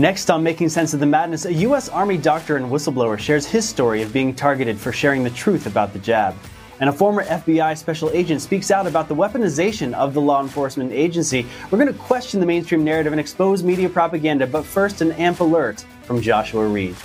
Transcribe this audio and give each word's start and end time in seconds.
Next 0.00 0.30
on 0.30 0.42
Making 0.42 0.70
Sense 0.70 0.94
of 0.94 1.00
the 1.00 1.04
Madness, 1.04 1.44
a 1.44 1.52
U.S. 1.52 1.90
Army 1.90 2.16
doctor 2.16 2.56
and 2.56 2.70
whistleblower 2.70 3.18
shares 3.18 3.44
his 3.44 3.68
story 3.68 4.00
of 4.00 4.14
being 4.14 4.34
targeted 4.34 4.78
for 4.78 4.92
sharing 4.92 5.22
the 5.22 5.28
truth 5.28 5.66
about 5.66 5.92
the 5.92 5.98
jab. 5.98 6.34
And 6.80 6.88
a 6.88 6.92
former 6.94 7.22
FBI 7.26 7.76
special 7.76 8.08
agent 8.14 8.40
speaks 8.40 8.70
out 8.70 8.86
about 8.86 9.08
the 9.08 9.14
weaponization 9.14 9.92
of 9.92 10.14
the 10.14 10.20
law 10.22 10.40
enforcement 10.40 10.90
agency. 10.90 11.44
We're 11.70 11.76
going 11.76 11.92
to 11.92 11.98
question 11.98 12.40
the 12.40 12.46
mainstream 12.46 12.82
narrative 12.82 13.12
and 13.12 13.20
expose 13.20 13.62
media 13.62 13.90
propaganda, 13.90 14.46
but 14.46 14.64
first, 14.64 15.02
an 15.02 15.12
AMP 15.12 15.40
alert 15.40 15.84
from 16.04 16.22
Joshua 16.22 16.66
Reed. 16.66 16.96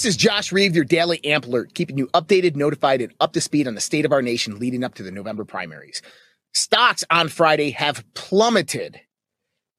This 0.00 0.14
is 0.14 0.16
Josh 0.16 0.50
Reed, 0.50 0.74
your 0.74 0.86
daily 0.86 1.22
AMP 1.26 1.44
alert, 1.44 1.74
keeping 1.74 1.98
you 1.98 2.06
updated, 2.14 2.56
notified, 2.56 3.02
and 3.02 3.12
up 3.20 3.34
to 3.34 3.40
speed 3.42 3.68
on 3.68 3.74
the 3.74 3.82
state 3.82 4.06
of 4.06 4.12
our 4.12 4.22
nation 4.22 4.58
leading 4.58 4.82
up 4.82 4.94
to 4.94 5.02
the 5.02 5.10
November 5.10 5.44
primaries. 5.44 6.00
Stocks 6.54 7.04
on 7.10 7.28
Friday 7.28 7.72
have 7.72 8.02
plummeted 8.14 8.98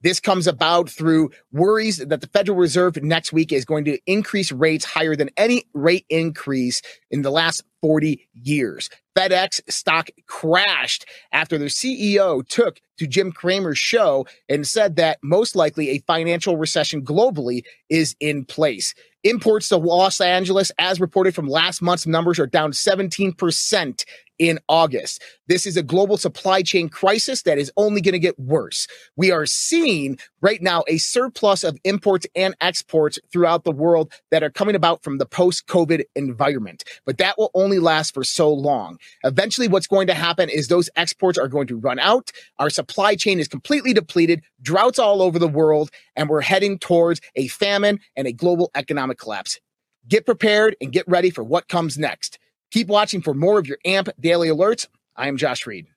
this 0.02 0.20
comes 0.20 0.48
about 0.48 0.90
through 0.90 1.30
worries 1.52 1.98
that 1.98 2.22
the 2.22 2.28
Federal 2.28 2.58
Reserve 2.58 3.02
next 3.04 3.32
week 3.32 3.52
is 3.52 3.66
going 3.66 3.86
to 3.86 4.00
increase 4.08 4.52
rates 4.52 4.86
higher 4.86 5.16
than 5.16 5.30
any 5.38 5.64
rate 5.74 6.06
increase 6.10 6.82
in 7.12 7.22
the 7.22 7.30
last 7.30 7.64
40 7.82 8.28
years. 8.34 8.90
FedEx 9.16 9.62
stock 9.70 10.10
crashed 10.28 11.06
after 11.32 11.58
their 11.58 11.68
CEO 11.68 12.48
took 12.48 12.80
to 12.98 13.08
Jim 13.08 13.32
Cramer's 13.32 13.78
show 13.78 14.26
and 14.48 14.66
said 14.66 14.96
that 14.96 15.18
most 15.24 15.56
likely 15.56 15.90
a 15.90 16.00
financial 16.00 16.58
recession 16.58 17.04
globally 17.04 17.64
is 17.90 18.16
in 18.20 18.46
place. 18.46 18.94
Imports 19.24 19.70
to 19.70 19.78
Los 19.78 20.20
Angeles, 20.20 20.72
as 20.80 21.00
reported 21.00 21.36
from 21.36 21.48
last 21.48 21.82
month's 21.82 22.08
numbers, 22.08 22.40
are 22.40 22.48
down 22.48 22.72
17% 22.72 24.04
in 24.42 24.58
August. 24.68 25.22
This 25.48 25.68
is 25.68 25.78
a 25.78 25.84
global 25.84 26.18
supply 26.18 26.64
chain 26.64 26.90
crisis 26.90 27.44
that 27.44 27.60
is 27.60 27.72
only 27.78 28.02
going 28.02 28.14
to 28.14 28.20
get 28.20 28.40
worse. 28.40 28.88
We 29.16 29.30
are 29.30 29.46
seeing 29.46 30.18
right 30.42 30.60
now 30.64 30.84
a 30.88 30.98
surplus 30.98 31.64
of 31.64 31.78
imports 31.84 32.26
and 32.36 32.56
exports 32.60 33.20
throughout 33.32 33.64
the 33.64 33.72
world 33.72 34.12
that 34.32 34.42
are 34.42 34.50
coming 34.50 34.74
about 34.74 35.04
from 35.04 35.20
the 35.20 35.28
post 35.28 35.68
COVID 35.68 36.04
environment, 36.16 36.84
but 37.06 37.20
that 37.20 37.38
will 37.38 37.52
only 37.54 37.78
last 37.78 38.16
for 38.16 38.24
so 38.24 38.52
long. 38.52 38.98
Eventually, 39.24 39.68
what's 39.68 39.88
going 39.88 40.08
to 40.08 40.14
happen 40.14 40.50
is 40.50 40.68
those 40.68 40.90
exports 40.96 41.38
are 41.38 41.48
going 41.48 41.68
to 41.68 41.78
run 41.78 42.00
out. 42.00 42.32
Our 42.60 42.70
supply 42.70 43.16
chain 43.16 43.40
is 43.40 43.48
completely 43.48 43.94
depleted, 43.94 44.42
droughts 44.62 45.00
all 45.00 45.22
over 45.22 45.40
the 45.40 45.48
world, 45.48 45.90
and 46.16 46.30
we're 46.30 46.42
heading 46.42 46.80
towards 46.80 47.22
a 47.36 47.48
famine 47.48 48.00
and 48.16 48.28
a 48.28 48.34
global 48.34 48.72
economic 48.76 49.18
collapse. 49.18 49.60
Get 50.08 50.26
prepared 50.26 50.76
and 50.82 50.92
get 50.92 51.08
ready 51.08 51.30
for 51.30 51.44
what 51.44 51.68
comes 51.68 51.98
next. 51.98 52.40
Keep 52.72 52.88
watching 52.88 53.22
for 53.22 53.34
more 53.34 53.60
of 53.60 53.68
your 53.68 53.78
AMP 53.86 54.10
daily 54.20 54.48
alerts. 54.48 54.88
I 55.16 55.28
am 55.28 55.38
Josh 55.38 55.68
Reed. 55.68 55.88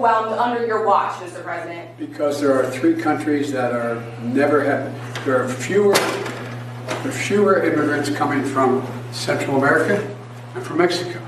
Overwhelmed 0.00 0.38
under 0.38 0.66
your 0.66 0.86
watch, 0.86 1.12
Mr. 1.20 1.42
President? 1.42 1.96
Because 1.98 2.40
there 2.40 2.54
are 2.54 2.70
three 2.70 2.94
countries 2.94 3.52
that 3.52 3.72
are 3.72 4.02
never 4.22 4.64
have, 4.64 5.24
there 5.26 5.42
are 5.42 5.48
fewer, 5.48 5.92
there 5.92 7.08
are 7.08 7.12
fewer 7.12 7.62
immigrants 7.62 8.08
coming 8.10 8.42
from 8.42 8.86
Central 9.12 9.58
America 9.58 10.16
and 10.54 10.64
from 10.64 10.78
Mexico. 10.78 11.20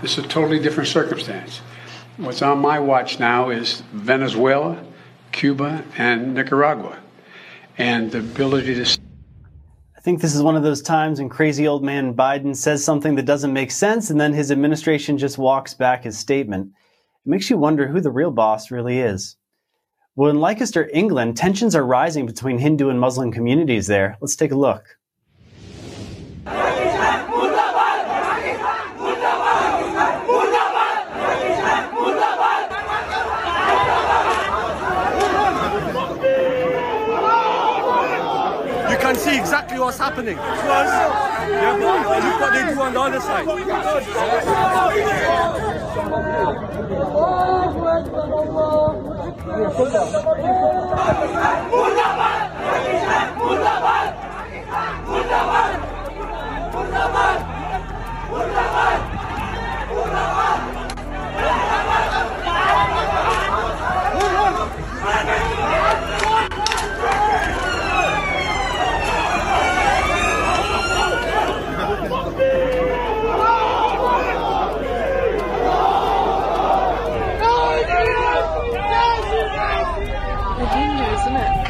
This 0.00 0.16
is 0.16 0.24
a 0.24 0.28
totally 0.28 0.58
different 0.58 0.88
circumstance. 0.88 1.58
What's 2.16 2.40
on 2.40 2.60
my 2.60 2.78
watch 2.78 3.20
now 3.20 3.50
is 3.50 3.82
Venezuela, 3.92 4.82
Cuba, 5.32 5.84
and 5.98 6.34
Nicaragua. 6.34 6.98
And 7.76 8.10
the 8.10 8.20
ability 8.20 8.74
to 8.74 8.98
I 9.96 10.00
think 10.00 10.22
this 10.22 10.34
is 10.34 10.42
one 10.42 10.56
of 10.56 10.62
those 10.62 10.80
times 10.80 11.18
when 11.18 11.28
crazy 11.28 11.68
old 11.68 11.84
man 11.84 12.14
Biden 12.14 12.56
says 12.56 12.82
something 12.82 13.16
that 13.16 13.26
doesn't 13.26 13.52
make 13.52 13.70
sense 13.70 14.08
and 14.08 14.18
then 14.18 14.32
his 14.32 14.50
administration 14.50 15.18
just 15.18 15.36
walks 15.36 15.74
back 15.74 16.04
his 16.04 16.16
statement. 16.16 16.72
It 17.28 17.30
makes 17.30 17.50
you 17.50 17.58
wonder 17.58 17.86
who 17.86 18.00
the 18.00 18.10
real 18.10 18.30
boss 18.30 18.70
really 18.70 19.00
is. 19.00 19.36
Well, 20.16 20.30
in 20.30 20.40
Leicester, 20.40 20.88
England, 20.94 21.36
tensions 21.36 21.76
are 21.76 21.84
rising 21.84 22.24
between 22.24 22.56
Hindu 22.56 22.88
and 22.88 22.98
Muslim 22.98 23.32
communities 23.32 23.86
there. 23.86 24.16
Let's 24.22 24.34
take 24.34 24.50
a 24.50 24.56
look. 24.56 24.96
can 39.00 39.16
see 39.28 39.38
exactly 39.38 39.78
what's 39.78 39.98
happening. 39.98 40.36
Yeah, 40.36 41.76
but 41.80 42.24
look 42.24 42.40
what 42.40 42.52
they 42.52 42.74
do 42.74 42.80
on 42.80 42.92
the 42.92 43.00
other 43.00 43.20
side. 43.20 43.46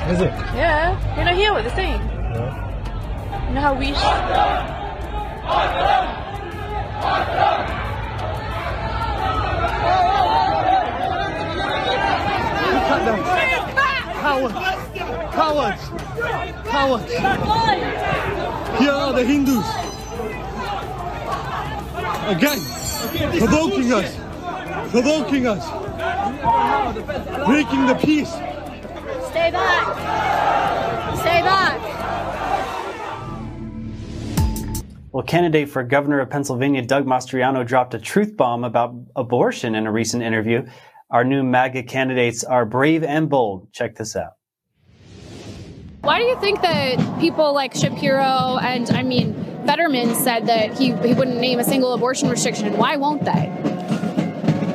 Is 0.09 0.21
it? 0.23 0.33
Yeah. 0.57 1.17
You're 1.17 1.25
not 1.27 1.35
here 1.35 1.53
what 1.53 1.65
they're 1.65 1.75
saying. 1.77 2.01
Yeah. 2.01 3.49
You 3.49 3.55
know 3.55 3.61
how 3.61 3.75
we. 3.75 3.93
Cowards! 14.19 14.55
Cowards! 15.35 15.83
Cowards! 16.69 17.13
Here 18.79 18.93
are 18.93 19.13
the 19.13 19.25
Hindus. 19.25 19.67
Again, 22.29 22.61
provoking 23.39 23.93
us. 23.93 24.17
Provoking 24.91 25.47
us. 25.47 25.65
Breaking 27.47 27.87
the 27.87 27.95
peace. 27.95 28.48
Stay 29.49 29.57
back. 29.57 31.19
Stay 31.21 31.41
back. 31.41 31.81
Well, 35.11 35.23
candidate 35.23 35.71
for 35.71 35.83
governor 35.83 36.21
of 36.21 36.29
Pennsylvania, 36.29 36.83
Doug 36.83 37.07
Mastriano, 37.07 37.67
dropped 37.67 37.95
a 37.95 37.99
truth 37.99 38.37
bomb 38.37 38.63
about 38.63 38.95
abortion 39.17 39.75
in 39.75 39.87
a 39.87 39.91
recent 39.91 40.23
interview. 40.23 40.67
Our 41.11 41.25
new 41.25 41.43
MAGA 41.43 41.85
candidates 41.85 42.45
are 42.45 42.67
brave 42.67 43.03
and 43.03 43.31
bold. 43.31 43.73
Check 43.73 43.97
this 43.97 44.17
out. 44.17 44.33
Why 46.03 46.19
do 46.19 46.27
you 46.27 46.39
think 46.41 46.61
that 46.61 47.19
people 47.19 47.55
like 47.55 47.75
Shapiro 47.75 48.59
and, 48.61 48.91
I 48.91 49.03
mean, 49.03 49.33
Fetterman 49.65 50.15
said 50.15 50.45
that 50.49 50.77
he, 50.77 50.93
he 50.97 51.15
wouldn't 51.15 51.41
name 51.41 51.59
a 51.59 51.65
single 51.65 51.95
abortion 51.95 52.29
restriction? 52.29 52.77
Why 52.77 52.97
won't 52.97 53.25
they? 53.25 53.51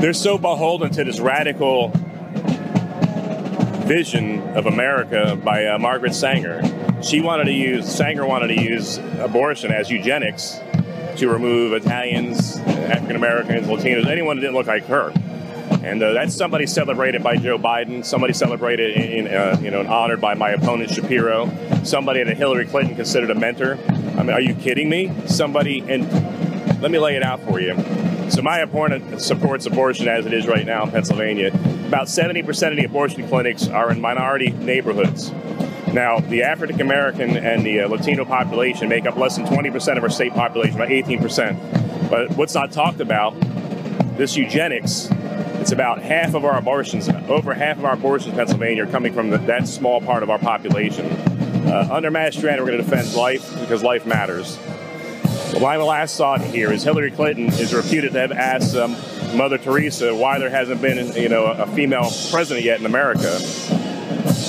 They're 0.01 0.13
so 0.13 0.39
beholden 0.39 0.91
to 0.93 1.03
this 1.03 1.19
radical 1.19 1.93
vision 3.83 4.41
of 4.56 4.65
America 4.65 5.39
by 5.44 5.65
uh, 5.65 5.77
Margaret 5.77 6.15
Sanger. 6.15 6.62
She 7.01 7.21
wanted 7.21 7.45
to 7.45 7.53
use, 7.53 7.94
Sanger 7.94 8.25
wanted 8.25 8.47
to 8.47 8.62
use 8.62 8.97
abortion 9.19 9.71
as 9.71 9.89
eugenics 9.89 10.59
to 11.18 11.30
remove 11.30 11.74
Italians, 11.74 12.57
African 12.59 13.15
Americans, 13.15 13.68
Latinos, 13.68 14.07
anyone 14.07 14.38
that 14.38 14.41
didn't 14.41 14.56
look 14.56 14.68
like 14.68 14.85
her. 14.85 15.12
And 15.83 16.01
uh, 16.01 16.13
that's 16.13 16.33
somebody 16.33 16.65
celebrated 16.65 17.24
by 17.24 17.35
Joe 17.35 17.57
Biden, 17.57 18.06
somebody 18.06 18.33
celebrated 18.33 18.95
in, 18.95 19.27
uh, 19.27 19.59
you 19.62 19.69
know, 19.69 19.81
and 19.81 19.89
honored 19.89 20.21
by 20.21 20.33
my 20.33 20.51
opponent 20.51 20.91
Shapiro, 20.91 21.51
somebody 21.83 22.24
that 22.24 22.38
Hillary 22.38 22.65
Clinton 22.65 22.95
considered 22.95 23.31
a 23.31 23.36
mentor. 23.36 23.77
I 23.89 24.24
mean, 24.24 24.31
are 24.31 24.41
you 24.41 24.56
kidding 24.56 24.89
me? 24.89 25.12
Somebody 25.25 25.81
and 25.81 26.09
let 26.81 26.91
me 26.91 27.00
lay 27.00 27.15
it 27.15 27.24
out 27.24 27.41
for 27.41 27.59
you. 27.59 27.75
So 28.29 28.41
my 28.41 28.59
opponent 28.59 29.21
supports 29.21 29.65
abortion 29.65 30.07
as 30.07 30.25
it 30.25 30.33
is 30.33 30.47
right 30.47 30.65
now 30.65 30.83
in 30.83 30.91
Pennsylvania. 30.91 31.51
About 31.93 32.07
70% 32.07 32.71
of 32.71 32.75
the 32.75 32.85
abortion 32.85 33.27
clinics 33.27 33.67
are 33.67 33.91
in 33.91 34.01
minority 34.01 34.49
neighborhoods. 34.49 35.31
Now, 35.93 36.17
the 36.17 36.41
African 36.41 36.81
American 36.81 37.37
and 37.37 37.63
the 37.63 37.81
uh, 37.81 37.87
Latino 37.87 38.25
population 38.25 38.89
make 38.89 39.05
up 39.05 39.15
less 39.15 39.35
than 39.35 39.45
20% 39.45 39.97
of 39.97 40.01
our 40.01 40.09
state 40.09 40.33
population, 40.33 40.73
about 40.73 40.87
18%. 40.87 42.09
But 42.09 42.35
what's 42.35 42.55
not 42.55 42.71
talked 42.71 42.99
about, 42.99 43.39
this 44.17 44.35
eugenics, 44.35 45.07
it's 45.61 45.71
about 45.71 46.01
half 46.01 46.33
of 46.33 46.45
our 46.45 46.57
abortions, 46.57 47.07
over 47.29 47.53
half 47.53 47.77
of 47.77 47.85
our 47.85 47.93
abortions 47.93 48.31
in 48.31 48.37
Pennsylvania 48.39 48.85
are 48.85 48.91
coming 48.91 49.13
from 49.13 49.29
the, 49.29 49.37
that 49.37 49.67
small 49.67 50.01
part 50.01 50.23
of 50.23 50.31
our 50.31 50.39
population. 50.39 51.05
Uh, 51.67 51.89
under 51.91 52.09
Mastriano, 52.09 52.61
we're 52.61 52.71
going 52.71 52.77
to 52.79 52.83
defend 52.83 53.13
life 53.13 53.47
because 53.59 53.83
life 53.83 54.07
matters. 54.07 54.57
Well, 55.53 55.61
my 55.61 55.77
last 55.77 56.17
thought 56.17 56.41
here 56.41 56.73
is 56.73 56.81
Hillary 56.81 57.11
Clinton 57.11 57.49
is 57.49 57.71
reputed 57.71 58.13
to 58.13 58.19
have 58.19 58.31
asked 58.31 58.75
um, 58.75 58.95
Mother 59.33 59.57
Teresa 59.57 60.15
why 60.15 60.39
there 60.39 60.50
hasn't 60.50 60.81
been, 60.81 61.13
you 61.15 61.30
know, 61.30 61.45
a 61.45 61.68
female 61.68 62.09
president 62.31 62.65
yet 62.65 62.80
in 62.80 62.85
America. 62.85 63.39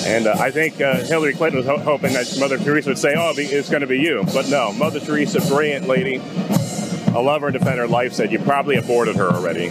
And 0.06 0.26
uh, 0.26 0.36
I 0.38 0.50
think 0.50 0.80
uh, 0.80 0.96
Hillary 1.04 1.32
Clinton 1.32 1.58
was 1.58 1.66
ho- 1.66 1.78
hoping 1.78 2.12
that 2.12 2.36
Mother 2.38 2.58
Teresa 2.58 2.90
would 2.90 2.98
say, 2.98 3.14
"Oh, 3.16 3.32
it's 3.36 3.70
going 3.70 3.80
to 3.80 3.86
be 3.86 3.98
you," 3.98 4.22
but 4.34 4.48
no. 4.48 4.72
Mother 4.72 5.00
Teresa, 5.00 5.40
brilliant 5.40 5.88
lady, 5.88 6.16
a 7.14 7.20
lover 7.20 7.48
and 7.48 7.58
defender 7.58 7.84
of 7.84 7.90
life, 7.90 8.12
said 8.12 8.30
you 8.30 8.38
probably 8.38 8.76
aborted 8.76 9.16
her 9.16 9.30
already. 9.30 9.70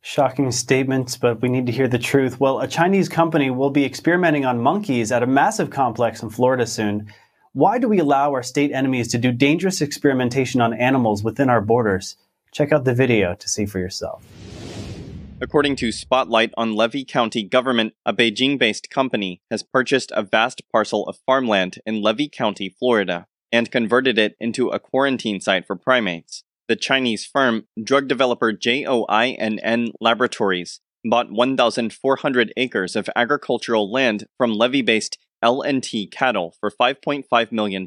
Shocking 0.00 0.52
statements, 0.52 1.16
but 1.16 1.42
we 1.42 1.48
need 1.48 1.66
to 1.66 1.72
hear 1.72 1.88
the 1.88 1.98
truth. 1.98 2.38
Well, 2.38 2.60
a 2.60 2.68
Chinese 2.68 3.08
company 3.08 3.50
will 3.50 3.70
be 3.70 3.84
experimenting 3.84 4.44
on 4.44 4.60
monkeys 4.60 5.10
at 5.10 5.24
a 5.24 5.26
massive 5.26 5.70
complex 5.70 6.22
in 6.22 6.30
Florida 6.30 6.66
soon. 6.66 7.12
Why 7.52 7.78
do 7.78 7.88
we 7.88 7.98
allow 7.98 8.32
our 8.32 8.42
state 8.42 8.70
enemies 8.70 9.08
to 9.08 9.18
do 9.18 9.32
dangerous 9.32 9.80
experimentation 9.80 10.60
on 10.60 10.74
animals 10.74 11.24
within 11.24 11.50
our 11.50 11.60
borders? 11.60 12.16
Check 12.56 12.72
out 12.72 12.86
the 12.86 12.94
video 12.94 13.34
to 13.34 13.48
see 13.50 13.66
for 13.66 13.78
yourself. 13.78 14.24
According 15.42 15.76
to 15.76 15.92
Spotlight 15.92 16.54
on 16.56 16.74
Levy 16.74 17.04
County 17.04 17.42
government, 17.42 17.92
a 18.06 18.14
Beijing 18.14 18.58
based 18.58 18.88
company 18.88 19.42
has 19.50 19.62
purchased 19.62 20.10
a 20.16 20.22
vast 20.22 20.62
parcel 20.72 21.06
of 21.06 21.18
farmland 21.26 21.80
in 21.84 22.00
Levy 22.00 22.30
County, 22.30 22.70
Florida, 22.70 23.26
and 23.52 23.70
converted 23.70 24.18
it 24.18 24.36
into 24.40 24.70
a 24.70 24.78
quarantine 24.78 25.38
site 25.38 25.66
for 25.66 25.76
primates. 25.76 26.44
The 26.66 26.76
Chinese 26.76 27.26
firm, 27.26 27.66
drug 27.84 28.08
developer 28.08 28.54
JOINN 28.54 29.92
Laboratories, 30.00 30.80
bought 31.04 31.30
1,400 31.30 32.54
acres 32.56 32.96
of 32.96 33.10
agricultural 33.14 33.92
land 33.92 34.28
from 34.38 34.54
Levy 34.54 34.80
based 34.80 35.18
LNT 35.44 36.10
Cattle 36.10 36.54
for 36.58 36.70
$5.5 36.70 37.52
million. 37.52 37.86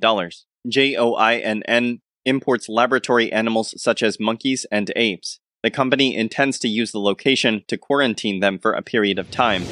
JOINN 0.68 2.02
imports 2.26 2.70
laboratory 2.70 3.32
animals 3.32 3.74
such 3.82 4.04
as 4.04 4.20
monkeys 4.20 4.66
and 4.72 4.92
apes. 4.96 5.40
The 5.64 5.72
company 5.72 6.16
intends 6.16 6.58
to 6.60 6.70
use 6.70 6.92
the 6.92 7.00
location 7.00 7.64
to 7.68 7.78
quarantine 7.78 8.40
them 8.40 8.60
for 8.60 8.72
a 8.72 8.82
period 8.82 9.20
of 9.20 9.30
time. 9.30 9.64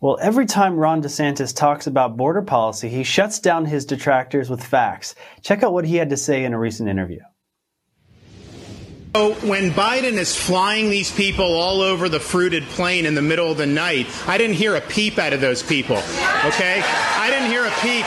Well, 0.00 0.18
every 0.20 0.46
time 0.46 0.76
Ron 0.76 1.02
DeSantis 1.02 1.54
talks 1.54 1.86
about 1.88 2.16
border 2.16 2.42
policy, 2.42 2.88
he 2.88 3.02
shuts 3.02 3.40
down 3.40 3.64
his 3.64 3.84
detractors 3.84 4.48
with 4.48 4.62
facts. 4.62 5.16
Check 5.42 5.62
out 5.62 5.72
what 5.72 5.84
he 5.84 5.96
had 5.96 6.10
to 6.10 6.16
say 6.16 6.44
in 6.44 6.52
a 6.52 6.58
recent 6.58 6.88
interview. 6.88 7.20
So 9.14 9.32
when 9.48 9.70
Biden 9.70 10.12
is 10.12 10.36
flying 10.36 10.90
these 10.90 11.10
people 11.10 11.46
all 11.46 11.80
over 11.80 12.08
the 12.08 12.20
fruited 12.20 12.62
plain 12.64 13.06
in 13.06 13.14
the 13.14 13.22
middle 13.22 13.50
of 13.50 13.56
the 13.56 13.66
night, 13.66 14.06
I 14.28 14.38
didn't 14.38 14.56
hear 14.56 14.76
a 14.76 14.80
peep 14.80 15.18
out 15.18 15.32
of 15.32 15.40
those 15.40 15.62
people. 15.62 15.96
Okay? 15.96 16.82
I 16.84 17.30
didn't 17.30 17.48
hear 17.48 17.64
a 17.64 17.70
peep. 17.80 18.04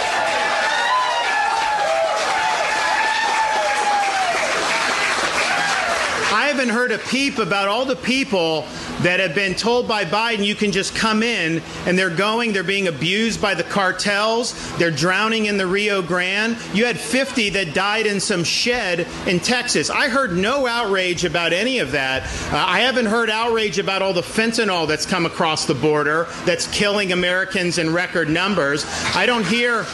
I 6.33 6.50
haven't 6.61 6.75
heard 6.75 6.91
a 6.91 6.99
peep 6.99 7.39
about 7.39 7.67
all 7.67 7.85
the 7.85 7.95
people 7.95 8.67
that 9.01 9.19
have 9.19 9.33
been 9.33 9.55
told 9.55 9.87
by 9.87 10.05
Biden 10.05 10.45
you 10.45 10.53
can 10.53 10.71
just 10.71 10.93
come 10.93 11.23
in 11.23 11.59
and 11.87 11.97
they're 11.97 12.15
going, 12.15 12.53
they're 12.53 12.61
being 12.61 12.87
abused 12.87 13.41
by 13.41 13.55
the 13.55 13.63
cartels, 13.63 14.53
they're 14.77 14.91
drowning 14.91 15.47
in 15.47 15.57
the 15.57 15.65
Rio 15.65 16.03
Grande. 16.03 16.55
You 16.71 16.85
had 16.85 16.99
50 16.99 17.49
that 17.49 17.73
died 17.73 18.05
in 18.05 18.19
some 18.19 18.43
shed 18.43 19.07
in 19.25 19.39
Texas. 19.39 19.89
I 19.89 20.07
heard 20.07 20.37
no 20.37 20.67
outrage 20.67 21.25
about 21.25 21.51
any 21.51 21.79
of 21.79 21.93
that. 21.93 22.25
Uh, 22.53 22.57
I 22.57 22.81
haven't 22.81 23.07
heard 23.07 23.31
outrage 23.31 23.79
about 23.79 24.03
all 24.03 24.13
the 24.13 24.21
fentanyl 24.21 24.87
that's 24.87 25.07
come 25.07 25.25
across 25.25 25.65
the 25.65 25.73
border 25.73 26.27
that's 26.45 26.67
killing 26.67 27.11
Americans 27.11 27.79
in 27.79 27.91
record 27.91 28.29
numbers. 28.29 28.85
I 29.15 29.25
don't 29.25 29.47
hear 29.47 29.87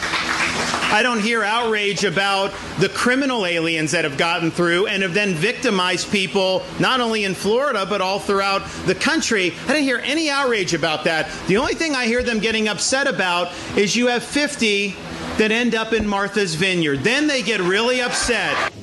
I 0.89 1.03
don't 1.03 1.19
hear 1.19 1.43
outrage 1.43 2.05
about 2.05 2.53
the 2.79 2.87
criminal 2.87 3.45
aliens 3.45 3.91
that 3.91 4.05
have 4.05 4.17
gotten 4.17 4.51
through 4.51 4.87
and 4.87 5.03
have 5.03 5.13
then 5.13 5.33
victimized 5.33 6.09
people 6.09 6.56
not 6.79 6.99
only 6.99 7.23
in 7.23 7.33
Florida 7.33 7.85
but 7.87 8.01
all 8.01 8.19
throughout 8.19 8.65
the 8.85 8.95
country. 8.95 9.53
I 9.65 9.67
didn't 9.67 9.83
hear 9.83 10.01
any 10.03 10.29
outrage 10.29 10.73
about 10.73 11.03
that. 11.05 11.29
The 11.47 11.57
only 11.57 11.73
thing 11.73 11.95
I 11.95 12.05
hear 12.05 12.23
them 12.23 12.39
getting 12.39 12.67
upset 12.67 13.07
about 13.07 13.51
is 13.75 13.95
you 13.95 14.07
have 14.07 14.23
50 14.23 14.95
that 15.37 15.51
end 15.51 15.75
up 15.75 15.93
in 15.93 16.07
Martha's 16.07 16.55
Vineyard. 16.55 16.97
Then 16.97 17.27
they 17.27 17.41
get 17.41 17.59
really 17.61 18.01
upset. 18.01 18.73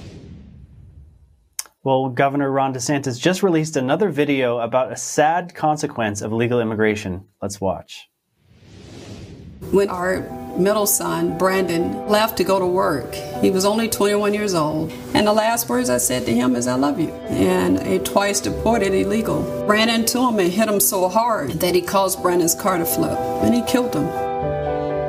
Well, 1.83 2.09
Governor 2.09 2.51
Ron 2.51 2.73
DeSantis 2.73 3.21
just 3.21 3.43
released 3.43 3.77
another 3.77 4.09
video 4.09 4.59
about 4.59 4.91
a 4.91 4.97
sad 4.97 5.55
consequence 5.55 6.23
of 6.23 6.33
illegal 6.33 6.61
immigration. 6.61 7.27
Let's 7.43 7.61
watch. 7.61 8.09
When 9.71 9.91
our 9.91 10.23
middle 10.59 10.87
son, 10.87 11.37
Brandon, 11.37 12.07
left 12.09 12.37
to 12.39 12.45
go 12.45 12.59
to 12.59 12.67
work, 12.67 13.15
he 13.41 13.51
was 13.51 13.65
only 13.65 13.89
21 13.89 14.35
years 14.35 14.55
old. 14.55 14.93
And 15.15 15.27
the 15.27 15.33
last 15.33 15.69
words 15.69 15.91
I 15.91 15.99
said 15.99 16.27
to 16.27 16.35
him 16.35 16.57
is, 16.57 16.67
I 16.67 16.75
love 16.75 17.01
you. 17.01 17.11
And 17.29 17.81
he 17.87 17.99
twice 17.99 18.41
deported 18.41 18.93
illegal. 18.93 19.43
Ran 19.67 19.89
into 19.89 20.19
him 20.19 20.39
and 20.39 20.53
hit 20.53 20.69
him 20.69 20.81
so 20.81 21.09
hard 21.09 21.53
that 21.61 21.75
he 21.75 21.83
caused 21.83 22.23
Brandon's 22.23 22.55
car 22.55 22.79
to 22.79 22.85
flip. 22.85 23.19
And 23.19 23.55
he 23.55 23.63
killed 23.63 23.95
him. 23.95 24.05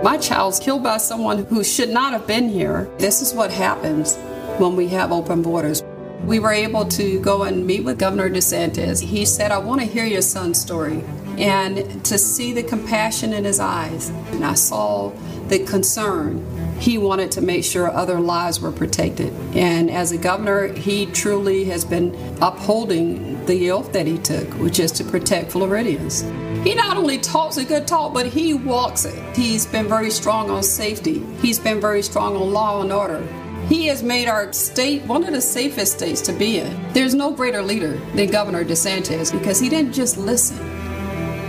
My 0.03 0.17
child's 0.17 0.59
killed 0.59 0.83
by 0.83 0.97
someone 0.97 1.45
who 1.45 1.63
should 1.63 1.89
not 1.89 2.13
have 2.13 2.27
been 2.27 2.49
here. 2.49 2.89
This 2.97 3.21
is 3.21 3.33
what 3.33 3.51
happens 3.51 4.15
when 4.59 4.75
we 4.75 4.87
have 4.89 5.11
open 5.11 5.41
borders. 5.41 5.83
We 6.25 6.39
were 6.39 6.51
able 6.51 6.85
to 6.85 7.19
go 7.21 7.43
and 7.43 7.65
meet 7.65 7.83
with 7.83 7.99
Governor 7.99 8.29
DeSantis. 8.29 9.01
He 9.01 9.25
said, 9.25 9.51
I 9.51 9.57
want 9.57 9.81
to 9.81 9.87
hear 9.87 10.05
your 10.05 10.21
son's 10.21 10.59
story 10.59 11.03
and 11.39 12.03
to 12.05 12.17
see 12.17 12.53
the 12.53 12.63
compassion 12.63 13.33
in 13.33 13.43
his 13.43 13.59
eyes. 13.59 14.09
And 14.31 14.43
I 14.43 14.53
saw 14.53 15.11
the 15.47 15.59
concern. 15.65 16.45
He 16.79 16.97
wanted 16.97 17.31
to 17.33 17.41
make 17.41 17.63
sure 17.63 17.89
other 17.89 18.19
lives 18.19 18.59
were 18.59 18.71
protected. 18.71 19.33
And 19.55 19.89
as 19.89 20.11
a 20.11 20.17
governor, 20.17 20.67
he 20.67 21.05
truly 21.07 21.65
has 21.65 21.85
been 21.85 22.15
upholding 22.41 23.45
the 23.45 23.71
oath 23.71 23.93
that 23.93 24.07
he 24.07 24.17
took, 24.17 24.47
which 24.59 24.79
is 24.79 24.91
to 24.93 25.03
protect 25.03 25.51
Floridians. 25.51 26.21
He 26.63 26.73
not 26.73 26.97
only 26.97 27.19
talks 27.19 27.57
a 27.57 27.63
good 27.63 27.87
talk, 27.87 28.13
but 28.13 28.25
he 28.25 28.53
walks 28.53 29.05
it. 29.05 29.35
He's 29.35 29.65
been 29.65 29.87
very 29.87 30.09
strong 30.09 30.49
on 30.49 30.63
safety. 30.63 31.23
He's 31.41 31.59
been 31.59 31.79
very 31.79 32.01
strong 32.01 32.35
on 32.35 32.51
law 32.51 32.81
and 32.81 32.91
order. 32.91 33.25
He 33.69 33.87
has 33.87 34.03
made 34.03 34.27
our 34.27 34.53
state 34.53 35.03
one 35.05 35.23
of 35.23 35.33
the 35.33 35.41
safest 35.41 35.93
states 35.93 36.21
to 36.21 36.33
be 36.33 36.59
in. 36.59 36.93
There's 36.93 37.15
no 37.15 37.31
greater 37.31 37.63
leader 37.63 37.97
than 38.15 38.29
Governor 38.29 38.63
DeSantis 38.63 39.31
because 39.31 39.59
he 39.59 39.69
didn't 39.69 39.93
just 39.93 40.17
listen, 40.17 40.57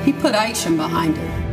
he 0.06 0.12
put 0.12 0.34
action 0.36 0.76
behind 0.76 1.18
it. 1.18 1.46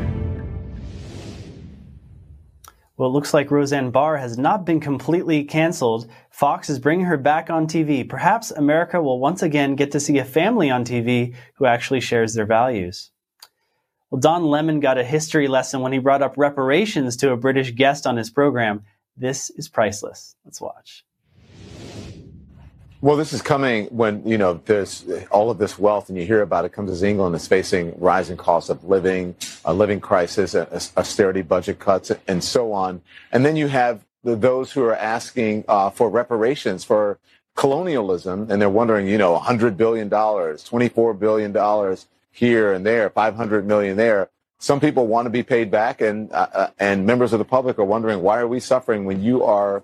Well, 2.96 3.10
it 3.10 3.14
looks 3.14 3.34
like 3.34 3.50
Roseanne 3.50 3.90
Barr 3.90 4.18
has 4.18 4.38
not 4.38 4.64
been 4.64 4.80
completely 4.80 5.44
canceled. 5.44 6.08
Fox 6.30 6.70
is 6.70 6.78
bringing 6.78 7.08
her 7.08 7.18
back 7.18 7.50
on 7.50 7.66
TV. 7.66 8.08
Perhaps 8.08 8.52
America 8.52 9.02
will 9.02 9.20
once 9.20 9.42
again 9.42 9.76
get 9.76 9.92
to 9.94 10.00
see 10.00 10.20
a 10.20 10.24
family 10.24 10.70
on 10.70 10.86
TV 10.86 11.34
who 11.56 11.66
actually 11.66 12.00
shares 12.00 12.36
their 12.36 12.46
values. 12.46 13.10
Well, 14.12 14.22
Don 14.22 14.44
Lemon 14.44 14.80
got 14.80 15.00
a 15.00 15.04
history 15.04 15.48
lesson 15.48 15.82
when 15.82 15.92
he 15.92 15.98
brought 15.98 16.22
up 16.22 16.36
reparations 16.38 17.18
to 17.18 17.32
a 17.32 17.38
British 17.38 17.74
guest 17.74 18.06
on 18.06 18.18
his 18.18 18.30
program. 18.30 18.84
This 19.18 19.50
is 19.50 19.68
priceless. 19.68 20.36
Let's 20.46 20.62
watch. 20.62 21.04
Well, 23.04 23.18
this 23.18 23.34
is 23.34 23.42
coming 23.42 23.88
when, 23.88 24.26
you 24.26 24.38
know, 24.38 24.62
there's 24.64 25.04
all 25.30 25.52
of 25.52 25.58
this 25.58 25.78
wealth 25.78 26.08
and 26.08 26.18
you 26.18 26.26
hear 26.26 26.42
about 26.42 26.64
it 26.64 26.72
comes 26.72 26.90
as 26.90 27.04
England 27.04 27.36
is 27.36 27.46
facing 27.46 27.94
rising 28.00 28.38
costs 28.38 28.70
of 28.70 28.82
living, 28.86 29.36
a 29.66 29.74
living 29.74 30.00
crisis, 30.00 30.56
austerity 30.56 31.42
budget 31.42 31.80
cuts, 31.80 32.14
and 32.30 32.42
so 32.42 32.72
on. 32.72 33.02
And 33.34 33.46
then 33.46 33.58
you 33.58 33.68
have 33.68 34.06
those 34.24 34.72
who 34.72 34.86
are 34.86 34.96
asking 34.96 35.66
uh, 35.68 35.90
for 35.90 36.10
reparations 36.10 36.86
for 36.86 37.20
colonialism 37.56 38.50
and 38.50 38.62
they're 38.62 38.70
wondering, 38.70 39.10
you 39.10 39.18
know, 39.18 39.38
$100 39.38 39.76
billion, 39.76 40.10
$24 40.10 41.20
billion 41.20 41.98
here 42.32 42.72
and 42.72 42.86
there, 42.86 43.10
500 43.10 43.68
million 43.68 43.98
there. 43.98 44.30
Some 44.60 44.80
people 44.80 45.08
want 45.08 45.26
to 45.26 45.30
be 45.30 45.44
paid 45.44 45.70
back 45.70 46.00
and, 46.00 46.32
uh, 46.32 46.48
uh, 46.54 46.68
and 46.80 47.06
members 47.06 47.34
of 47.34 47.40
the 47.40 47.44
public 47.44 47.78
are 47.80 47.84
wondering, 47.84 48.22
why 48.22 48.40
are 48.40 48.48
we 48.48 48.62
suffering 48.62 49.04
when 49.04 49.22
you 49.22 49.44
are 49.44 49.84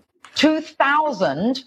2,000 0.35 1.63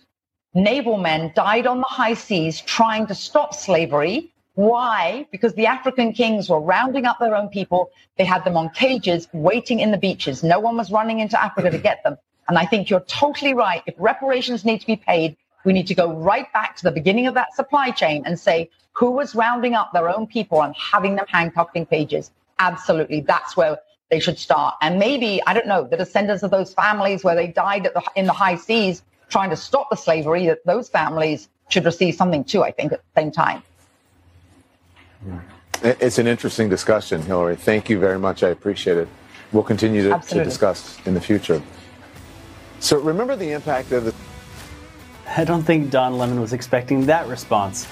naval 0.54 0.96
men 0.96 1.32
died 1.34 1.66
on 1.66 1.78
the 1.78 1.86
high 1.86 2.14
seas 2.14 2.60
trying 2.60 3.06
to 3.06 3.14
stop 3.14 3.54
slavery. 3.54 4.32
Why? 4.54 5.26
Because 5.32 5.54
the 5.54 5.66
African 5.66 6.12
kings 6.12 6.48
were 6.48 6.60
rounding 6.60 7.06
up 7.06 7.18
their 7.18 7.34
own 7.34 7.48
people. 7.48 7.90
They 8.16 8.24
had 8.24 8.44
them 8.44 8.56
on 8.56 8.70
cages 8.70 9.28
waiting 9.32 9.80
in 9.80 9.90
the 9.90 9.98
beaches. 9.98 10.44
No 10.44 10.60
one 10.60 10.76
was 10.76 10.92
running 10.92 11.18
into 11.18 11.40
Africa 11.42 11.70
to 11.70 11.78
get 11.78 12.04
them. 12.04 12.16
And 12.48 12.56
I 12.58 12.66
think 12.66 12.88
you're 12.88 13.00
totally 13.00 13.54
right. 13.54 13.82
If 13.86 13.94
reparations 13.98 14.64
need 14.64 14.80
to 14.80 14.86
be 14.86 14.96
paid, 14.96 15.36
we 15.64 15.72
need 15.72 15.86
to 15.88 15.94
go 15.94 16.12
right 16.12 16.52
back 16.52 16.76
to 16.76 16.84
the 16.84 16.92
beginning 16.92 17.26
of 17.26 17.34
that 17.34 17.54
supply 17.56 17.90
chain 17.90 18.22
and 18.26 18.38
say 18.38 18.70
who 18.92 19.10
was 19.10 19.34
rounding 19.34 19.74
up 19.74 19.92
their 19.92 20.08
own 20.08 20.26
people 20.26 20.62
and 20.62 20.74
having 20.76 21.16
them 21.16 21.26
handcuffed 21.28 21.74
in 21.74 21.86
cages. 21.86 22.30
Absolutely. 22.58 23.22
That's 23.22 23.56
where 23.56 23.78
they 24.10 24.20
should 24.20 24.38
start. 24.38 24.74
And 24.80 24.98
maybe, 24.98 25.40
I 25.46 25.54
don't 25.54 25.66
know, 25.66 25.84
the 25.84 25.96
descendants 25.96 26.42
of 26.42 26.50
those 26.50 26.72
families 26.74 27.24
where 27.24 27.34
they 27.34 27.48
died 27.48 27.84
the, 27.84 28.02
in 28.16 28.26
the 28.26 28.32
high 28.32 28.56
seas 28.56 29.02
trying 29.28 29.50
to 29.50 29.56
stop 29.56 29.90
the 29.90 29.96
slavery, 29.96 30.46
that 30.46 30.64
those 30.64 30.88
families 30.88 31.48
should 31.68 31.84
receive 31.84 32.14
something 32.14 32.44
too, 32.44 32.62
I 32.62 32.70
think, 32.70 32.92
at 32.92 33.00
the 33.00 33.20
same 33.20 33.30
time. 33.30 33.62
It's 35.82 36.18
an 36.18 36.26
interesting 36.26 36.68
discussion, 36.68 37.22
Hillary. 37.22 37.56
Thank 37.56 37.88
you 37.88 37.98
very 37.98 38.18
much. 38.18 38.42
I 38.42 38.50
appreciate 38.50 38.98
it. 38.98 39.08
We'll 39.52 39.62
continue 39.62 40.08
to, 40.08 40.18
to 40.28 40.44
discuss 40.44 40.98
in 41.06 41.14
the 41.14 41.20
future. 41.20 41.62
So 42.80 42.98
remember 42.98 43.36
the 43.36 43.52
impact 43.52 43.92
of 43.92 44.04
the. 44.04 44.14
I 45.26 45.44
don't 45.44 45.62
think 45.62 45.90
Don 45.90 46.18
Lemon 46.18 46.40
was 46.40 46.52
expecting 46.52 47.06
that 47.06 47.26
response. 47.28 47.88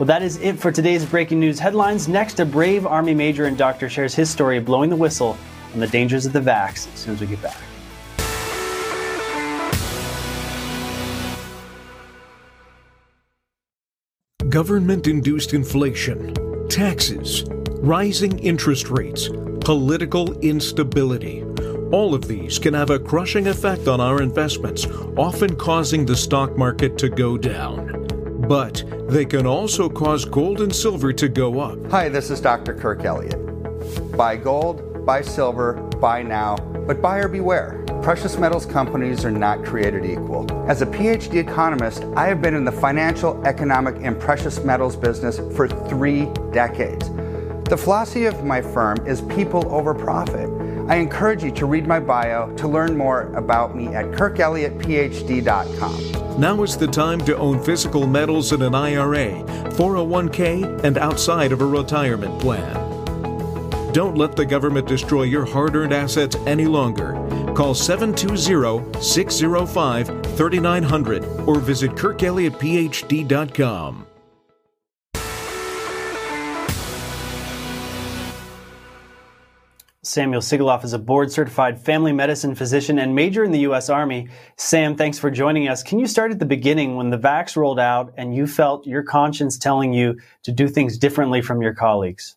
Well, 0.00 0.06
that 0.06 0.22
is 0.22 0.38
it 0.38 0.58
for 0.58 0.72
today's 0.72 1.04
breaking 1.04 1.40
news 1.40 1.58
headlines. 1.58 2.08
Next, 2.08 2.40
a 2.40 2.46
brave 2.46 2.86
Army 2.86 3.12
major 3.12 3.44
and 3.44 3.58
doctor 3.58 3.90
shares 3.90 4.14
his 4.14 4.30
story 4.30 4.56
of 4.56 4.64
blowing 4.64 4.88
the 4.88 4.96
whistle 4.96 5.36
on 5.74 5.80
the 5.80 5.86
dangers 5.88 6.24
of 6.24 6.32
the 6.32 6.40
vax 6.40 6.90
as 6.94 7.00
soon 7.00 7.12
as 7.12 7.20
we 7.20 7.26
get 7.26 7.42
back. 7.42 7.58
Government 14.48 15.06
induced 15.06 15.52
inflation, 15.52 16.34
taxes, 16.70 17.44
rising 17.82 18.38
interest 18.38 18.88
rates, 18.88 19.28
political 19.60 20.32
instability. 20.40 21.44
All 21.92 22.14
of 22.14 22.26
these 22.26 22.58
can 22.58 22.72
have 22.72 22.88
a 22.88 22.98
crushing 22.98 23.48
effect 23.48 23.86
on 23.86 24.00
our 24.00 24.22
investments, 24.22 24.86
often 25.18 25.56
causing 25.56 26.06
the 26.06 26.16
stock 26.16 26.56
market 26.56 26.96
to 26.96 27.10
go 27.10 27.36
down. 27.36 28.06
But 28.48 28.82
they 29.10 29.24
can 29.24 29.44
also 29.44 29.88
cause 29.88 30.24
gold 30.24 30.60
and 30.60 30.74
silver 30.74 31.12
to 31.12 31.28
go 31.28 31.58
up. 31.58 31.90
Hi, 31.90 32.08
this 32.08 32.30
is 32.30 32.40
Dr. 32.40 32.74
Kirk 32.74 33.04
Elliott. 33.04 33.36
Buy 34.16 34.36
gold, 34.36 35.04
buy 35.04 35.20
silver, 35.20 35.72
buy 36.00 36.22
now, 36.22 36.56
but 36.86 37.02
buyer 37.02 37.26
beware. 37.26 37.84
Precious 38.02 38.38
metals 38.38 38.64
companies 38.64 39.24
are 39.24 39.30
not 39.32 39.64
created 39.64 40.04
equal. 40.04 40.50
As 40.70 40.80
a 40.80 40.86
PhD 40.86 41.34
economist, 41.34 42.04
I 42.14 42.26
have 42.28 42.40
been 42.40 42.54
in 42.54 42.64
the 42.64 42.72
financial, 42.72 43.44
economic, 43.44 43.96
and 44.00 44.18
precious 44.18 44.62
metals 44.62 44.94
business 44.94 45.38
for 45.56 45.66
three 45.66 46.26
decades. 46.52 47.10
The 47.68 47.76
philosophy 47.76 48.26
of 48.26 48.44
my 48.44 48.62
firm 48.62 49.04
is 49.06 49.22
people 49.22 49.66
over 49.74 49.92
profit. 49.92 50.48
I 50.90 50.96
encourage 50.96 51.42
you 51.44 51.52
to 51.52 51.66
read 51.66 51.86
my 51.86 52.00
bio 52.00 52.52
to 52.56 52.66
learn 52.66 52.96
more 52.96 53.32
about 53.34 53.76
me 53.76 53.94
at 53.94 54.06
kirkelliottphd.com. 54.06 56.40
Now 56.40 56.60
is 56.64 56.76
the 56.76 56.88
time 56.88 57.20
to 57.26 57.36
own 57.36 57.62
physical 57.62 58.08
metals 58.08 58.50
in 58.50 58.62
an 58.62 58.74
IRA, 58.74 59.44
401k, 59.76 60.82
and 60.82 60.98
outside 60.98 61.52
of 61.52 61.60
a 61.60 61.64
retirement 61.64 62.40
plan. 62.40 62.74
Don't 63.92 64.18
let 64.18 64.34
the 64.34 64.44
government 64.44 64.88
destroy 64.88 65.22
your 65.22 65.44
hard 65.44 65.76
earned 65.76 65.92
assets 65.92 66.34
any 66.44 66.66
longer. 66.66 67.12
Call 67.54 67.72
720 67.72 69.00
605 69.00 70.08
3900 70.36 71.24
or 71.46 71.60
visit 71.60 71.92
kirkelliottphd.com. 71.92 74.09
Samuel 80.10 80.40
Sigoloff 80.40 80.82
is 80.82 80.92
a 80.92 80.98
board 80.98 81.30
certified 81.30 81.80
family 81.80 82.12
medicine 82.12 82.56
physician 82.56 82.98
and 82.98 83.14
major 83.14 83.44
in 83.44 83.52
the 83.52 83.60
U.S. 83.60 83.88
Army. 83.88 84.28
Sam, 84.56 84.96
thanks 84.96 85.20
for 85.20 85.30
joining 85.30 85.68
us. 85.68 85.84
Can 85.84 86.00
you 86.00 86.08
start 86.08 86.32
at 86.32 86.40
the 86.40 86.46
beginning 86.46 86.96
when 86.96 87.10
the 87.10 87.18
vax 87.18 87.54
rolled 87.54 87.78
out 87.78 88.12
and 88.16 88.34
you 88.34 88.48
felt 88.48 88.84
your 88.88 89.04
conscience 89.04 89.56
telling 89.56 89.92
you 89.92 90.18
to 90.42 90.50
do 90.50 90.66
things 90.66 90.98
differently 90.98 91.40
from 91.40 91.62
your 91.62 91.74
colleagues? 91.74 92.34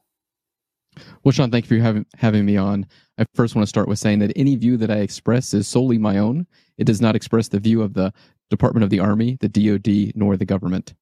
Well, 1.24 1.32
Sean, 1.32 1.50
thank 1.50 1.68
you 1.68 1.80
for 1.80 1.84
having, 1.84 2.06
having 2.16 2.46
me 2.46 2.58
on. 2.58 2.86
I 3.18 3.26
first 3.34 3.56
want 3.56 3.64
to 3.64 3.70
start 3.70 3.88
with 3.88 3.98
saying 3.98 4.20
that 4.20 4.34
any 4.36 4.56
view 4.56 4.78
that 4.78 4.92
I 4.92 4.98
express 4.98 5.52
is 5.56 5.68
solely 5.68 5.98
my 5.98 6.20
own. 6.20 6.46
It 6.78 6.84
does 6.84 7.02
not 7.02 7.16
express 7.16 7.48
the 7.48 7.60
view 7.60 7.82
of 7.82 7.96
the 7.96 8.14
Department 8.52 8.84
of 8.84 8.92
the 8.92 9.00
Army, 9.00 9.40
the 9.40 9.50
DoD, 9.50 10.16
nor 10.16 10.38
the 10.38 10.46
government. 10.46 10.94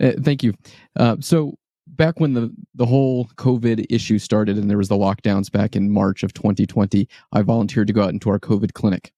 Uh, 0.00 0.12
thank 0.22 0.42
you. 0.42 0.54
Uh, 0.96 1.16
so, 1.20 1.58
back 1.86 2.20
when 2.20 2.34
the, 2.34 2.52
the 2.74 2.86
whole 2.86 3.26
COVID 3.36 3.86
issue 3.90 4.18
started 4.18 4.56
and 4.56 4.70
there 4.70 4.78
was 4.78 4.88
the 4.88 4.96
lockdowns 4.96 5.50
back 5.50 5.76
in 5.76 5.90
March 5.90 6.22
of 6.22 6.32
2020, 6.34 7.08
I 7.32 7.42
volunteered 7.42 7.86
to 7.86 7.92
go 7.92 8.02
out 8.02 8.10
into 8.10 8.30
our 8.30 8.38
COVID 8.38 8.74
clinic. 8.74 9.12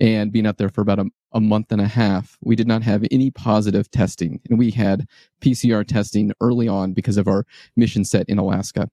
And 0.00 0.32
being 0.32 0.46
out 0.46 0.56
there 0.56 0.70
for 0.70 0.80
about 0.80 0.98
a, 0.98 1.06
a 1.32 1.40
month 1.40 1.70
and 1.70 1.80
a 1.80 1.86
half, 1.86 2.38
we 2.42 2.56
did 2.56 2.66
not 2.66 2.82
have 2.82 3.04
any 3.10 3.30
positive 3.30 3.90
testing. 3.90 4.40
And 4.48 4.58
we 4.58 4.70
had 4.70 5.06
PCR 5.42 5.86
testing 5.86 6.32
early 6.40 6.68
on 6.68 6.92
because 6.92 7.18
of 7.18 7.28
our 7.28 7.44
mission 7.76 8.04
set 8.04 8.28
in 8.28 8.38
Alaska. 8.38 8.88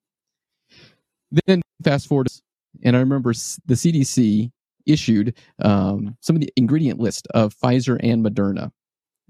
Then 1.45 1.61
fast 1.83 2.07
forward, 2.07 2.27
and 2.83 2.95
I 2.95 2.99
remember 2.99 3.33
the 3.65 3.73
CDC 3.73 4.51
issued 4.85 5.37
um, 5.61 6.17
some 6.21 6.35
of 6.35 6.41
the 6.41 6.51
ingredient 6.55 6.99
list 6.99 7.27
of 7.33 7.55
Pfizer 7.57 7.99
and 8.01 8.25
Moderna. 8.25 8.71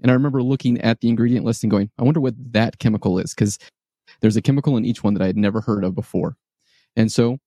And 0.00 0.10
I 0.10 0.14
remember 0.14 0.42
looking 0.42 0.80
at 0.80 1.00
the 1.00 1.08
ingredient 1.08 1.44
list 1.44 1.64
and 1.64 1.70
going, 1.70 1.90
I 1.98 2.04
wonder 2.04 2.20
what 2.20 2.34
that 2.52 2.78
chemical 2.78 3.18
is, 3.18 3.34
because 3.34 3.58
there's 4.20 4.36
a 4.36 4.42
chemical 4.42 4.76
in 4.76 4.84
each 4.84 5.02
one 5.02 5.14
that 5.14 5.22
I 5.22 5.26
had 5.26 5.36
never 5.36 5.60
heard 5.60 5.84
of 5.84 5.94
before. 5.94 6.36
And 6.96 7.10
so 7.10 7.38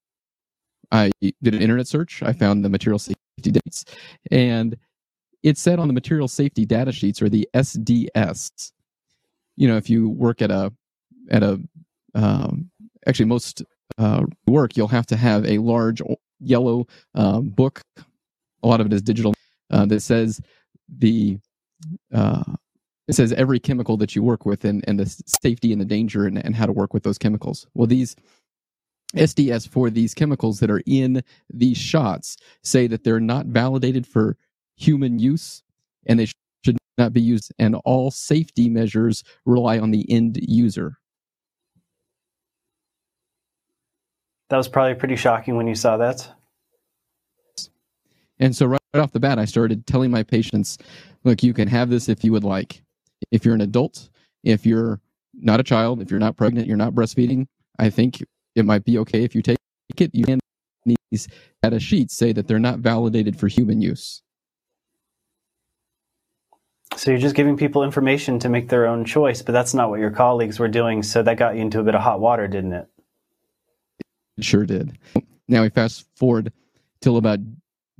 I 0.92 1.12
did 1.22 1.54
an 1.54 1.62
internet 1.62 1.88
search. 1.88 2.22
I 2.24 2.34
found 2.34 2.64
the 2.64 2.70
material 2.70 3.00
safety 3.00 3.52
dates, 3.52 3.86
and 4.30 4.78
it 5.44 5.58
said 5.58 5.80
on 5.80 5.88
the 5.88 5.94
material 5.94 6.28
safety 6.28 6.66
data 6.66 6.92
sheets 6.92 7.22
or 7.22 7.30
the 7.30 7.48
SDS. 7.54 8.72
You 9.56 9.68
know, 9.68 9.78
if 9.78 9.90
you 9.90 10.10
work 10.10 10.42
at 10.42 10.52
a 10.52 10.74
at 11.30 11.44
a 11.44 11.62
um, 12.14 12.70
actually 13.08 13.26
most 13.26 13.64
uh, 13.98 14.24
work, 14.48 14.76
you'll 14.76 14.88
have 14.88 15.06
to 15.08 15.16
have 15.16 15.46
a 15.46 15.58
large 15.60 16.02
yellow 16.40 16.88
um, 17.16 17.50
book. 17.50 17.82
A 18.64 18.68
lot 18.68 18.82
of 18.82 18.88
it 18.88 18.94
is 18.94 19.02
digital 19.02 19.34
uh, 19.72 19.86
that 19.86 20.02
says 20.02 20.42
the 20.90 21.38
uh, 22.14 22.44
it 23.08 23.14
says 23.14 23.34
every 23.34 23.60
chemical 23.60 23.98
that 23.98 24.16
you 24.16 24.24
work 24.24 24.46
with 24.46 24.64
and, 24.64 24.84
and 24.88 25.00
the 25.00 25.24
safety 25.42 25.72
and 25.72 25.82
the 25.82 25.86
danger 25.86 26.26
and, 26.26 26.38
and 26.44 26.56
how 26.56 26.66
to 26.66 26.72
work 26.72 26.94
with 26.94 27.04
those 27.04 27.18
chemicals. 27.18 27.68
Well, 27.74 27.88
these 27.88 28.16
SDS 29.16 29.68
for 29.68 29.90
these 29.90 30.14
chemicals 30.14 30.60
that 30.60 30.72
are 30.72 30.82
in 30.86 31.24
these 31.54 31.78
shots 31.78 32.38
say 32.64 32.88
that 32.88 33.04
they're 33.04 33.20
not 33.20 33.48
validated 33.48 34.08
for 34.08 34.38
human 34.76 35.20
use 35.20 35.64
and 36.06 36.20
they 36.20 36.28
should 36.64 36.78
not 36.98 37.14
be 37.14 37.22
used, 37.22 37.52
and 37.60 37.76
all 37.86 38.12
safety 38.12 38.70
measures 38.70 39.24
rely 39.46 39.80
on 39.80 39.92
the 39.92 40.10
end 40.10 40.40
user. 40.42 40.98
That 44.50 44.58
was 44.58 44.68
probably 44.68 44.96
pretty 44.96 45.16
shocking 45.16 45.56
when 45.56 45.68
you 45.68 45.76
saw 45.76 45.98
that. 45.98 46.28
And 48.40 48.56
so, 48.56 48.66
right 48.66 48.80
off 48.96 49.12
the 49.12 49.20
bat, 49.20 49.38
I 49.38 49.46
started 49.46 49.86
telling 49.86 50.12
my 50.12 50.24
patients 50.24 50.78
look, 51.24 51.44
you 51.44 51.54
can 51.54 51.68
have 51.68 51.90
this 51.90 52.10
if 52.10 52.24
you 52.24 52.32
would 52.32 52.44
like. 52.44 52.82
If 53.32 53.46
you're 53.46 53.56
an 53.56 53.62
adult, 53.62 54.10
if 54.44 54.66
you're 54.66 55.00
not 55.34 55.60
a 55.60 55.64
child, 55.64 56.02
if 56.02 56.12
you're 56.12 56.20
not 56.20 56.36
pregnant, 56.36 56.68
you're 56.68 56.78
not 56.78 56.94
breastfeeding, 56.94 57.48
I 57.80 57.90
think 57.90 58.24
it 58.56 58.66
might 58.66 58.84
be 58.84 58.98
okay 59.00 59.24
if 59.24 59.34
you 59.34 59.42
take 59.42 59.58
it. 59.98 60.12
You 60.14 60.26
can 60.26 60.40
these 61.12 61.28
data 61.62 61.80
sheets 61.80 62.16
say 62.16 62.32
that 62.34 62.48
they're 62.48 62.60
not 62.60 62.80
validated 62.80 63.38
for 63.38 63.48
human 63.48 63.82
use. 63.82 64.22
So 66.96 67.12
you're 67.12 67.20
just 67.20 67.36
giving 67.36 67.58
people 67.58 67.84
information 67.84 68.40
to 68.40 68.50
make 68.50 68.70
their 68.70 68.86
own 68.86 69.06
choice, 69.06 69.42
but 69.42 69.52
that's 69.54 69.74
not 69.74 69.90
what 69.90 70.00
your 70.00 70.12
colleagues 70.12 70.60
were 70.60 70.68
doing. 70.68 71.04
So 71.04 71.24
that 71.24 71.38
got 71.38 71.56
you 71.56 71.62
into 71.62 71.80
a 71.80 71.84
bit 71.84 71.96
of 71.96 72.02
hot 72.02 72.20
water, 72.20 72.48
didn't 72.48 72.74
it? 72.74 72.88
It 74.38 74.44
sure 74.44 74.66
did. 74.66 74.98
Now 75.48 75.64
we 75.64 75.70
fast 75.70 76.06
forward 76.16 76.52
till 77.02 77.18
about 77.18 77.40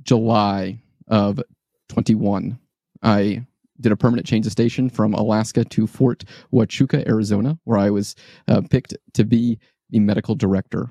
July 0.02 0.82
of 1.08 1.40
21. 1.88 2.58
I 3.02 3.44
did 3.82 3.92
a 3.92 3.96
permanent 3.96 4.26
change 4.26 4.46
of 4.46 4.52
station 4.52 4.88
from 4.88 5.12
Alaska 5.14 5.64
to 5.64 5.86
Fort 5.86 6.24
Huachuca, 6.52 7.06
Arizona, 7.06 7.58
where 7.64 7.78
I 7.78 7.90
was 7.90 8.14
uh, 8.48 8.62
picked 8.70 8.96
to 9.14 9.24
be 9.24 9.58
the 9.90 10.00
medical 10.00 10.34
director. 10.34 10.90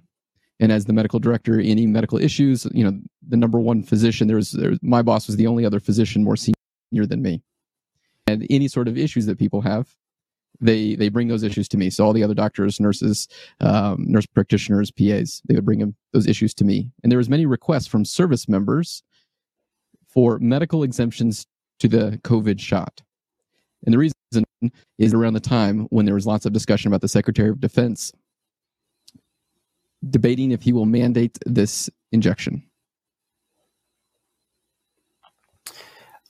And 0.60 0.72
as 0.72 0.86
the 0.86 0.94
medical 0.94 1.20
director, 1.20 1.60
any 1.60 1.88
medical 1.88 2.20
issues, 2.20 2.68
you 2.72 2.84
know, 2.84 3.00
the 3.28 3.38
number 3.38 3.60
one 3.60 3.82
physician, 3.82 4.28
there 4.28 4.38
was, 4.38 4.52
there 4.52 4.70
was 4.70 4.80
my 4.84 5.02
boss 5.02 5.26
was 5.26 5.38
the 5.38 5.48
only 5.48 5.66
other 5.66 5.80
physician 5.80 6.24
more 6.24 6.36
senior 6.36 7.08
than 7.08 7.24
me. 7.24 7.42
And 8.28 8.46
any 8.50 8.68
sort 8.68 8.88
of 8.88 8.98
issues 8.98 9.26
that 9.26 9.40
people 9.40 9.62
have, 9.62 9.96
they 10.60 10.96
they 10.96 11.10
bring 11.10 11.28
those 11.28 11.42
issues 11.42 11.68
to 11.70 11.78
me. 11.78 11.90
So 11.90 12.06
all 12.06 12.14
the 12.14 12.24
other 12.24 12.36
doctors, 12.36 12.80
nurses, 12.80 13.28
um, 13.60 14.06
nurse 14.08 14.28
practitioners, 14.28 14.92
PAs, 14.92 15.42
they 15.48 15.56
would 15.56 15.66
bring 15.66 15.80
them, 15.80 15.96
those 16.14 16.28
issues 16.28 16.54
to 16.56 16.64
me. 16.64 16.92
And 17.02 17.12
there 17.12 17.18
was 17.18 17.30
many 17.30 17.48
requests 17.48 17.88
from 17.88 18.06
service 18.06 18.48
members 18.48 19.02
for 20.08 20.38
medical 20.40 20.84
exemptions 20.84 21.48
to 21.82 21.88
the 21.88 22.20
COVID 22.24 22.60
shot. 22.60 23.02
And 23.86 23.94
the 23.94 23.98
reason 23.98 24.16
is 25.00 25.14
around 25.14 25.34
the 25.34 25.40
time 25.40 25.88
when 25.90 26.06
there 26.06 26.14
was 26.14 26.28
lots 26.28 26.46
of 26.46 26.54
discussion 26.54 26.88
about 26.88 27.02
the 27.02 27.08
Secretary 27.08 27.50
of 27.50 27.60
Defense 27.60 28.12
debating 30.08 30.52
if 30.52 30.64
he 30.64 30.74
will 30.74 30.86
mandate 30.86 31.38
this 31.46 31.90
injection. 32.12 32.64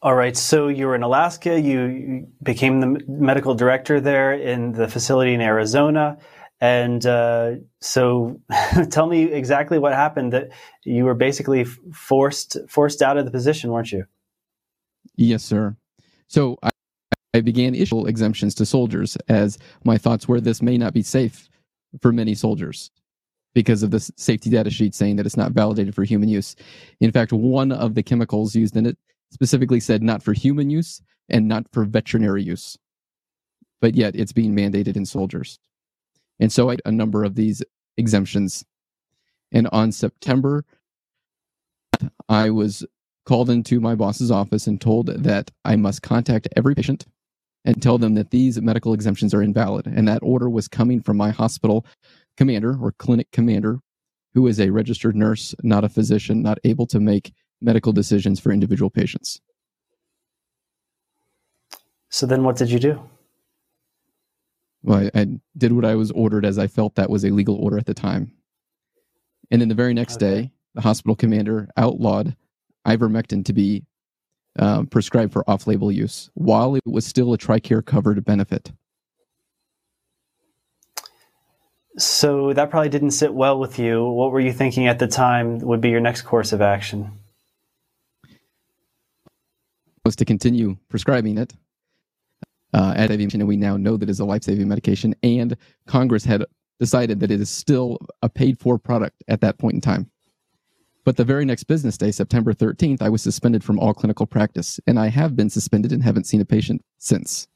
All 0.02 0.16
right. 0.16 0.36
So 0.36 0.68
you 0.68 0.88
were 0.88 0.96
in 0.96 1.04
Alaska. 1.04 1.60
You 1.60 2.28
became 2.42 2.80
the 2.80 3.02
medical 3.08 3.54
director 3.54 4.02
there 4.02 4.34
in 4.34 4.72
the 4.72 4.88
facility 4.88 5.34
in 5.34 5.42
Arizona. 5.42 6.18
And 6.60 7.06
uh, 7.06 7.56
so, 7.82 8.40
tell 8.90 9.08
me 9.08 9.24
exactly 9.24 9.80
what 9.80 9.94
happened. 9.94 10.34
That 10.34 10.50
you 10.84 11.06
were 11.06 11.16
basically 11.16 11.64
forced 11.64 12.58
forced 12.68 13.02
out 13.02 13.18
of 13.18 13.26
the 13.26 13.32
position, 13.32 13.72
weren't 13.72 13.92
you? 13.92 14.06
Yes, 15.22 15.44
sir. 15.44 15.76
So 16.28 16.58
I, 16.64 16.70
I 17.36 17.42
began 17.42 17.76
issuing 17.76 18.08
exemptions 18.08 18.56
to 18.56 18.66
soldiers, 18.66 19.16
as 19.28 19.60
my 19.84 19.96
thoughts 19.96 20.28
were 20.28 20.42
this 20.42 20.64
may 20.64 20.80
not 20.80 20.94
be 20.94 21.04
safe 21.04 21.48
for 22.02 22.12
many 22.12 22.34
soldiers 22.34 22.90
because 23.54 23.84
of 23.84 23.92
the 23.92 24.00
safety 24.00 24.50
data 24.50 24.72
sheet 24.72 24.96
saying 24.96 25.18
that 25.18 25.28
it's 25.28 25.38
not 25.38 25.52
validated 25.52 25.94
for 25.94 26.04
human 26.04 26.28
use. 26.28 26.56
In 27.02 27.12
fact, 27.12 27.34
one 27.34 27.72
of 27.72 27.94
the 27.94 28.02
chemicals 28.02 28.56
used 28.56 28.76
in 28.76 28.88
it 28.88 28.98
specifically 29.30 29.80
said 29.80 30.02
not 30.02 30.24
for 30.24 30.34
human 30.34 30.72
use 30.72 31.04
and 31.30 31.48
not 31.48 31.68
for 31.72 31.86
veterinary 31.86 32.42
use. 32.42 32.76
But 33.80 33.94
yet 33.94 34.16
it's 34.16 34.34
being 34.34 34.56
mandated 34.56 34.96
in 34.96 35.06
soldiers. 35.06 35.60
And 36.40 36.52
so 36.52 36.74
a 36.84 36.92
number 36.92 37.24
of 37.24 37.36
these 37.36 37.62
exemptions. 37.96 38.66
And 39.52 39.68
on 39.72 39.92
September, 39.92 40.66
I 42.28 42.50
was 42.50 42.84
called 43.26 43.50
into 43.50 43.80
my 43.80 43.96
boss's 43.96 44.32
office 44.32 44.68
and 44.68 44.80
told 44.82 45.08
that 45.08 45.52
I 45.64 45.76
must 45.76 46.02
contact 46.02 46.48
every 46.56 46.76
patient 46.76 47.06
and 47.64 47.82
tell 47.82 47.98
them 47.98 48.16
that 48.16 48.32
these 48.32 48.60
medical 48.62 48.94
exemptions 48.94 49.34
are 49.34 49.44
invalid. 49.44 49.86
And 49.86 50.08
that 50.08 50.24
order 50.24 50.50
was 50.50 50.68
coming 50.68 51.02
from 51.02 51.18
my 51.18 51.30
hospital 51.30 51.86
commander 52.38 52.78
or 52.82 52.92
clinic 52.94 53.32
commander, 53.32 53.80
who 54.34 54.48
is 54.48 54.60
a 54.60 54.70
registered 54.70 55.16
nurse, 55.16 55.54
not 55.62 55.84
a 55.84 55.90
physician, 55.90 56.42
not 56.42 56.58
able 56.64 56.88
to 56.88 57.00
make 57.00 57.34
medical 57.62 57.94
decisions 57.94 58.40
for 58.40 58.52
individual 58.52 58.90
patients. 58.90 59.40
So 62.10 62.26
then 62.26 62.44
what 62.44 62.56
did 62.56 62.72
you 62.72 62.80
do? 62.80 63.10
Well, 64.84 65.10
I, 65.14 65.20
I, 65.22 65.28
did 65.58 65.74
what 65.74 65.86
I 65.86 65.96
was 65.96 66.12
ordered 66.12 66.44
as 66.44 66.58
I 66.58 66.66
felt 66.68 66.96
that 66.96 67.10
was 67.10 67.24
a 67.24 67.30
legal 67.30 67.56
order 67.56 67.78
at 67.78 67.86
the 67.86 67.94
time. 67.94 68.34
And 69.52 69.62
then 69.62 69.70
the 69.70 69.76
very 69.76 69.94
next 69.94 70.16
okay. 70.16 70.42
day, 70.42 70.52
the 70.74 70.82
hospital 70.82 71.16
commander 71.16 71.70
outlawed 71.78 72.36
ivermectin 72.86 73.46
to 73.46 73.54
be 73.54 73.84
uh, 74.60 74.84
prescribed 74.84 75.32
for 75.32 75.50
off 75.50 75.68
label 75.68 75.92
use 75.92 76.30
while 76.34 76.76
it 76.76 76.84
was 76.86 77.06
still 77.06 77.34
a 77.34 77.38
TRICARE 77.38 77.86
covered 77.86 78.24
benefit. 78.26 78.72
So 81.98 82.54
that 82.54 82.70
probably 82.70 82.90
didn't 82.90 83.12
sit 83.12 83.34
well 83.34 83.60
with 83.60 83.78
you. 83.78 84.04
What 84.04 84.32
were 84.32 84.40
you 84.40 84.54
thinking 84.54 84.88
at 84.88 85.00
the 85.00 85.08
time 85.08 85.60
would 85.60 85.82
be 85.82 85.90
your 85.90 86.00
next 86.00 86.24
course 86.24 86.54
of 86.54 86.62
action? 86.62 87.12
Was 90.06 90.16
to 90.18 90.26
continue 90.26 90.78
prescribing 90.90 91.38
it. 91.38 91.54
Uh, 92.74 92.94
at 92.96 93.12
and 93.12 93.48
we 93.48 93.58
now 93.58 93.78
know 93.78 93.98
that 93.98 94.10
is 94.10 94.20
a 94.20 94.26
life-saving 94.26 94.68
medication, 94.68 95.14
and 95.24 95.58
Congress 95.88 96.24
had 96.26 96.46
decided 96.80 97.20
that 97.20 97.30
it 97.30 97.40
is 97.40 97.50
still 97.50 97.98
a 98.22 98.30
paid-for 98.30 98.78
product 98.78 99.24
at 99.28 99.42
that 99.42 99.58
point 99.58 99.76
in 99.76 99.82
time. 99.82 100.11
But 101.04 101.18
the 101.18 101.24
very 101.24 101.46
next 101.46 101.64
business 101.64 101.98
day, 101.98 102.12
September 102.12 102.54
13th, 102.54 103.02
I 103.02 103.10
was 103.10 103.24
suspended 103.24 103.64
from 103.64 103.80
all 103.80 103.94
clinical 103.94 104.28
practice, 104.28 104.80
and 104.86 105.00
I 105.00 105.08
have 105.08 105.36
been 105.36 105.50
suspended 105.50 105.92
and 105.92 106.04
haven't 106.04 106.28
seen 106.28 106.42
a 106.42 106.46
patient 106.46 106.84
since. 107.00 107.48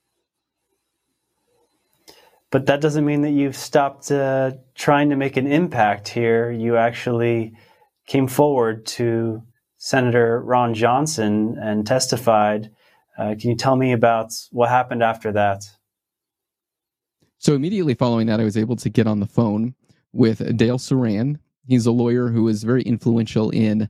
But 2.51 2.65
that 2.67 2.81
doesn't 2.81 3.05
mean 3.05 3.21
that 3.21 3.31
you've 3.31 3.55
stopped 3.55 4.11
uh, 4.11 4.51
trying 4.75 5.09
to 5.09 5.15
make 5.15 5.37
an 5.37 5.45
impact 5.45 6.07
here. 6.07 6.51
You 6.51 6.77
actually 6.77 7.53
came 8.07 8.27
forward 8.27 8.85
to 8.85 9.43
Senator 9.77 10.41
Ron 10.41 10.73
Johnson 10.73 11.57
and 11.61 11.85
testified. 11.85 12.71
Uh, 13.17 13.35
can 13.39 13.51
you 13.51 13.55
tell 13.55 13.75
me 13.75 13.91
about 13.91 14.31
what 14.51 14.69
happened 14.69 15.03
after 15.03 15.31
that? 15.33 15.63
So 17.37 17.53
immediately 17.53 17.93
following 17.93 18.27
that, 18.27 18.39
I 18.39 18.43
was 18.43 18.57
able 18.57 18.75
to 18.77 18.89
get 18.89 19.05
on 19.05 19.19
the 19.19 19.27
phone 19.27 19.75
with 20.13 20.57
Dale 20.57 20.79
Saran. 20.79 21.37
He's 21.67 21.85
a 21.85 21.91
lawyer 21.91 22.29
who 22.29 22.43
was 22.43 22.63
very 22.63 22.83
influential 22.83 23.49
in 23.49 23.89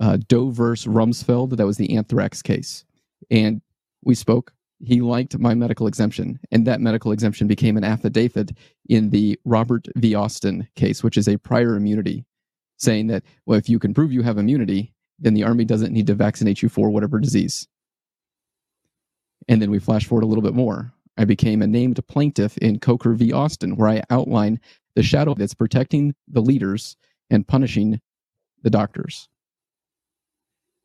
uh, 0.00 0.18
Doe 0.28 0.50
versus 0.50 0.86
Rumsfeld. 0.86 1.56
That 1.56 1.66
was 1.66 1.76
the 1.76 1.96
anthrax 1.96 2.42
case. 2.42 2.84
And 3.30 3.60
we 4.04 4.14
spoke 4.14 4.52
he 4.84 5.00
liked 5.00 5.38
my 5.38 5.54
medical 5.54 5.86
exemption, 5.86 6.40
and 6.50 6.66
that 6.66 6.80
medical 6.80 7.12
exemption 7.12 7.46
became 7.46 7.76
an 7.76 7.84
affidavit 7.84 8.52
in 8.88 9.10
the 9.10 9.38
Robert 9.44 9.86
v. 9.96 10.14
Austin 10.14 10.68
case, 10.74 11.04
which 11.04 11.16
is 11.16 11.28
a 11.28 11.38
prior 11.38 11.76
immunity, 11.76 12.24
saying 12.78 13.06
that, 13.06 13.22
well, 13.46 13.58
if 13.58 13.68
you 13.68 13.78
can 13.78 13.94
prove 13.94 14.12
you 14.12 14.22
have 14.22 14.38
immunity, 14.38 14.92
then 15.20 15.34
the 15.34 15.44
Army 15.44 15.64
doesn't 15.64 15.92
need 15.92 16.08
to 16.08 16.14
vaccinate 16.14 16.62
you 16.62 16.68
for 16.68 16.90
whatever 16.90 17.20
disease. 17.20 17.68
And 19.48 19.62
then 19.62 19.70
we 19.70 19.78
flash 19.78 20.06
forward 20.06 20.24
a 20.24 20.26
little 20.26 20.42
bit 20.42 20.54
more. 20.54 20.92
I 21.16 21.26
became 21.26 21.62
a 21.62 21.66
named 21.66 22.04
plaintiff 22.08 22.58
in 22.58 22.80
Coker 22.80 23.12
v. 23.12 23.32
Austin, 23.32 23.76
where 23.76 23.88
I 23.88 24.02
outline 24.10 24.58
the 24.94 25.02
shadow 25.02 25.34
that's 25.34 25.54
protecting 25.54 26.14
the 26.28 26.40
leaders 26.40 26.96
and 27.30 27.46
punishing 27.46 28.00
the 28.62 28.70
doctors. 28.70 29.28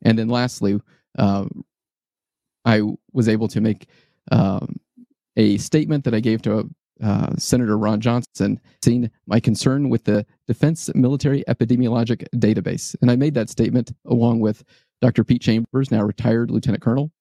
And 0.02 0.18
then 0.18 0.28
lastly, 0.28 0.80
uh, 1.18 1.46
I 2.64 2.82
was 3.12 3.28
able 3.28 3.48
to 3.48 3.60
make 3.60 3.86
um, 4.30 4.76
a 5.36 5.58
statement 5.58 6.04
that 6.04 6.14
I 6.14 6.20
gave 6.20 6.42
to 6.42 6.68
uh, 7.02 7.30
Senator 7.36 7.78
Ron 7.78 8.00
Johnson, 8.00 8.60
seeing 8.82 9.10
my 9.26 9.40
concern 9.40 9.88
with 9.88 10.04
the 10.04 10.26
Defense 10.46 10.90
Military 10.94 11.44
Epidemiologic 11.48 12.26
Database. 12.36 12.96
And 13.00 13.10
I 13.10 13.16
made 13.16 13.34
that 13.34 13.48
statement 13.48 13.92
along 14.06 14.40
with 14.40 14.64
Dr. 15.00 15.22
Pete 15.22 15.42
Chambers, 15.42 15.90
now 15.90 16.02
retired 16.02 16.50
Lieutenant 16.50 16.82
Colonel, 16.82 17.12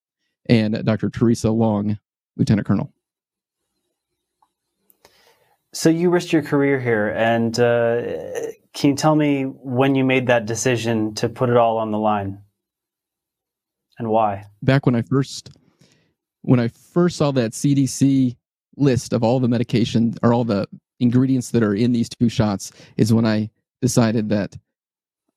and 0.49 0.83
Dr. 0.83 1.09
Teresa 1.09 1.51
Long, 1.51 1.99
Lieutenant 2.37 2.67
Colonel. 2.67 2.91
So 5.73 5.89
you 5.89 6.09
risked 6.09 6.33
your 6.33 6.43
career 6.43 6.79
here, 6.79 7.09
and 7.09 7.57
uh, 7.59 8.01
can 8.73 8.91
you 8.91 8.95
tell 8.95 9.15
me 9.15 9.43
when 9.43 9.95
you 9.95 10.03
made 10.03 10.27
that 10.27 10.45
decision 10.45 11.13
to 11.15 11.29
put 11.29 11.49
it 11.49 11.57
all 11.57 11.77
on 11.77 11.91
the 11.91 11.99
line? 11.99 12.41
and 13.97 14.09
why? 14.09 14.45
Back 14.61 14.85
when 14.85 14.95
I 14.95 15.01
first 15.01 15.49
when 16.41 16.59
I 16.59 16.69
first 16.69 17.17
saw 17.17 17.31
that 17.31 17.51
CDC 17.51 18.35
list 18.77 19.11
of 19.11 19.23
all 19.23 19.39
the 19.39 19.47
medication 19.47 20.13
or 20.23 20.33
all 20.33 20.43
the 20.43 20.67
ingredients 20.99 21.51
that 21.51 21.63
are 21.63 21.73
in 21.73 21.91
these 21.91 22.09
two 22.09 22.29
shots 22.29 22.71
is 22.95 23.13
when 23.13 23.25
I 23.25 23.49
decided 23.81 24.29
that 24.29 24.55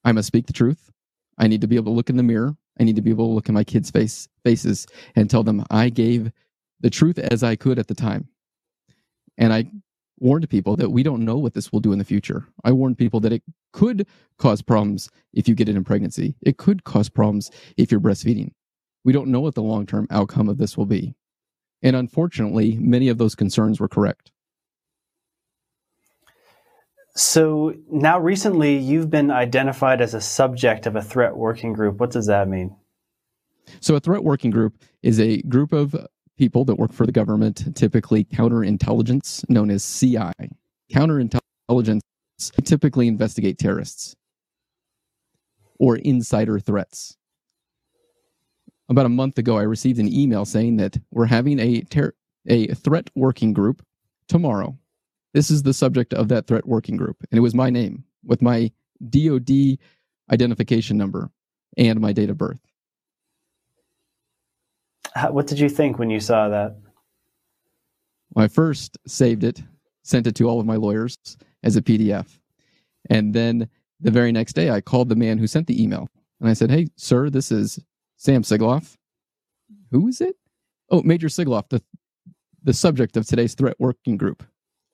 I 0.05 0.13
must 0.13 0.29
speak 0.29 0.47
the 0.47 0.53
truth. 0.53 0.91
I 1.39 1.49
need 1.49 1.63
to 1.63 1.67
be 1.67 1.77
able 1.77 1.93
to 1.93 1.97
look 1.97 2.11
in 2.11 2.17
the 2.17 2.23
mirror. 2.23 2.55
I 2.79 2.85
need 2.85 2.97
to 2.97 3.03
be 3.03 3.11
able 3.11 3.27
to 3.29 3.33
look 3.33 3.49
in 3.49 3.55
my 3.55 3.65
kids' 3.65 3.91
face 3.91 4.29
faces 4.45 4.87
and 5.17 5.29
tell 5.29 5.43
them 5.43 5.65
I 5.71 5.89
gave 5.89 6.31
the 6.81 6.91
truth 6.91 7.19
as 7.19 7.43
I 7.43 7.57
could 7.57 7.79
at 7.79 7.89
the 7.89 7.95
time. 7.95 8.29
And 9.37 9.53
I 9.53 9.65
warned 10.21 10.49
people 10.49 10.77
that 10.77 10.91
we 10.91 11.03
don't 11.03 11.25
know 11.25 11.39
what 11.39 11.55
this 11.55 11.73
will 11.73 11.81
do 11.81 11.93
in 11.93 11.99
the 11.99 12.05
future. 12.05 12.47
I 12.63 12.73
warned 12.73 12.99
people 12.99 13.21
that 13.21 13.33
it 13.33 13.43
could 13.73 14.07
cause 14.39 14.63
problems 14.63 15.09
if 15.33 15.49
you 15.49 15.55
get 15.55 15.69
it 15.69 15.77
in 15.77 15.85
pregnancy. 15.85 16.37
It 16.43 16.59
could 16.59 16.85
cause 16.85 17.09
problems 17.09 17.51
if 17.77 17.91
you're 17.91 18.01
breastfeeding. 18.01 18.53
We 19.05 19.13
don't 19.13 19.29
know 19.29 19.41
what 19.41 19.55
the 19.55 19.63
long 19.63 19.87
term 19.87 20.07
outcome 20.11 20.49
of 20.49 20.59
this 20.59 20.77
will 20.77 20.87
be. 20.87 21.15
And 21.83 21.97
unfortunately, 21.97 22.77
many 22.77 23.09
of 23.09 23.19
those 23.19 23.35
concerns 23.35 23.81
were 23.81 23.89
correct. 23.89 24.31
So 27.17 27.75
now 27.91 28.19
recently 28.21 28.77
you've 28.77 29.11
been 29.11 29.31
identified 29.31 30.01
as 30.01 30.15
a 30.15 30.21
subject 30.21 30.87
of 30.87 30.97
a 30.97 31.03
threat 31.03 31.37
working 31.37 31.73
group. 31.73 31.99
What 31.99 32.11
does 32.11 32.27
that 32.27 32.49
mean? 32.49 32.77
So 33.81 33.95
a 33.95 34.01
threat 34.01 34.25
working 34.25 34.51
group 34.51 34.83
is 35.03 35.19
a 35.19 35.43
group 35.43 35.73
of 35.73 35.97
people 36.41 36.65
that 36.65 36.77
work 36.77 36.91
for 36.91 37.05
the 37.05 37.13
government, 37.13 37.77
typically 37.77 38.25
counterintelligence, 38.25 39.45
known 39.51 39.71
as 39.71 39.85
CI. 39.85 40.33
Counterintelligence 40.91 42.01
typically 42.65 43.09
investigate 43.09 43.59
terrorists 43.59 44.17
or 45.79 45.97
insider 45.99 46.59
threats. 46.59 47.19
About 48.89 49.05
a 49.05 49.11
month 49.11 49.37
ago, 49.37 49.59
I 49.59 49.63
received 49.65 49.99
an 49.99 50.11
email 50.11 50.47
saying 50.47 50.79
that 50.79 50.97
we're 51.11 51.27
having 51.27 51.59
a 51.61 51.83
ter- 51.83 52.15
a 52.47 52.69
threat 52.69 53.11
working 53.15 53.53
group 53.53 53.85
tomorrow. 54.27 54.79
This 55.35 55.51
is 55.51 55.63
the 55.63 55.75
subject 55.75 56.15
of 56.15 56.29
that 56.29 56.47
threat 56.47 56.67
working 56.67 56.97
group, 56.97 57.19
and 57.31 57.37
it 57.37 57.43
was 57.43 57.55
my 57.55 57.69
name 57.69 58.03
with 58.25 58.41
my 58.41 58.73
DoD 59.11 59.77
identification 60.33 60.97
number 60.97 61.31
and 61.77 62.01
my 62.01 62.15
date 62.15 62.31
of 62.31 62.39
birth. 62.39 62.70
How, 65.15 65.33
what 65.33 65.47
did 65.47 65.59
you 65.59 65.69
think 65.69 65.99
when 65.99 66.11
you 66.11 66.21
saw 66.21 66.49
that? 66.49 66.77
Well, 68.35 68.45
I 68.45 68.49
first 68.49 68.99
saved 69.07 69.45
it, 69.45 69.63
sent 70.03 70.27
it 70.27 70.35
to 70.37 70.49
all 70.49 70.61
of 70.61 70.67
my 70.67 70.77
lawyers 70.77 71.17
as 71.63 71.77
a 71.77 71.83
PDF. 71.83 72.39
And 73.09 73.35
then 73.35 73.69
the 74.01 74.11
very 74.11 74.33
next 74.33 74.53
day, 74.53 74.71
I 74.71 74.81
called 74.81 75.09
the 75.09 75.17
man 75.17 75.39
who 75.39 75.47
sent 75.47 75.67
the 75.67 75.83
email 75.83 76.09
and 76.41 76.49
I 76.49 76.53
said, 76.53 76.71
Hey, 76.71 76.89
sir, 76.97 77.29
this 77.31 77.51
is 77.51 77.79
Sam 78.17 78.43
Sigoloff. 78.43 78.97
Who 79.91 80.09
is 80.09 80.21
it? 80.21 80.37
Oh, 80.91 81.03
Major 81.03 81.29
Sigoloff, 81.29 81.69
the, 81.69 81.83
the 82.63 82.73
subject 82.73 83.17
of 83.17 83.27
today's 83.27 83.55
threat 83.55 83.77
working 83.79 84.17
group. 84.17 84.45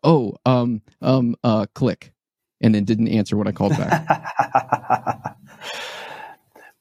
Oh, 0.02 0.36
um, 0.46 0.82
um, 1.02 1.36
uh, 1.42 1.66
click. 1.74 2.12
And 2.62 2.74
then 2.74 2.84
didn't 2.84 3.08
answer 3.08 3.36
when 3.36 3.46
I 3.46 3.52
called 3.52 3.72
back. 3.72 5.36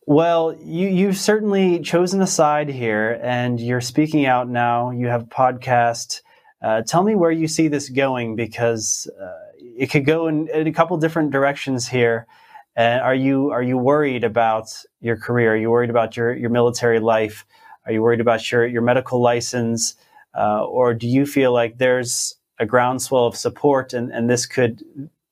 Well, 0.07 0.55
you, 0.63 0.87
you've 0.87 1.17
certainly 1.17 1.79
chosen 1.79 2.21
a 2.21 2.27
side 2.27 2.69
here 2.69 3.19
and 3.23 3.59
you're 3.59 3.81
speaking 3.81 4.27
out 4.27 4.47
now. 4.47 4.91
You 4.91 5.07
have 5.07 5.23
a 5.23 5.25
podcast. 5.25 6.21
Uh, 6.61 6.83
tell 6.83 7.03
me 7.03 7.15
where 7.15 7.31
you 7.31 7.47
see 7.47 7.69
this 7.69 7.89
going 7.89 8.35
because 8.35 9.09
uh, 9.19 9.51
it 9.59 9.89
could 9.89 10.05
go 10.05 10.27
in, 10.27 10.47
in, 10.49 10.67
a 10.67 10.71
couple 10.71 10.95
different 10.97 11.31
directions 11.31 11.87
here. 11.87 12.27
And 12.75 13.01
are 13.01 13.15
you 13.15 13.49
are 13.49 13.63
you 13.63 13.79
worried 13.79 14.23
about 14.23 14.67
your 15.01 15.17
career? 15.17 15.53
Are 15.53 15.57
you 15.57 15.71
worried 15.71 15.89
about 15.89 16.15
your, 16.15 16.35
your 16.35 16.51
military 16.51 16.99
life? 16.99 17.43
Are 17.87 17.91
you 17.91 18.03
worried 18.03 18.21
about 18.21 18.51
your, 18.51 18.67
your 18.67 18.83
medical 18.83 19.21
license? 19.21 19.95
Uh, 20.37 20.65
or 20.65 20.93
do 20.93 21.07
you 21.07 21.25
feel 21.25 21.51
like 21.51 21.79
there's 21.79 22.35
a 22.59 22.65
groundswell 22.65 23.25
of 23.25 23.35
support 23.35 23.93
and, 23.93 24.11
and 24.11 24.29
this 24.29 24.45
could 24.45 24.83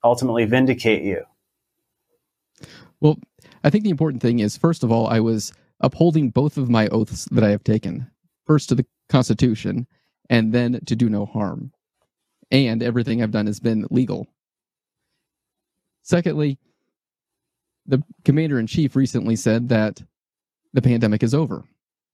ultimately 0.04 0.46
vindicate 0.46 1.04
you? 1.04 1.26
Well, 3.02 3.18
I 3.64 3.70
think 3.70 3.84
the 3.84 3.90
important 3.90 4.22
thing 4.22 4.40
is, 4.40 4.58
first 4.58 4.84
of 4.84 4.92
all, 4.92 5.08
I 5.08 5.20
was 5.20 5.54
upholding 5.80 6.30
both 6.30 6.58
of 6.58 6.70
my 6.70 6.88
oaths 6.88 7.26
that 7.32 7.44
I 7.44 7.50
have 7.50 7.64
taken 7.64 8.10
first 8.46 8.70
to 8.70 8.76
the 8.76 8.86
Constitution 9.10 9.88
and 10.30 10.54
then 10.54 10.80
to 10.86 10.96
do 10.96 11.10
no 11.10 11.26
harm. 11.26 11.72
And 12.52 12.84
everything 12.84 13.22
I've 13.22 13.32
done 13.32 13.48
has 13.48 13.60
been 13.60 13.88
legal. 13.90 14.28
Secondly, 16.02 16.60
the 17.86 18.04
commander 18.26 18.60
in 18.60 18.68
chief 18.68 18.96
recently 18.96 19.36
said 19.36 19.70
that 19.70 20.02
the 20.74 20.82
pandemic 20.82 21.24
is 21.24 21.34
over. 21.34 21.64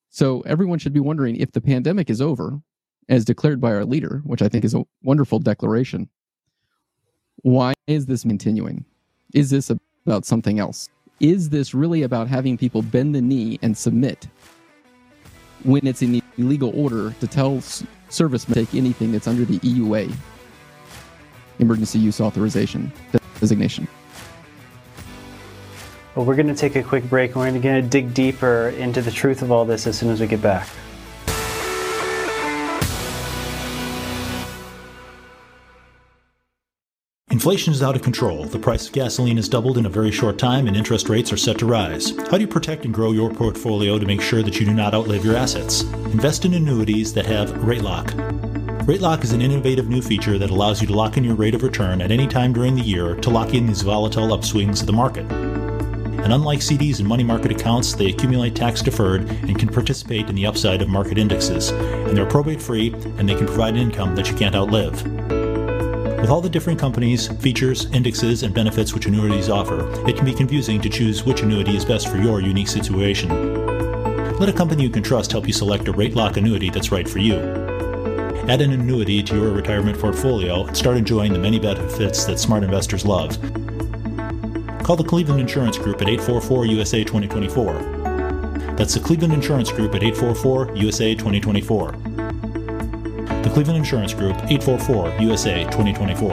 So 0.10 0.42
everyone 0.42 0.80
should 0.80 0.94
be 0.94 1.00
wondering 1.00 1.36
if 1.36 1.52
the 1.52 1.62
pandemic 1.62 2.10
is 2.10 2.22
over, 2.22 2.62
as 3.10 3.26
declared 3.26 3.60
by 3.60 3.74
our 3.74 3.86
leader, 3.86 4.22
which 4.24 4.42
I 4.42 4.50
think 4.50 4.66
is 4.66 4.74
a 4.74 4.86
wonderful 5.04 5.40
declaration, 5.40 6.10
why 7.38 7.74
is 7.88 8.06
this 8.06 8.24
continuing? 8.24 8.86
Is 9.34 9.50
this 9.50 9.72
about 10.06 10.26
something 10.26 10.60
else? 10.60 10.90
Is 11.20 11.50
this 11.50 11.74
really 11.74 12.04
about 12.04 12.28
having 12.28 12.58
people 12.58 12.82
bend 12.82 13.14
the 13.14 13.22
knee 13.22 13.60
and 13.62 13.78
submit 13.78 14.28
when 15.64 15.86
it's 15.86 16.02
an 16.02 16.22
illegal 16.38 16.72
order 16.76 17.14
to 17.20 17.28
tell 17.28 17.62
servicemen 18.10 18.56
to 18.56 18.66
take 18.66 18.76
anything 18.76 19.12
that's 19.12 19.28
under 19.28 19.46
the 19.46 19.60
EUA, 19.60 20.14
emergency 21.60 22.00
use 22.00 22.22
authorization 22.22 22.92
designation? 23.40 23.88
Well, 26.16 26.26
we're 26.26 26.36
going 26.36 26.48
to 26.48 26.56
take 26.56 26.76
a 26.76 26.84
quick 26.84 27.08
break. 27.10 27.36
We're 27.36 27.52
going 27.52 27.62
to 27.62 27.82
dig 27.82 28.14
deeper 28.14 28.70
into 28.70 29.02
the 29.02 29.12
truth 29.12 29.42
of 29.42 29.52
all 29.52 29.66
this 29.66 29.88
as 29.88 29.98
soon 29.98 30.10
as 30.10 30.20
we 30.20 30.28
get 30.28 30.42
back. 30.42 30.68
Inflation 37.39 37.71
is 37.71 37.82
out 37.82 37.95
of 37.95 38.02
control. 38.02 38.43
The 38.43 38.60
price 38.60 38.86
of 38.86 38.91
gasoline 38.91 39.38
has 39.38 39.47
doubled 39.47 39.78
in 39.78 39.86
a 39.86 39.89
very 39.89 40.12
short 40.12 40.38
time, 40.38 40.67
and 40.67 40.75
interest 40.75 41.08
rates 41.08 41.32
are 41.32 41.38
set 41.38 41.58
to 41.60 41.65
rise. 41.65 42.10
How 42.30 42.32
do 42.32 42.41
you 42.41 42.47
protect 42.47 42.84
and 42.84 42.93
grow 42.93 43.13
your 43.13 43.34
portfolio 43.34 43.97
to 43.97 44.06
make 44.06 44.19
sure 44.19 44.43
that 44.43 44.60
you 44.60 44.65
do 44.65 44.73
not 44.73 44.93
outlive 44.93 45.23
your 45.23 45.38
assets? 45.38 45.84
Invest 46.12 46.43
in 46.43 46.54
annuities 46.54 47.13
that 47.13 47.25
have 47.25 47.63
rate 47.63 47.82
lock. 47.82 48.13
Rate 48.86 48.99
lock 48.99 49.23
is 49.23 49.32
an 49.32 49.41
innovative 49.41 49.88
new 49.88 50.02
feature 50.02 50.38
that 50.38 50.49
allows 50.49 50.82
you 50.82 50.88
to 50.88 50.93
lock 50.93 51.15
in 51.15 51.23
your 51.23 51.36
rate 51.36 51.56
of 51.56 51.63
return 51.63 52.02
at 52.02 52.12
any 52.12 52.28
time 52.28 52.52
during 52.52 52.75
the 52.75 52.82
year 52.82 53.15
to 53.15 53.30
lock 53.30 53.54
in 53.54 53.67
these 53.67 53.84
volatile 53.84 54.38
upswings 54.38 54.82
of 54.82 54.88
the 54.88 54.91
market. 54.91 55.25
And 55.32 56.34
unlike 56.34 56.60
CDs 56.60 56.99
and 56.99 57.08
money 57.08 57.23
market 57.23 57.54
accounts, 57.54 57.93
they 57.93 58.08
accumulate 58.08 58.54
tax 58.54 58.82
deferred 58.82 59.30
and 59.30 59.58
can 59.58 59.69
participate 59.69 60.28
in 60.28 60.36
the 60.36 60.45
upside 60.45 60.82
of 60.82 60.89
market 60.89 61.17
indexes. 61.17 61.69
And 61.69 62.17
they're 62.17 62.25
probate 62.25 62.62
free 62.62 62.93
and 63.17 63.30
they 63.30 63.36
can 63.36 63.45
provide 63.45 63.78
income 63.78 64.13
that 64.17 64.30
you 64.30 64.36
can't 64.36 64.56
outlive. 64.56 65.38
With 66.22 66.30
all 66.30 66.42
the 66.42 66.50
different 66.50 66.78
companies, 66.78 67.30
features, 67.42 67.86
indexes, 67.94 68.44
and 68.44 68.54
benefits 68.54 68.94
which 68.94 69.06
annuities 69.06 69.50
offer, 69.50 69.90
it 70.06 70.18
can 70.18 70.26
be 70.26 70.34
confusing 70.34 70.82
to 70.82 70.90
choose 70.90 71.24
which 71.24 71.42
annuity 71.42 71.78
is 71.78 71.86
best 71.86 72.10
for 72.10 72.18
your 72.18 72.42
unique 72.42 72.68
situation. 72.68 73.30
Let 74.38 74.50
a 74.50 74.54
company 74.54 74.84
you 74.84 74.90
can 74.90 75.02
trust 75.02 75.32
help 75.32 75.48
you 75.48 75.54
select 75.54 75.88
a 75.88 75.94
rate 75.94 76.16
lock 76.16 76.36
annuity 76.36 76.70
that's 76.70 76.92
right 76.92 77.08
for 77.08 77.20
you. 77.20 77.38
Add 78.50 78.60
an 78.60 78.74
annuity 78.74 79.24
to 79.24 79.36
your 79.36 79.52
retirement 79.52 79.98
portfolio 79.98 80.66
and 80.66 80.76
start 80.76 80.98
enjoying 80.98 81.32
the 81.32 81.40
many 81.40 81.58
benefits 81.58 82.26
that 82.26 82.38
smart 82.38 82.64
investors 82.64 83.06
love. 83.06 83.40
Call 84.84 84.98
the 84.98 85.06
Cleveland 85.08 85.40
Insurance 85.40 85.78
Group 85.78 86.02
at 86.02 86.10
844 86.10 86.66
USA 86.66 87.04
2024. 87.04 88.76
That's 88.76 88.94
the 88.94 89.00
Cleveland 89.00 89.34
Insurance 89.34 89.72
Group 89.72 89.96
at 89.96 90.04
844 90.04 90.76
USA 90.76 91.16
2024. 91.16 92.09
The 93.41 93.49
Cleveland 93.49 93.78
Insurance 93.78 94.13
Group, 94.13 94.36
844 94.52 95.21
USA 95.21 95.63
2024. 95.63 96.30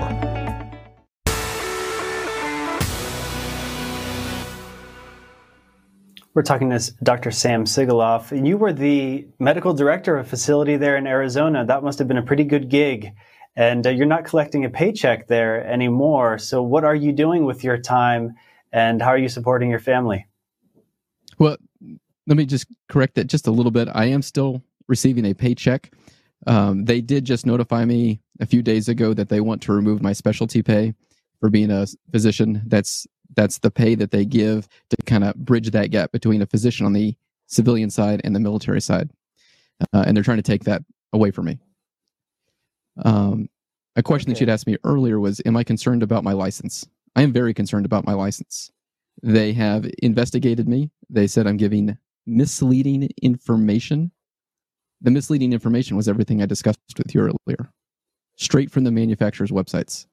We're 6.35 6.43
talking 6.43 6.71
to 6.71 6.95
Dr. 7.05 7.31
Sam 7.31 7.65
Sigoloff. 7.65 8.45
You 8.45 8.59
were 8.59 8.73
the 8.73 9.29
medical 9.39 9.73
director 9.73 10.17
of 10.17 10.27
a 10.27 10.29
facility 10.29 10.77
there 10.77 10.97
in 10.97 11.07
Arizona. 11.07 11.65
That 11.65 11.85
must 11.85 12.01
have 12.01 12.09
been 12.09 12.19
a 12.19 12.23
pretty 12.25 12.43
good 12.43 12.69
gig. 12.69 13.13
And 13.55 13.87
uh, 13.87 13.91
you're 13.91 14.07
not 14.07 14.25
collecting 14.25 14.65
a 14.65 14.69
paycheck 14.69 15.29
there 15.29 15.65
anymore. 15.65 16.39
So, 16.39 16.61
what 16.61 16.83
are 16.83 16.97
you 16.97 17.13
doing 17.13 17.45
with 17.45 17.63
your 17.63 17.79
time 17.79 18.35
and 18.73 19.01
how 19.01 19.11
are 19.11 19.19
you 19.19 19.29
supporting 19.29 19.71
your 19.71 19.79
family? 19.79 20.27
Well, 21.39 21.57
let 22.27 22.37
me 22.37 22.47
just 22.47 22.67
correct 22.89 23.15
that 23.15 23.29
just 23.29 23.47
a 23.47 23.53
little 23.53 23.71
bit. 23.71 23.89
I 23.95 24.07
am 24.07 24.23
still 24.23 24.61
receiving 24.89 25.25
a 25.25 25.35
paycheck. 25.35 25.93
Um, 26.47 26.85
they 26.85 27.01
did 27.01 27.25
just 27.25 27.47
notify 27.47 27.85
me 27.85 28.21
a 28.41 28.47
few 28.47 28.63
days 28.63 28.89
ago 28.89 29.15
that 29.15 29.29
they 29.29 29.41
want 29.41 29.63
to 29.63 29.73
remove 29.73 30.03
my 30.03 30.13
specialty 30.13 30.63
pay 30.63 30.95
for 31.41 31.51
being 31.51 31.71
a 31.71 31.87
physician. 32.13 32.63
That's 32.67 33.07
that's 33.35 33.59
the 33.59 33.71
pay 33.71 33.95
that 33.97 34.11
they 34.11 34.25
give 34.25 34.69
to 34.91 34.97
kind 35.05 35.25
of 35.25 35.35
bridge 35.37 35.71
that 35.71 35.91
gap 35.91 36.13
between 36.13 36.43
a 36.43 36.47
physician 36.47 36.87
on 36.87 36.93
the 36.93 37.15
civilian 37.47 37.91
side 37.91 38.21
and 38.25 38.35
the 38.35 38.41
military 38.41 38.81
side, 38.81 39.11
uh, 39.93 40.05
and 40.07 40.17
they're 40.17 40.25
trying 40.25 40.39
to 40.39 40.43
take 40.43 40.65
that 40.65 40.83
away 41.13 41.31
from 41.31 41.47
me. 41.47 41.59
Um, 43.05 43.49
a 43.97 44.03
question 44.03 44.31
okay. 44.31 44.35
that 44.35 44.41
you'd 44.41 44.51
asked 44.51 44.67
me 44.67 44.77
earlier 44.85 45.19
was, 45.19 45.41
"Am 45.47 45.57
I 45.57 45.65
concerned 45.65 46.03
about 46.03 46.25
my 46.25 46.33
license?" 46.33 46.87
I 47.15 47.23
am 47.23 47.33
very 47.33 47.55
concerned 47.55 47.87
about 47.87 48.05
my 48.05 48.13
license. 48.13 48.71
They 49.23 49.53
have 49.55 49.91
investigated 50.03 50.69
me. 50.69 50.91
They 51.09 51.27
said 51.27 51.47
I'm 51.47 51.57
giving 51.57 51.97
misleading 52.27 53.09
information 53.23 54.11
the 55.07 55.13
misleading 55.13 55.53
information 55.53 55.97
was 55.97 56.09
everything 56.09 56.43
I 56.43 56.47
discussed 56.47 56.81
with 56.99 57.15
you 57.15 57.21
earlier, 57.21 57.71
straight 58.35 58.73
from 58.73 58.83
the 58.83 58.91
manufacturer's 58.91 59.53
websites. 59.53 60.07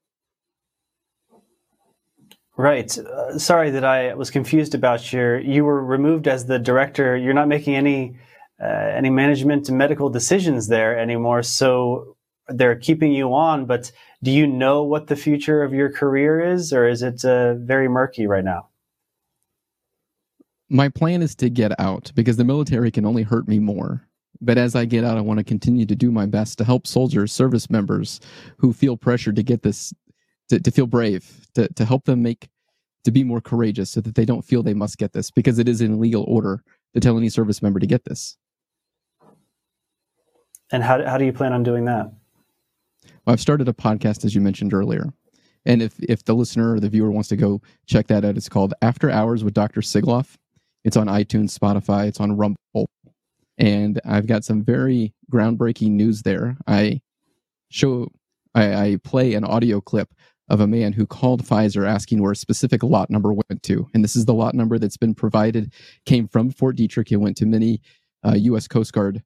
Right. 2.56 2.95
Uh, 2.95 3.39
sorry 3.39 3.71
that 3.71 3.84
I 3.84 4.13
was 4.13 4.29
confused 4.29 4.75
about 4.75 5.12
your. 5.12 5.39
You 5.39 5.65
were 5.65 5.84
removed 5.84 6.27
as 6.27 6.45
the 6.45 6.60
director. 6.60 7.17
You're 7.17 7.34
not 7.34 7.47
making 7.47 7.73
any 7.75 8.19
uh, 8.62 8.67
any 8.67 9.10
management 9.10 9.67
and 9.67 9.79
medical 9.79 10.12
decisions 10.12 10.67
there 10.67 10.95
anymore. 10.99 11.41
So 11.41 12.15
they're 12.47 12.75
keeping 12.75 13.13
you 13.13 13.34
on. 13.34 13.65
But 13.65 13.91
do 14.21 14.29
you 14.29 14.45
know 14.45 14.84
what 14.84 15.08
the 15.08 15.15
future 15.15 15.63
of 15.63 15.73
your 15.73 15.91
career 15.91 16.39
is, 16.39 16.71
or 16.71 16.88
is 16.88 17.01
it 17.01 17.25
uh, 17.25 17.56
very 17.56 17.89
murky 17.89 18.27
right 18.27 18.45
now? 18.45 18.69
My 20.69 20.89
plan 20.89 21.23
is 21.23 21.34
to 21.38 21.49
get 21.49 21.79
out 21.79 22.12
because 22.13 22.38
the 22.38 22.45
military 22.45 22.91
can 22.91 23.08
only 23.08 23.23
hurt 23.23 23.47
me 23.47 23.58
more. 23.58 24.08
But 24.41 24.58
as 24.58 24.76
I 24.76 24.86
get 24.86 25.04
out, 25.04 25.17
I 25.17 25.22
want 25.22 25.38
to 25.38 25.43
continue 25.43 25.86
to 25.86 25.96
do 25.96 26.12
my 26.12 26.26
best 26.26 26.58
to 26.58 26.63
help 26.63 26.88
soldiers, 26.88 27.32
service 27.32 27.69
members 27.69 28.19
who 28.58 28.74
feel 28.74 28.98
pressured 28.98 29.36
to 29.38 29.43
get 29.43 29.63
this, 29.63 29.93
to, 30.50 30.60
to 30.60 30.72
feel 30.72 30.88
brave, 30.88 31.48
to, 31.56 31.67
to 31.74 31.86
help 31.86 32.06
them 32.06 32.22
make, 32.22 32.50
to 33.06 33.12
be 33.12 33.24
more 33.24 33.41
courageous 33.41 33.91
so 33.91 34.02
that 34.02 34.15
they 34.15 34.26
don't 34.26 34.43
feel 34.43 34.63
they 34.63 34.74
must 34.74 34.98
get 34.98 35.13
this 35.13 35.32
because 35.32 35.60
it 35.60 35.69
is 35.69 35.82
an 35.82 35.93
illegal 35.93 36.26
order 36.28 36.63
to 36.93 37.00
tell 37.00 37.17
any 37.17 37.30
service 37.30 37.62
member 37.62 37.80
to 37.80 37.88
get 37.88 38.04
this. 38.06 38.38
And 40.72 40.84
how, 40.84 41.04
how 41.06 41.17
do 41.17 41.26
you 41.26 41.34
plan 41.34 41.54
on 41.54 41.63
doing 41.63 41.86
that? 41.86 42.12
Well, 43.26 43.34
I've 43.34 43.41
started 43.41 43.67
a 43.67 43.74
podcast, 43.74 44.26
as 44.26 44.34
you 44.34 44.41
mentioned 44.41 44.74
earlier. 44.74 45.13
And 45.65 45.82
if, 45.82 45.98
if 46.00 46.26
the 46.26 46.34
listener 46.34 46.74
or 46.74 46.80
the 46.80 46.89
viewer 46.89 47.12
wants 47.12 47.30
to 47.30 47.38
go 47.38 47.62
check 47.86 48.08
that 48.08 48.26
out, 48.26 48.36
it's 48.36 48.50
called 48.50 48.74
After 48.82 49.10
Hours 49.10 49.43
with 49.43 49.54
Dr. 49.54 49.82
Sigoloff. 49.82 50.36
It's 50.84 50.98
on 50.98 51.08
iTunes, 51.08 51.58
Spotify, 51.58 52.08
it's 52.08 52.19
on 52.19 52.36
Rumble 52.36 52.89
and 53.58 54.00
I've 54.06 54.28
got 54.28 54.44
some 54.44 54.63
very 54.63 55.13
groundbreaking 55.32 55.92
news 55.92 56.24
there. 56.24 56.58
I 56.68 57.02
show, 57.70 58.10
I, 58.56 58.74
I, 58.74 58.98
play 59.04 59.34
an 59.34 59.44
audio 59.44 59.82
clip 59.82 60.13
of 60.50 60.60
a 60.60 60.68
man 60.68 60.94
who 60.94 61.08
called 61.08 61.44
Pfizer 61.44 61.88
asking 61.88 62.22
where 62.22 62.34
a 62.34 62.36
specific 62.36 62.84
lot 62.84 63.10
number 63.10 63.34
went 63.34 63.63
to, 63.63 63.88
and 63.94 64.04
this 64.04 64.16
is 64.16 64.26
the 64.26 64.34
lot 64.34 64.54
number 64.54 64.78
that's 64.78 64.98
been 64.98 65.16
provided, 65.16 65.74
came 66.06 66.28
from 66.28 66.52
Fort 66.52 66.76
Detrick. 66.76 67.12
It 67.12 67.18
went 67.18 67.38
to 67.38 67.46
many 67.46 67.82
uh, 68.26 68.36
U.S. 68.36 68.68
Coast 68.68 68.94
Guard 68.94 69.24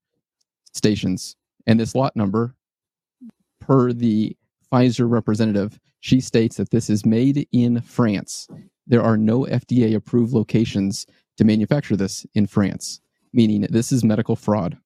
stations. 0.73 1.35
And 1.65 1.79
this 1.79 1.95
lot 1.95 2.15
number, 2.15 2.55
per 3.59 3.91
the 3.91 4.37
Pfizer 4.71 5.09
representative, 5.09 5.79
she 5.99 6.21
states 6.21 6.57
that 6.57 6.69
this 6.69 6.89
is 6.89 7.05
made 7.05 7.47
in 7.51 7.81
France. 7.81 8.47
There 8.85 9.01
are 9.01 9.17
no 9.17 9.41
FDA 9.41 9.95
approved 9.95 10.33
locations 10.33 11.05
to 11.37 11.43
manufacture 11.43 11.95
this 11.95 12.25
in 12.33 12.47
France, 12.47 13.01
meaning 13.33 13.67
this 13.69 13.91
is 13.91 14.03
medical 14.03 14.35
fraud. 14.35 14.77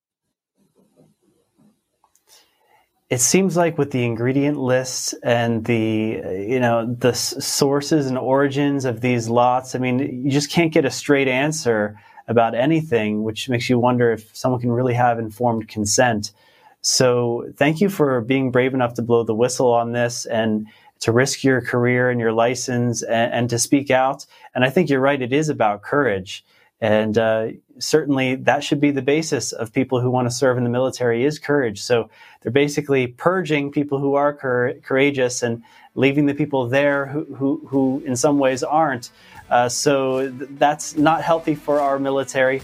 it 3.09 3.19
seems 3.19 3.57
like 3.57 3.77
with 3.77 3.91
the 3.91 4.05
ingredient 4.05 4.57
lists 4.57 5.13
and 5.21 5.65
the 5.65 6.45
you 6.47 6.59
know 6.61 6.95
the 6.95 7.13
sources 7.13 8.07
and 8.07 8.17
origins 8.17 8.85
of 8.85 9.01
these 9.01 9.27
lots 9.27 9.75
i 9.75 9.79
mean 9.79 9.99
you 10.23 10.31
just 10.31 10.49
can't 10.49 10.71
get 10.71 10.85
a 10.85 10.89
straight 10.89 11.27
answer 11.27 11.99
about 12.27 12.55
anything 12.55 13.23
which 13.23 13.49
makes 13.49 13.69
you 13.69 13.77
wonder 13.77 14.11
if 14.11 14.35
someone 14.35 14.59
can 14.59 14.71
really 14.71 14.93
have 14.93 15.19
informed 15.19 15.67
consent. 15.67 16.31
So 16.81 17.51
thank 17.57 17.81
you 17.81 17.89
for 17.89 18.21
being 18.21 18.51
brave 18.51 18.73
enough 18.73 18.95
to 18.95 19.01
blow 19.01 19.23
the 19.23 19.35
whistle 19.35 19.71
on 19.71 19.91
this 19.91 20.25
and 20.25 20.65
to 21.01 21.11
risk 21.11 21.43
your 21.43 21.61
career 21.61 22.09
and 22.09 22.19
your 22.19 22.31
license 22.31 23.03
and, 23.03 23.33
and 23.33 23.49
to 23.49 23.59
speak 23.59 23.91
out. 23.91 24.25
And 24.55 24.63
i 24.63 24.69
think 24.69 24.89
you're 24.89 24.99
right 24.99 25.21
it 25.21 25.33
is 25.33 25.49
about 25.49 25.83
courage 25.83 26.43
and 26.81 27.15
uh, 27.17 27.49
certainly 27.77 28.35
that 28.35 28.63
should 28.63 28.81
be 28.81 28.89
the 28.89 29.03
basis 29.03 29.51
of 29.51 29.71
people 29.71 30.01
who 30.01 30.09
want 30.09 30.27
to 30.27 30.31
serve 30.33 30.57
in 30.57 30.63
the 30.63 30.69
military 30.69 31.23
is 31.23 31.37
courage. 31.37 31.81
So 31.81 32.09
they're 32.41 32.51
basically 32.51 33.07
purging 33.07 33.71
people 33.71 33.99
who 33.99 34.15
are 34.15 34.33
cur- 34.33 34.73
courageous 34.81 35.43
and 35.43 35.63
leaving 35.93 36.25
the 36.25 36.33
people 36.33 36.67
there 36.67 37.05
who, 37.05 37.25
who, 37.35 37.67
who 37.67 38.03
in 38.05 38.15
some 38.15 38.39
ways 38.39 38.63
aren't. 38.63 39.11
Uh, 39.49 39.69
so 39.69 40.29
th- 40.31 40.49
that's 40.53 40.95
not 40.95 41.21
healthy 41.21 41.53
for 41.53 41.79
our 41.79 41.99
military. 41.99 42.63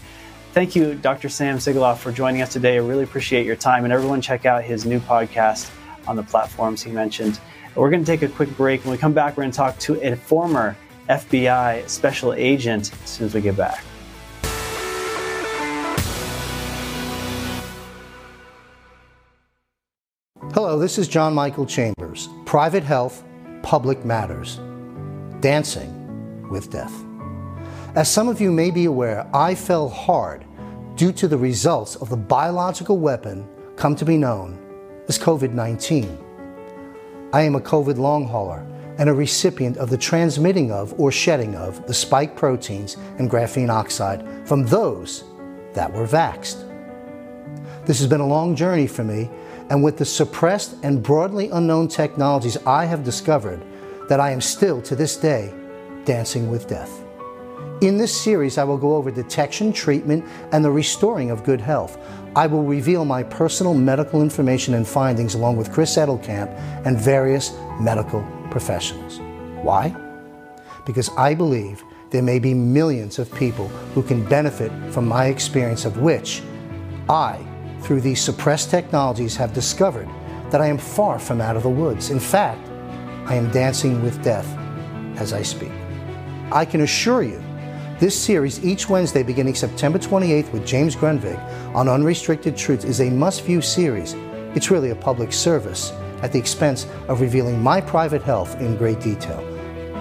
Thank 0.53 0.75
you, 0.75 0.95
Dr. 0.95 1.29
Sam 1.29 1.57
Sigoloff, 1.57 1.99
for 1.99 2.11
joining 2.11 2.41
us 2.41 2.51
today. 2.51 2.75
I 2.75 2.79
really 2.79 3.03
appreciate 3.03 3.45
your 3.45 3.55
time. 3.55 3.83
And 3.83 3.93
everyone, 3.93 4.21
check 4.21 4.47
out 4.47 4.63
his 4.63 4.85
new 4.85 4.99
podcast 4.99 5.69
on 6.07 6.15
the 6.15 6.23
platforms 6.23 6.81
he 6.81 6.89
mentioned. 6.89 7.39
We're 7.75 7.91
going 7.91 8.03
to 8.03 8.07
take 8.07 8.23
a 8.23 8.33
quick 8.33 8.49
break. 8.57 8.83
When 8.83 8.91
we 8.91 8.97
come 8.97 9.13
back, 9.13 9.37
we're 9.37 9.43
going 9.43 9.51
to 9.51 9.57
talk 9.57 9.77
to 9.79 10.01
a 10.01 10.15
former 10.15 10.75
FBI 11.09 11.87
special 11.87 12.33
agent 12.33 12.91
as 13.03 13.09
soon 13.11 13.27
as 13.27 13.35
we 13.35 13.41
get 13.41 13.55
back. 13.55 13.83
Hello, 20.57 20.79
this 20.79 20.97
is 20.97 21.07
John 21.07 21.35
Michael 21.35 21.67
Chambers. 21.67 22.29
Private 22.45 22.81
Health, 22.81 23.23
Public 23.61 24.03
Matters. 24.03 24.59
Dancing 25.39 26.49
with 26.49 26.71
Death. 26.71 27.05
As 27.93 28.11
some 28.11 28.27
of 28.27 28.41
you 28.41 28.51
may 28.51 28.71
be 28.71 28.85
aware, 28.85 29.29
I 29.35 29.53
fell 29.53 29.87
hard 29.87 30.45
due 30.95 31.11
to 31.11 31.27
the 31.27 31.37
results 31.37 31.95
of 31.97 32.09
the 32.09 32.17
biological 32.17 32.97
weapon 32.97 33.47
come 33.75 33.95
to 33.97 34.03
be 34.03 34.17
known 34.17 34.57
as 35.07 35.19
COVID 35.19 35.53
19. 35.53 36.17
I 37.33 37.43
am 37.43 37.53
a 37.53 37.61
COVID 37.61 37.99
long 37.99 38.25
hauler 38.25 38.65
and 38.97 39.11
a 39.11 39.13
recipient 39.13 39.77
of 39.77 39.91
the 39.91 39.97
transmitting 39.99 40.71
of 40.71 40.99
or 40.99 41.11
shedding 41.11 41.53
of 41.53 41.85
the 41.85 41.93
spike 41.93 42.35
proteins 42.35 42.97
and 43.19 43.29
graphene 43.29 43.69
oxide 43.69 44.25
from 44.47 44.65
those 44.65 45.23
that 45.75 45.93
were 45.93 46.07
vaxxed. 46.07 46.63
This 47.85 47.99
has 47.99 48.07
been 48.07 48.21
a 48.21 48.27
long 48.27 48.55
journey 48.55 48.87
for 48.87 49.03
me 49.03 49.29
and 49.69 49.83
with 49.83 49.97
the 49.97 50.05
suppressed 50.05 50.75
and 50.83 51.03
broadly 51.03 51.49
unknown 51.49 51.87
technologies 51.87 52.57
I 52.65 52.85
have 52.85 53.03
discovered, 53.03 53.61
that 54.09 54.19
I 54.19 54.31
am 54.31 54.41
still 54.41 54.81
to 54.83 54.95
this 54.95 55.17
day 55.17 55.53
dancing 56.05 56.49
with 56.49 56.67
death. 56.67 57.03
In 57.81 57.97
this 57.97 58.15
series, 58.15 58.57
I 58.57 58.63
will 58.63 58.77
go 58.77 58.95
over 58.95 59.11
detection, 59.11 59.71
treatment, 59.71 60.25
and 60.51 60.65
the 60.65 60.71
restoring 60.71 61.29
of 61.29 61.43
good 61.43 61.61
health. 61.61 61.99
I 62.35 62.47
will 62.47 62.63
reveal 62.63 63.05
my 63.05 63.21
personal 63.21 63.73
medical 63.75 64.21
information 64.21 64.73
and 64.73 64.87
findings 64.87 65.35
along 65.35 65.57
with 65.57 65.71
Chris 65.71 65.95
Edelkamp 65.95 66.49
and 66.85 66.97
various 66.97 67.53
medical 67.79 68.25
professionals. 68.49 69.19
Why? 69.63 69.95
Because 70.85 71.09
I 71.17 71.35
believe 71.35 71.83
there 72.09 72.23
may 72.23 72.39
be 72.39 72.53
millions 72.53 73.19
of 73.19 73.31
people 73.35 73.67
who 73.93 74.01
can 74.01 74.27
benefit 74.27 74.71
from 74.91 75.07
my 75.07 75.25
experience, 75.25 75.85
of 75.85 75.97
which 75.97 76.41
I 77.09 77.45
through 77.81 78.01
these 78.01 78.21
suppressed 78.21 78.69
technologies, 78.69 79.35
have 79.35 79.53
discovered 79.53 80.09
that 80.51 80.61
I 80.61 80.67
am 80.67 80.77
far 80.77 81.19
from 81.19 81.41
out 81.41 81.55
of 81.55 81.63
the 81.63 81.69
woods. 81.69 82.09
In 82.09 82.19
fact, 82.19 82.67
I 83.25 83.35
am 83.35 83.51
dancing 83.51 84.01
with 84.01 84.23
death 84.23 84.47
as 85.17 85.33
I 85.33 85.41
speak. 85.41 85.71
I 86.51 86.63
can 86.65 86.81
assure 86.81 87.23
you, 87.23 87.43
this 87.99 88.17
series, 88.17 88.63
each 88.63 88.89
Wednesday 88.89 89.23
beginning 89.23 89.55
September 89.55 89.99
28th 89.99 90.51
with 90.53 90.65
James 90.65 90.95
Grundvig 90.95 91.37
on 91.75 91.89
Unrestricted 91.89 92.55
Truths, 92.55 92.85
is 92.85 93.01
a 93.01 93.09
must 93.09 93.43
view 93.43 93.61
series. 93.61 94.13
It's 94.55 94.71
really 94.71 94.91
a 94.91 94.95
public 94.95 95.33
service 95.33 95.91
at 96.21 96.31
the 96.31 96.39
expense 96.39 96.87
of 97.07 97.21
revealing 97.21 97.61
my 97.61 97.81
private 97.81 98.21
health 98.21 98.59
in 98.61 98.77
great 98.77 98.99
detail. 98.99 99.43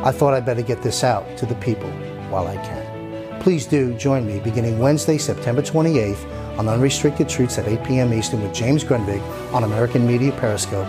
I 0.05 0.13
thought 0.13 0.35
I'd 0.35 0.47
better 0.47 0.63
get 0.63 0.83
this 0.83 1.03
out 1.03 1.37
to 1.39 1.47
the 1.47 1.55
people 1.57 1.91
while 2.31 2.47
I 2.47 2.57
can. 2.57 3.41
Please 3.41 3.67
do 3.67 3.95
join 3.95 4.27
me 4.27 4.41
beginning 4.41 4.79
Wednesday, 4.79 5.19
September 5.19 5.63
28th 5.63 6.46
on 6.59 6.69
Unrestricted 6.69 7.29
Truths 7.29 7.59
at 7.59 7.69
8 7.69 7.85
p.m. 7.85 8.13
Eastern 8.13 8.43
with 8.43 8.55
James 8.55 8.85
Grundvig 8.85 9.23
on 9.53 9.65
American 9.65 10.07
Media 10.07 10.33
Periscope. 10.33 10.87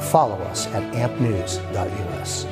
Follow 0.00 0.36
us 0.44 0.66
at 0.68 0.82
ampnews.us. 0.94 2.46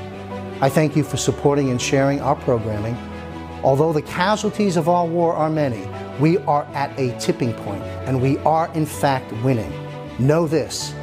I 0.61 0.69
thank 0.69 0.97
you 0.97 1.05
for 1.05 1.17
supporting 1.17 1.71
and 1.71 1.81
sharing 1.81 2.21
our 2.21 2.37
programming. 2.37 2.97
Although 3.63 3.93
the 3.93 4.03
casualties 4.03 4.77
of 4.77 4.89
our 4.89 5.07
war 5.07 5.35
are 5.35 5.51
many, 5.51 5.89
we 6.21 6.39
are 6.39 6.65
at 6.75 6.97
a 6.99 7.19
tipping 7.19 7.55
point 7.55 7.83
and 8.07 8.21
we 8.21 8.39
are 8.39 8.73
in 8.75 8.87
fact 8.87 9.33
winning. 9.45 9.73
Know 10.19 10.47
this 10.47 10.95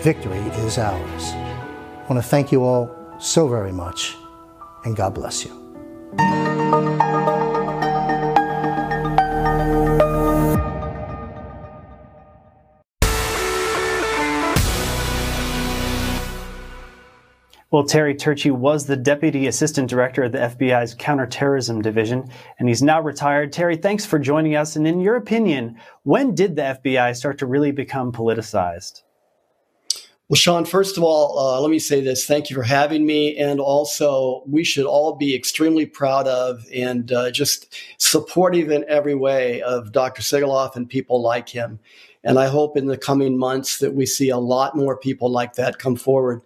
victory 0.00 0.38
is 0.38 0.78
ours. 0.78 1.22
I 1.32 2.06
want 2.08 2.22
to 2.22 2.28
thank 2.28 2.52
you 2.52 2.62
all 2.62 2.94
so 3.18 3.48
very 3.48 3.72
much 3.72 4.14
and 4.84 4.94
God 4.94 5.14
bless 5.14 5.44
you. 5.44 7.05
Well, 17.72 17.84
Terry 17.84 18.14
Turchie 18.14 18.52
was 18.52 18.86
the 18.86 18.96
Deputy 18.96 19.48
Assistant 19.48 19.90
Director 19.90 20.22
of 20.22 20.32
the 20.32 20.38
FBI's 20.38 20.94
Counterterrorism 20.94 21.82
Division, 21.82 22.30
and 22.60 22.68
he's 22.68 22.80
now 22.80 23.00
retired. 23.00 23.52
Terry, 23.52 23.76
thanks 23.76 24.06
for 24.06 24.20
joining 24.20 24.54
us. 24.54 24.76
And 24.76 24.86
in 24.86 25.00
your 25.00 25.16
opinion, 25.16 25.76
when 26.04 26.32
did 26.32 26.54
the 26.54 26.62
FBI 26.62 27.16
start 27.16 27.38
to 27.38 27.46
really 27.46 27.72
become 27.72 28.12
politicized? 28.12 29.02
Well, 30.28 30.36
Sean, 30.36 30.64
first 30.64 30.96
of 30.96 31.02
all, 31.02 31.38
uh, 31.38 31.60
let 31.60 31.70
me 31.70 31.80
say 31.80 32.00
this. 32.00 32.24
Thank 32.24 32.50
you 32.50 32.56
for 32.56 32.62
having 32.62 33.04
me. 33.04 33.36
And 33.36 33.58
also, 33.58 34.44
we 34.46 34.62
should 34.62 34.86
all 34.86 35.16
be 35.16 35.34
extremely 35.34 35.86
proud 35.86 36.28
of 36.28 36.64
and 36.72 37.10
uh, 37.12 37.32
just 37.32 37.74
supportive 37.98 38.70
in 38.70 38.84
every 38.88 39.14
way 39.16 39.60
of 39.62 39.90
Dr. 39.90 40.22
Sigoloff 40.22 40.76
and 40.76 40.88
people 40.88 41.20
like 41.20 41.48
him. 41.48 41.80
And 42.26 42.40
I 42.40 42.48
hope 42.48 42.76
in 42.76 42.86
the 42.86 42.98
coming 42.98 43.38
months 43.38 43.78
that 43.78 43.94
we 43.94 44.04
see 44.04 44.30
a 44.30 44.36
lot 44.36 44.76
more 44.76 44.96
people 44.96 45.30
like 45.30 45.54
that 45.54 45.78
come 45.78 45.94
forward. 45.94 46.42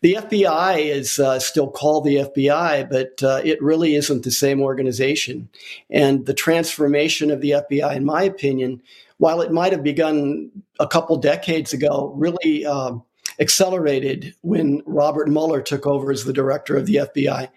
The 0.00 0.14
FBI 0.14 0.78
is 0.78 1.20
uh, 1.20 1.38
still 1.38 1.70
called 1.70 2.04
the 2.04 2.16
FBI, 2.16 2.90
but 2.90 3.22
uh, 3.22 3.40
it 3.44 3.62
really 3.62 3.94
isn't 3.94 4.24
the 4.24 4.32
same 4.32 4.60
organization. 4.60 5.48
And 5.88 6.26
the 6.26 6.34
transformation 6.34 7.30
of 7.30 7.40
the 7.40 7.50
FBI, 7.50 7.94
in 7.94 8.04
my 8.04 8.24
opinion, 8.24 8.82
while 9.18 9.40
it 9.40 9.52
might 9.52 9.70
have 9.70 9.84
begun 9.84 10.50
a 10.80 10.88
couple 10.88 11.16
decades 11.16 11.72
ago, 11.72 12.12
really 12.16 12.66
um, 12.66 13.04
accelerated 13.40 14.34
when 14.42 14.82
Robert 14.84 15.28
Mueller 15.28 15.62
took 15.62 15.86
over 15.86 16.12
as 16.12 16.24
the 16.24 16.32
director 16.32 16.76
of 16.76 16.84
the 16.86 16.96
FBI 16.96 17.48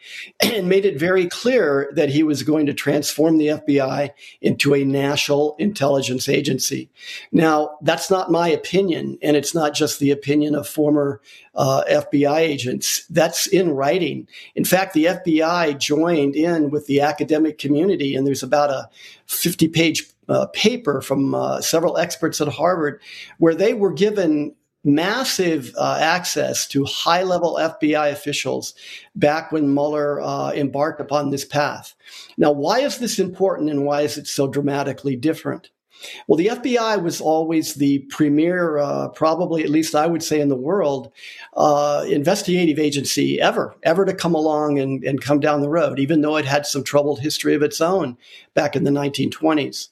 and 0.42 0.70
made 0.70 0.86
it 0.86 0.98
very 0.98 1.28
clear 1.28 1.92
that 1.96 2.10
he 2.10 2.24
was 2.24 2.42
going 2.42 2.66
to 2.66 2.74
transform 2.74 3.38
the 3.38 3.48
FBI 3.48 4.12
into 4.42 4.74
a 4.74 4.86
national 4.86 5.56
intelligence 5.60 6.30
agency. 6.30 6.90
Now, 7.34 7.78
that's 7.82 8.10
not 8.10 8.32
my 8.32 8.48
opinion, 8.48 9.18
and 9.22 9.36
it's 9.36 9.54
not 9.54 9.74
just 9.74 10.00
the 10.00 10.12
opinion 10.12 10.56
of 10.56 10.68
former 10.68 11.20
uh, 11.56 11.84
FBI 11.90 12.40
agents. 12.40 13.06
That's 13.10 13.46
in 13.48 13.72
writing. 13.72 14.28
In 14.56 14.64
fact, 14.64 14.94
the 14.94 15.06
FBI 15.06 15.78
joined 15.78 16.36
in 16.36 16.70
with 16.70 16.88
the 16.88 17.02
academic 17.02 17.58
community, 17.58 18.16
and 18.16 18.26
there's 18.26 18.44
about 18.44 18.70
a 18.70 18.90
50 19.28 19.68
page 19.68 20.06
uh, 20.30 20.46
paper 20.48 21.02
from 21.02 21.36
uh, 21.36 21.60
several 21.60 21.98
experts 21.98 22.40
at 22.40 22.48
Harvard 22.48 23.02
where 23.40 23.56
they 23.56 23.74
were 23.74 23.92
given 23.92 24.56
massive 24.84 25.74
uh, 25.78 25.98
access 26.00 26.68
to 26.68 26.84
high 26.86 27.24
level 27.24 27.56
FBI 27.56 28.12
officials 28.12 28.74
back 29.16 29.52
when 29.52 29.74
Mueller 29.74 30.22
uh, 30.22 30.52
embarked 30.52 31.00
upon 31.00 31.30
this 31.30 31.46
path. 31.46 31.96
Now, 32.38 32.52
why 32.52 32.80
is 32.80 32.98
this 32.98 33.20
important 33.20 33.70
and 33.70 33.86
why 33.86 34.02
is 34.02 34.18
it 34.18 34.28
so 34.28 34.48
dramatically 34.48 35.16
different? 35.16 35.70
Well, 36.28 36.38
the 36.38 36.48
FBI 36.48 37.02
was 37.02 37.22
always 37.22 37.76
the 37.76 38.00
premier, 38.10 38.78
uh, 38.78 39.10
probably 39.10 39.64
at 39.64 39.70
least 39.70 39.96
I 39.96 40.08
would 40.08 40.24
say 40.24 40.40
in 40.40 40.50
the 40.50 40.56
world, 40.56 41.12
uh, 41.56 42.06
investigative 42.10 42.80
agency 42.80 43.40
ever, 43.40 43.76
ever 43.84 44.06
to 44.06 44.14
come 44.14 44.36
along 44.36 44.80
and, 44.80 45.04
and 45.04 45.22
come 45.22 45.40
down 45.40 45.62
the 45.62 45.70
road, 45.70 46.00
even 46.00 46.22
though 46.22 46.38
it 46.38 46.46
had 46.46 46.66
some 46.66 46.84
troubled 46.84 47.20
history 47.20 47.54
of 47.54 47.62
its 47.62 47.80
own 47.80 48.18
back 48.54 48.76
in 48.76 48.84
the 48.84 48.92
1920s. 48.92 49.90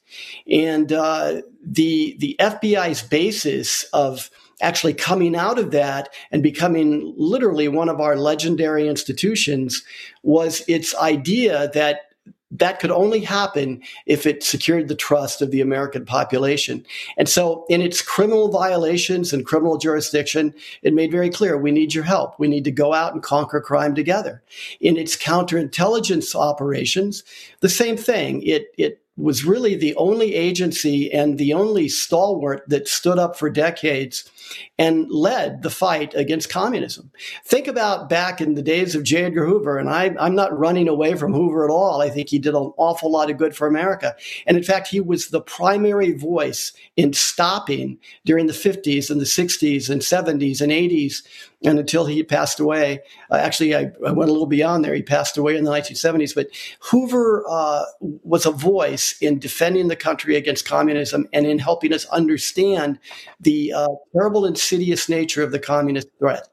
And 0.50 0.92
uh, 0.92 1.42
the 1.64 2.16
the 2.18 2.36
FBI's 2.38 3.02
basis 3.02 3.84
of 3.92 4.30
actually 4.62 4.94
coming 4.94 5.36
out 5.36 5.58
of 5.58 5.72
that 5.72 6.08
and 6.30 6.42
becoming 6.42 7.12
literally 7.16 7.68
one 7.68 7.88
of 7.88 8.00
our 8.00 8.16
legendary 8.16 8.88
institutions 8.88 9.82
was 10.22 10.62
its 10.68 10.94
idea 10.96 11.70
that 11.74 12.12
that 12.52 12.80
could 12.80 12.90
only 12.90 13.20
happen 13.20 13.82
if 14.04 14.26
it 14.26 14.42
secured 14.42 14.88
the 14.88 14.94
trust 14.94 15.40
of 15.40 15.50
the 15.50 15.62
American 15.62 16.04
population. 16.04 16.84
And 17.16 17.28
so, 17.28 17.64
in 17.70 17.80
its 17.80 18.02
criminal 18.02 18.48
violations 18.48 19.32
and 19.32 19.46
criminal 19.46 19.78
jurisdiction, 19.78 20.54
it 20.82 20.92
made 20.92 21.10
very 21.10 21.30
clear 21.30 21.56
we 21.56 21.70
need 21.70 21.94
your 21.94 22.04
help. 22.04 22.38
We 22.38 22.48
need 22.48 22.64
to 22.64 22.70
go 22.70 22.92
out 22.92 23.14
and 23.14 23.22
conquer 23.22 23.60
crime 23.60 23.94
together. 23.94 24.42
In 24.80 24.98
its 24.98 25.16
counterintelligence 25.16 26.34
operations, 26.34 27.24
the 27.60 27.70
same 27.70 27.96
thing. 27.96 28.42
It, 28.42 28.66
it 28.76 29.02
was 29.16 29.44
really 29.44 29.74
the 29.74 29.94
only 29.96 30.34
agency 30.34 31.12
and 31.12 31.38
the 31.38 31.54
only 31.54 31.88
stalwart 31.88 32.64
that 32.68 32.88
stood 32.88 33.18
up 33.18 33.38
for 33.38 33.50
decades 33.50 34.30
and 34.78 35.10
led 35.10 35.62
the 35.62 35.70
fight 35.70 36.14
against 36.14 36.50
communism. 36.50 37.10
Think 37.44 37.68
about 37.68 38.08
back 38.08 38.40
in 38.40 38.54
the 38.54 38.62
days 38.62 38.94
of 38.94 39.04
J. 39.04 39.24
Edgar 39.24 39.46
Hoover, 39.46 39.78
and 39.78 39.88
I, 39.88 40.14
am 40.18 40.34
not 40.34 40.56
running 40.56 40.88
away 40.88 41.14
from 41.14 41.32
Hoover 41.32 41.64
at 41.64 41.70
all. 41.70 42.00
I 42.00 42.10
think 42.10 42.28
he 42.28 42.38
did 42.38 42.54
an 42.54 42.72
awful 42.76 43.10
lot 43.10 43.30
of 43.30 43.38
good 43.38 43.54
for 43.54 43.66
America. 43.66 44.14
And 44.46 44.56
in 44.56 44.62
fact, 44.62 44.88
he 44.88 45.00
was 45.00 45.28
the 45.28 45.40
primary 45.40 46.12
voice 46.12 46.72
in 46.96 47.12
stopping 47.12 47.98
during 48.24 48.46
the 48.46 48.52
50s 48.52 49.10
and 49.10 49.20
the 49.20 49.24
60s 49.24 49.90
and 49.90 50.00
70s 50.00 50.60
and 50.60 50.72
80s 50.72 51.22
and 51.64 51.78
until 51.78 52.06
he 52.06 52.22
passed 52.22 52.60
away. 52.60 53.00
Uh, 53.30 53.36
actually, 53.36 53.74
I, 53.74 53.90
I, 54.06 54.12
went 54.12 54.28
a 54.28 54.32
little 54.32 54.46
beyond 54.46 54.84
there. 54.84 54.94
He 54.94 55.02
passed 55.02 55.38
away 55.38 55.56
in 55.56 55.64
the 55.64 55.70
1970s. 55.70 56.34
But 56.34 56.48
Hoover 56.80 57.44
uh, 57.48 57.84
was 58.00 58.46
a 58.46 58.50
voice 58.50 59.14
in 59.20 59.38
defending 59.38 59.88
the 59.88 59.96
country 59.96 60.36
against 60.36 60.66
communism 60.66 61.28
and 61.32 61.46
in 61.46 61.58
helping 61.58 61.92
us 61.92 62.04
understand 62.06 62.98
the 63.40 63.72
uh, 63.72 63.88
terrible, 64.12 64.41
insidious 64.44 65.08
nature 65.08 65.42
of 65.42 65.52
the 65.52 65.58
communist 65.58 66.08
threat. 66.18 66.48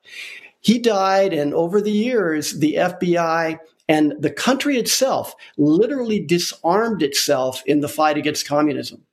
He 0.62 0.80
died, 0.80 1.34
and 1.34 1.54
over 1.54 1.82
the 1.82 1.92
years, 1.92 2.60
the 2.60 2.76
FBI 2.76 3.60
and 3.88 4.14
the 4.20 4.30
country 4.32 4.78
itself 4.78 5.34
literally 5.58 6.20
disarmed 6.20 7.02
itself 7.02 7.64
in 7.66 7.80
the 7.80 7.90
fight 7.90 8.18
against 8.18 8.48
communism. 8.48 9.04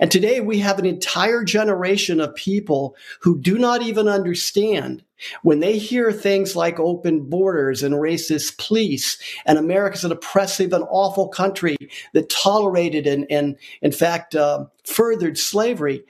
And 0.00 0.10
today 0.10 0.40
we 0.40 0.58
have 0.58 0.78
an 0.78 0.86
entire 0.86 1.42
generation 1.42 2.20
of 2.20 2.34
people 2.34 2.96
who 3.20 3.38
do 3.40 3.58
not 3.58 3.82
even 3.82 4.08
understand 4.08 5.02
when 5.42 5.60
they 5.60 5.78
hear 5.78 6.12
things 6.12 6.54
like 6.54 6.78
open 6.78 7.20
borders 7.28 7.82
and 7.82 7.94
racist 7.94 8.58
police 8.58 9.18
and 9.46 9.58
America's 9.58 10.04
an 10.04 10.12
oppressive 10.12 10.72
and 10.72 10.84
awful 10.90 11.28
country 11.28 11.76
that 12.12 12.28
tolerated 12.28 13.06
and, 13.06 13.26
and 13.30 13.56
in 13.80 13.92
fact, 13.92 14.34
uh, 14.34 14.64
furthered 14.84 15.38
slavery. 15.38 16.04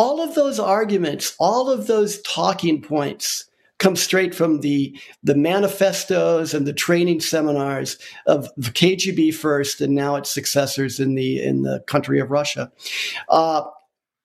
All 0.00 0.22
of 0.22 0.34
those 0.34 0.58
arguments, 0.58 1.36
all 1.38 1.68
of 1.68 1.86
those 1.86 2.22
talking 2.22 2.80
points 2.80 3.44
come 3.76 3.96
straight 3.96 4.34
from 4.34 4.62
the 4.62 4.98
the 5.22 5.34
manifestos 5.34 6.54
and 6.54 6.66
the 6.66 6.72
training 6.72 7.20
seminars 7.20 7.98
of 8.26 8.48
the 8.56 8.70
KGB 8.70 9.34
first, 9.34 9.82
and 9.82 9.94
now 9.94 10.16
its 10.16 10.30
successors 10.30 11.00
in 11.00 11.16
the 11.16 11.42
in 11.42 11.64
the 11.64 11.80
country 11.80 12.18
of 12.18 12.30
Russia. 12.30 12.72
Uh, 13.28 13.64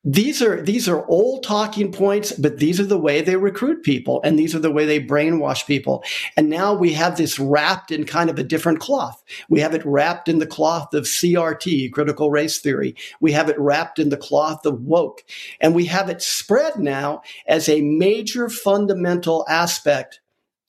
these 0.08 0.40
are 0.40 0.62
these 0.62 0.88
are 0.88 1.04
old 1.08 1.42
talking 1.42 1.92
points 1.92 2.32
but 2.34 2.60
these 2.60 2.80
are 2.80 2.86
the 2.86 3.00
way 3.00 3.22
they 3.22 3.36
recruit 3.36 3.82
people 3.82 4.22
and 4.24 4.38
these 4.38 4.54
are 4.54 4.60
the 4.60 4.72
way 4.72 4.86
they 4.86 5.00
brainwash 5.00 5.66
people. 5.66 6.04
And 6.38 6.48
now 6.48 6.76
we 6.76 6.94
have 6.94 7.18
this 7.18 7.40
wrapped 7.40 7.92
in 7.92 8.06
kind 8.06 8.30
of 8.30 8.38
a 8.38 8.44
different 8.44 8.80
cloth. 8.80 9.24
We 9.50 9.62
have 9.62 9.74
it 9.74 9.84
wrapped 9.84 10.30
in 10.30 10.38
the 10.38 10.46
cloth 10.46 10.94
of 10.94 11.06
crt 11.06 11.92
critical 11.92 12.30
race 12.30 12.60
theory. 12.60 12.96
We 13.20 13.32
have 13.32 13.50
it 13.50 13.60
wrapped 13.60 13.98
in 13.98 14.10
the 14.10 14.18
cloth 14.18 14.64
of 14.68 14.82
woke. 14.82 15.24
And 15.60 15.74
we 15.74 15.86
have 15.86 16.08
it 16.08 16.22
spread 16.22 16.78
now 16.78 17.24
as 17.48 17.68
a 17.68 17.82
major 17.82 18.48
fundamental 18.48 19.44
aspect 19.50 20.20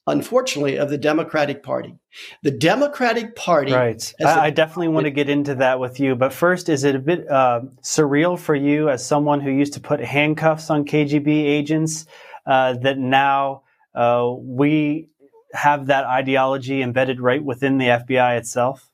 unfortunately, 0.07 0.77
of 0.77 0.89
the 0.89 0.99
Democratic 0.99 1.63
Party. 1.63 1.99
The 2.43 2.51
Democratic 2.51 3.35
Party. 3.35 3.73
Right. 3.73 4.15
I, 4.25 4.51
definitely 4.51 4.89
want 4.89 5.05
to 5.05 5.11
get 5.11 5.29
into 5.29 5.57
that 5.57 5.81
with 5.81 5.99
you. 5.99 6.15
But 6.15 6.33
first, 6.33 6.69
is 6.69 6.85
it 6.85 6.95
a 6.95 6.99
bit 6.99 7.29
uh, 7.29 7.63
surreal 7.83 8.39
for 8.39 8.55
you 8.55 8.89
as 8.89 9.05
someone 9.07 9.41
who 9.41 9.51
used 9.51 9.75
to 9.75 9.81
put 9.81 10.01
handcuffs 10.01 10.71
on 10.71 10.85
KGB 10.85 11.29
agents 11.29 12.07
uh, 12.47 12.75
that 12.75 12.99
now 12.99 13.63
uh, 13.95 14.33
we 14.39 15.09
have 15.53 15.87
that 15.87 16.05
ideology 16.05 16.83
embedded 16.83 17.21
right 17.21 17.45
within 17.45 17.79
the 17.79 17.87
FBI 17.87 18.39
itself? 18.39 18.89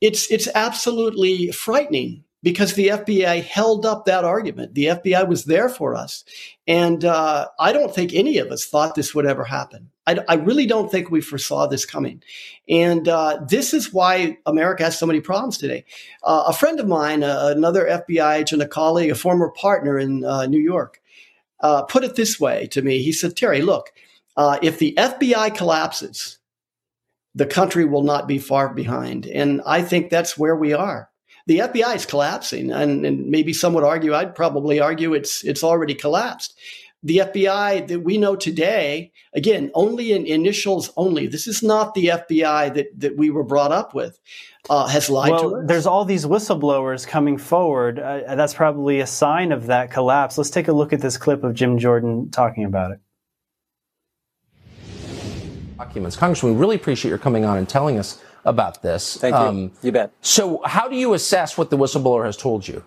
It's, 0.00 0.30
it's 0.30 0.48
absolutely 0.54 1.52
frightening 1.52 2.24
because 2.42 2.74
the 2.74 2.88
FBI 2.88 3.42
held 3.42 3.84
up 3.84 4.04
that 4.04 4.24
argument. 4.24 4.74
The 4.74 4.84
FBI 4.84 5.26
was 5.26 5.44
there 5.44 5.68
for 5.68 5.94
us. 5.94 6.24
And 6.66 7.04
uh, 7.04 7.48
I 7.58 7.72
don't 7.72 7.94
think 7.94 8.12
any 8.14 8.38
of 8.38 8.48
us 8.48 8.64
thought 8.64 8.94
this 8.94 9.14
would 9.14 9.26
ever 9.26 9.44
happen. 9.44 9.90
I, 10.06 10.18
I 10.28 10.34
really 10.34 10.66
don't 10.66 10.90
think 10.90 11.10
we 11.10 11.20
foresaw 11.20 11.66
this 11.66 11.84
coming. 11.84 12.22
And 12.68 13.08
uh, 13.08 13.40
this 13.48 13.74
is 13.74 13.92
why 13.92 14.38
America 14.46 14.84
has 14.84 14.98
so 14.98 15.06
many 15.06 15.20
problems 15.20 15.58
today. 15.58 15.84
Uh, 16.22 16.44
a 16.46 16.52
friend 16.52 16.78
of 16.78 16.86
mine, 16.86 17.24
uh, 17.24 17.52
another 17.54 17.84
FBI 17.86 18.36
agent, 18.36 18.62
a 18.62 18.68
colleague, 18.68 19.10
a 19.10 19.16
former 19.16 19.50
partner 19.50 19.98
in 19.98 20.24
uh, 20.24 20.46
New 20.46 20.60
York, 20.60 21.00
uh, 21.60 21.82
put 21.82 22.04
it 22.04 22.14
this 22.14 22.38
way 22.38 22.68
to 22.68 22.82
me. 22.82 23.02
He 23.02 23.12
said, 23.12 23.36
Terry, 23.36 23.62
look, 23.62 23.90
if 24.62 24.78
the 24.78 24.94
FBI 24.96 25.56
collapses, 25.56 26.38
the 27.34 27.46
country 27.46 27.84
will 27.84 28.04
not 28.04 28.28
be 28.28 28.38
far 28.38 28.72
behind. 28.72 29.26
And 29.26 29.60
I 29.66 29.82
think 29.82 30.08
that's 30.08 30.38
where 30.38 30.54
we 30.54 30.72
are 30.72 31.10
the 31.48 31.60
FBI 31.60 31.96
is 31.96 32.04
collapsing, 32.04 32.70
and, 32.70 33.06
and 33.06 33.26
maybe 33.26 33.54
some 33.54 33.72
would 33.72 33.82
argue, 33.82 34.14
I'd 34.14 34.34
probably 34.34 34.80
argue 34.80 35.14
it's 35.14 35.42
it's 35.44 35.64
already 35.64 35.94
collapsed. 35.94 36.56
The 37.02 37.18
FBI 37.18 37.88
that 37.88 38.00
we 38.00 38.18
know 38.18 38.36
today, 38.36 39.12
again, 39.32 39.70
only 39.72 40.12
in 40.12 40.26
initials 40.26 40.92
only. 40.96 41.26
This 41.26 41.46
is 41.46 41.62
not 41.62 41.94
the 41.94 42.08
FBI 42.08 42.74
that 42.74 42.88
that 43.00 43.16
we 43.16 43.30
were 43.30 43.44
brought 43.44 43.72
up 43.72 43.94
with. 43.94 44.20
Uh, 44.68 44.86
has 44.86 45.08
lied 45.08 45.30
well, 45.30 45.50
to 45.50 45.56
us. 45.56 45.64
There's 45.66 45.86
all 45.86 46.04
these 46.04 46.26
whistleblowers 46.26 47.06
coming 47.06 47.38
forward. 47.38 47.98
Uh, 47.98 48.34
that's 48.34 48.52
probably 48.52 49.00
a 49.00 49.06
sign 49.06 49.50
of 49.50 49.66
that 49.66 49.90
collapse. 49.90 50.36
Let's 50.36 50.50
take 50.50 50.68
a 50.68 50.72
look 50.72 50.92
at 50.92 51.00
this 51.00 51.16
clip 51.16 51.42
of 51.42 51.54
Jim 51.54 51.78
Jordan 51.78 52.30
talking 52.30 52.64
about 52.64 52.90
it 52.90 53.00
documents. 55.78 56.16
Congressman, 56.16 56.54
we 56.54 56.60
really 56.60 56.76
appreciate 56.76 57.08
your 57.08 57.18
coming 57.18 57.44
on 57.44 57.56
and 57.56 57.68
telling 57.68 57.98
us 57.98 58.22
about 58.44 58.82
this. 58.82 59.16
Thank 59.16 59.34
you. 59.34 59.40
Um, 59.40 59.72
you 59.82 59.92
bet. 59.92 60.12
So, 60.20 60.62
how 60.64 60.88
do 60.88 60.96
you 60.96 61.14
assess 61.14 61.58
what 61.58 61.70
the 61.70 61.76
whistleblower 61.76 62.24
has 62.24 62.36
told 62.36 62.66
you? 62.66 62.84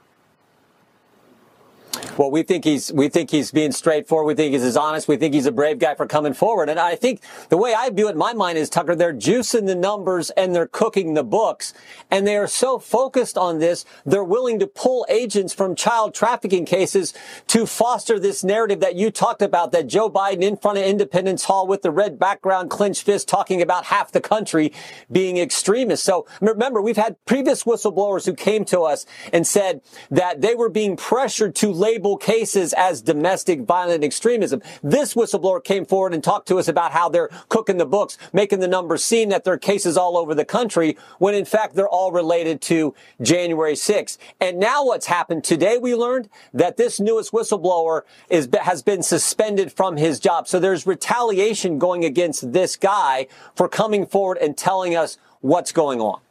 Well, 2.17 2.31
we 2.31 2.43
think 2.43 2.65
he's 2.65 2.91
we 2.91 3.09
think 3.09 3.31
he's 3.31 3.51
being 3.51 3.71
straightforward. 3.71 4.27
We 4.27 4.35
think 4.35 4.53
he's 4.53 4.63
as 4.63 4.77
honest. 4.77 5.07
We 5.07 5.17
think 5.17 5.33
he's 5.33 5.45
a 5.45 5.51
brave 5.51 5.79
guy 5.79 5.95
for 5.95 6.05
coming 6.05 6.33
forward. 6.33 6.69
And 6.69 6.79
I 6.79 6.95
think 6.95 7.21
the 7.49 7.57
way 7.57 7.73
I 7.73 7.89
view 7.89 8.07
it 8.07 8.11
in 8.11 8.17
my 8.17 8.33
mind 8.33 8.57
is 8.57 8.69
Tucker, 8.69 8.95
they're 8.95 9.13
juicing 9.13 9.65
the 9.65 9.75
numbers 9.75 10.29
and 10.31 10.53
they're 10.53 10.67
cooking 10.67 11.13
the 11.13 11.23
books. 11.23 11.73
And 12.09 12.27
they 12.27 12.37
are 12.37 12.47
so 12.47 12.79
focused 12.79 13.37
on 13.37 13.59
this, 13.59 13.85
they're 14.05 14.23
willing 14.23 14.59
to 14.59 14.67
pull 14.67 15.05
agents 15.09 15.53
from 15.53 15.75
child 15.75 16.13
trafficking 16.13 16.65
cases 16.65 17.13
to 17.47 17.65
foster 17.65 18.19
this 18.19 18.43
narrative 18.43 18.79
that 18.81 18.95
you 18.95 19.11
talked 19.11 19.41
about, 19.41 19.71
that 19.71 19.87
Joe 19.87 20.09
Biden 20.09 20.41
in 20.43 20.57
front 20.57 20.77
of 20.77 20.83
Independence 20.83 21.45
Hall 21.45 21.67
with 21.67 21.81
the 21.81 21.91
red 21.91 22.19
background, 22.19 22.69
clenched 22.69 23.03
fist, 23.03 23.27
talking 23.27 23.61
about 23.61 23.85
half 23.85 24.11
the 24.11 24.21
country 24.21 24.73
being 25.11 25.37
extremists. 25.37 26.05
So 26.05 26.27
remember, 26.41 26.81
we've 26.81 26.97
had 26.97 27.15
previous 27.25 27.63
whistleblowers 27.63 28.25
who 28.25 28.33
came 28.33 28.65
to 28.65 28.81
us 28.81 29.05
and 29.31 29.45
said 29.45 29.81
that 30.09 30.41
they 30.41 30.55
were 30.55 30.69
being 30.69 30.97
pressured 30.97 31.55
to 31.55 31.71
label 31.91 32.15
cases 32.15 32.71
as 32.73 33.01
domestic 33.01 33.61
violent 33.61 34.01
extremism. 34.01 34.61
This 34.81 35.13
whistleblower 35.13 35.61
came 35.61 35.85
forward 35.85 36.13
and 36.13 36.23
talked 36.23 36.47
to 36.47 36.57
us 36.57 36.69
about 36.69 36.93
how 36.93 37.09
they're 37.09 37.29
cooking 37.49 37.77
the 37.77 37.85
books, 37.85 38.17
making 38.31 38.59
the 38.59 38.67
numbers 38.67 39.03
seem 39.03 39.27
that 39.29 39.43
there 39.43 39.55
are 39.55 39.57
cases 39.57 39.97
all 39.97 40.15
over 40.17 40.33
the 40.33 40.45
country, 40.45 40.97
when 41.19 41.35
in 41.35 41.43
fact 41.43 41.75
they're 41.75 41.89
all 41.89 42.13
related 42.13 42.61
to 42.61 42.95
January 43.21 43.73
6th. 43.73 44.17
And 44.39 44.57
now 44.57 44.85
what's 44.85 45.07
happened 45.07 45.43
today, 45.43 45.77
we 45.77 45.93
learned 45.93 46.29
that 46.53 46.77
this 46.77 46.97
newest 46.97 47.33
whistleblower 47.33 48.03
is, 48.29 48.47
has 48.61 48.81
been 48.81 49.03
suspended 49.03 49.73
from 49.73 49.97
his 49.97 50.17
job. 50.17 50.47
So 50.47 50.59
there's 50.59 50.87
retaliation 50.87 51.77
going 51.77 52.05
against 52.05 52.53
this 52.53 52.77
guy 52.77 53.27
for 53.53 53.67
coming 53.67 54.05
forward 54.05 54.37
and 54.37 54.57
telling 54.57 54.95
us 54.95 55.17
what's 55.41 55.73
going 55.73 55.99
on. 55.99 56.21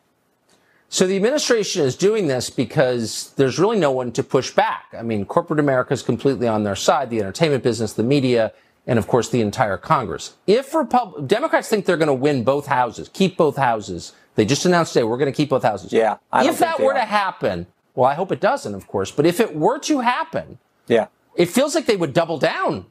So 0.93 1.07
the 1.07 1.14
administration 1.14 1.84
is 1.84 1.95
doing 1.95 2.26
this 2.26 2.51
because 2.51 3.32
there's 3.36 3.61
really 3.61 3.78
no 3.78 3.93
one 3.93 4.11
to 4.11 4.24
push 4.24 4.51
back. 4.51 4.86
I 4.93 5.03
mean, 5.03 5.24
corporate 5.24 5.61
America 5.61 5.95
is 5.95 6.03
completely 6.03 6.49
on 6.49 6.64
their 6.64 6.74
side, 6.74 7.11
the 7.11 7.20
entertainment 7.20 7.62
business, 7.62 7.93
the 7.93 8.03
media, 8.03 8.53
and 8.88 8.99
of 8.99 9.07
course 9.07 9.28
the 9.28 9.41
entire 9.41 9.76
Congress. 9.76 10.34
If 10.49 10.74
Repub- 10.74 11.28
Democrats 11.28 11.68
think 11.68 11.86
they're 11.86 11.97
going 11.97 12.09
to 12.09 12.12
win 12.14 12.43
both 12.43 12.66
houses, 12.66 13.09
keep 13.12 13.36
both 13.36 13.57
houses, 13.57 14.14
they 14.34 14.45
just 14.45 14.66
announced 14.66 14.93
today 14.93 15.05
we're 15.05 15.16
going 15.16 15.32
to 15.32 15.36
keep 15.36 15.51
both 15.51 15.62
houses. 15.62 15.93
Yeah. 15.93 16.16
if 16.32 16.59
that 16.59 16.80
were 16.80 16.93
are. 16.93 16.95
to 16.95 17.05
happen, 17.05 17.68
Well, 17.95 18.11
I 18.11 18.14
hope 18.14 18.32
it 18.32 18.41
doesn't, 18.41 18.74
of 18.74 18.88
course. 18.88 19.12
But 19.12 19.26
if 19.26 19.38
it 19.38 19.55
were 19.55 19.78
to 19.80 20.01
happen, 20.01 20.59
yeah, 20.88 21.07
it 21.36 21.47
feels 21.47 21.76
like 21.76 21.86
they 21.86 21.97
would 21.97 22.12
double 22.12 22.38
down 22.38 22.86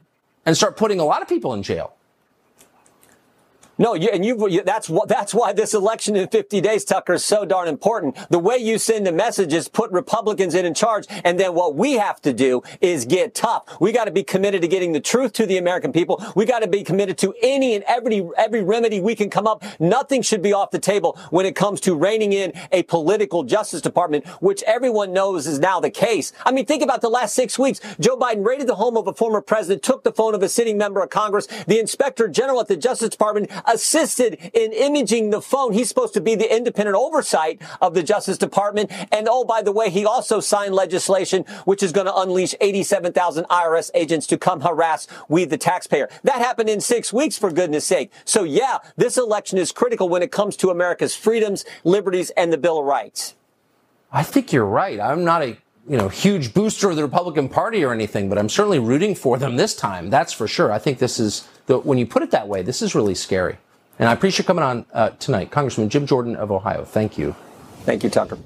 and 0.46 0.56
start 0.56 0.78
putting 0.78 1.00
a 1.00 1.04
lot 1.04 1.20
of 1.20 1.28
people 1.28 1.52
in 1.52 1.62
jail. 1.62 1.92
No, 3.80 3.94
you, 3.94 4.10
and 4.12 4.22
you, 4.26 4.62
that's 4.62 4.90
what, 4.90 5.08
that's 5.08 5.32
why 5.32 5.54
this 5.54 5.72
election 5.72 6.14
in 6.14 6.28
50 6.28 6.60
days, 6.60 6.84
Tucker, 6.84 7.14
is 7.14 7.24
so 7.24 7.46
darn 7.46 7.66
important. 7.66 8.14
The 8.28 8.38
way 8.38 8.58
you 8.58 8.76
send 8.76 9.06
the 9.06 9.12
message 9.12 9.54
is 9.54 9.68
put 9.68 9.90
Republicans 9.90 10.54
in 10.54 10.66
in 10.66 10.74
charge. 10.74 11.06
And 11.24 11.40
then 11.40 11.54
what 11.54 11.76
we 11.76 11.94
have 11.94 12.20
to 12.20 12.34
do 12.34 12.62
is 12.82 13.06
get 13.06 13.34
tough. 13.34 13.64
We 13.80 13.92
got 13.92 14.04
to 14.04 14.10
be 14.10 14.22
committed 14.22 14.60
to 14.60 14.68
getting 14.68 14.92
the 14.92 15.00
truth 15.00 15.32
to 15.34 15.46
the 15.46 15.56
American 15.56 15.94
people. 15.94 16.22
We 16.36 16.44
got 16.44 16.58
to 16.58 16.68
be 16.68 16.84
committed 16.84 17.16
to 17.18 17.32
any 17.42 17.74
and 17.74 17.82
every, 17.84 18.28
every 18.36 18.62
remedy 18.62 19.00
we 19.00 19.14
can 19.14 19.30
come 19.30 19.46
up. 19.46 19.64
Nothing 19.80 20.20
should 20.20 20.42
be 20.42 20.52
off 20.52 20.72
the 20.72 20.78
table 20.78 21.18
when 21.30 21.46
it 21.46 21.56
comes 21.56 21.80
to 21.80 21.94
reining 21.94 22.34
in 22.34 22.52
a 22.72 22.82
political 22.82 23.44
justice 23.44 23.80
department, 23.80 24.26
which 24.42 24.62
everyone 24.64 25.14
knows 25.14 25.46
is 25.46 25.58
now 25.58 25.80
the 25.80 25.88
case. 25.88 26.34
I 26.44 26.52
mean, 26.52 26.66
think 26.66 26.82
about 26.82 27.00
the 27.00 27.08
last 27.08 27.34
six 27.34 27.58
weeks. 27.58 27.80
Joe 27.98 28.18
Biden 28.18 28.44
raided 28.44 28.66
the 28.66 28.74
home 28.74 28.98
of 28.98 29.06
a 29.06 29.14
former 29.14 29.40
president, 29.40 29.82
took 29.82 30.04
the 30.04 30.12
phone 30.12 30.34
of 30.34 30.42
a 30.42 30.50
sitting 30.50 30.76
member 30.76 31.00
of 31.00 31.08
Congress. 31.08 31.46
The 31.66 31.80
inspector 31.80 32.28
general 32.28 32.60
at 32.60 32.68
the 32.68 32.76
Justice 32.76 33.08
Department 33.08 33.50
assisted 33.72 34.34
in 34.54 34.72
imaging 34.72 35.30
the 35.30 35.40
phone. 35.40 35.72
He's 35.72 35.88
supposed 35.88 36.14
to 36.14 36.20
be 36.20 36.34
the 36.34 36.54
independent 36.54 36.96
oversight 36.96 37.60
of 37.80 37.94
the 37.94 38.02
Justice 38.02 38.38
Department. 38.38 38.90
And 39.12 39.28
oh, 39.30 39.44
by 39.44 39.62
the 39.62 39.72
way, 39.72 39.90
he 39.90 40.04
also 40.04 40.40
signed 40.40 40.74
legislation 40.74 41.44
which 41.64 41.82
is 41.82 41.92
going 41.92 42.06
to 42.06 42.16
unleash 42.16 42.54
87,000 42.60 43.44
IRS 43.44 43.90
agents 43.94 44.26
to 44.28 44.38
come 44.38 44.60
harass 44.60 45.06
we, 45.28 45.44
the 45.44 45.58
taxpayer. 45.58 46.08
That 46.24 46.38
happened 46.38 46.68
in 46.68 46.80
six 46.80 47.12
weeks, 47.12 47.38
for 47.38 47.50
goodness 47.50 47.84
sake. 47.84 48.12
So 48.24 48.44
yeah, 48.44 48.78
this 48.96 49.16
election 49.16 49.58
is 49.58 49.72
critical 49.72 50.08
when 50.08 50.22
it 50.22 50.32
comes 50.32 50.56
to 50.56 50.70
America's 50.70 51.14
freedoms, 51.14 51.64
liberties, 51.84 52.30
and 52.30 52.52
the 52.52 52.58
Bill 52.58 52.78
of 52.78 52.84
Rights. 52.84 53.34
I 54.12 54.22
think 54.22 54.52
you're 54.52 54.64
right. 54.64 54.98
I'm 54.98 55.24
not 55.24 55.42
a 55.42 55.56
you 55.88 55.96
know 55.96 56.08
huge 56.08 56.52
booster 56.52 56.90
of 56.90 56.96
the 56.96 57.02
Republican 57.02 57.48
Party 57.48 57.84
or 57.84 57.92
anything, 57.92 58.28
but 58.28 58.38
I'm 58.38 58.48
certainly 58.48 58.78
rooting 58.78 59.14
for 59.14 59.38
them 59.38 59.56
this 59.56 59.74
time. 59.74 60.10
That's 60.10 60.32
for 60.32 60.46
sure. 60.46 60.72
I 60.72 60.78
think 60.78 60.98
this 60.98 61.18
is 61.18 61.48
the, 61.70 61.78
when 61.78 61.98
you 61.98 62.06
put 62.06 62.22
it 62.22 62.32
that 62.32 62.48
way, 62.48 62.62
this 62.62 62.82
is 62.82 62.96
really 62.96 63.14
scary. 63.14 63.56
And 63.98 64.08
I 64.08 64.12
appreciate 64.12 64.46
coming 64.46 64.64
on 64.64 64.86
uh, 64.92 65.10
tonight, 65.10 65.52
Congressman 65.52 65.88
Jim 65.88 66.04
Jordan 66.04 66.34
of 66.34 66.50
Ohio. 66.50 66.84
Thank 66.84 67.16
you. 67.16 67.36
Thank 67.84 68.02
you, 68.02 68.10
Tucker. 68.10 68.38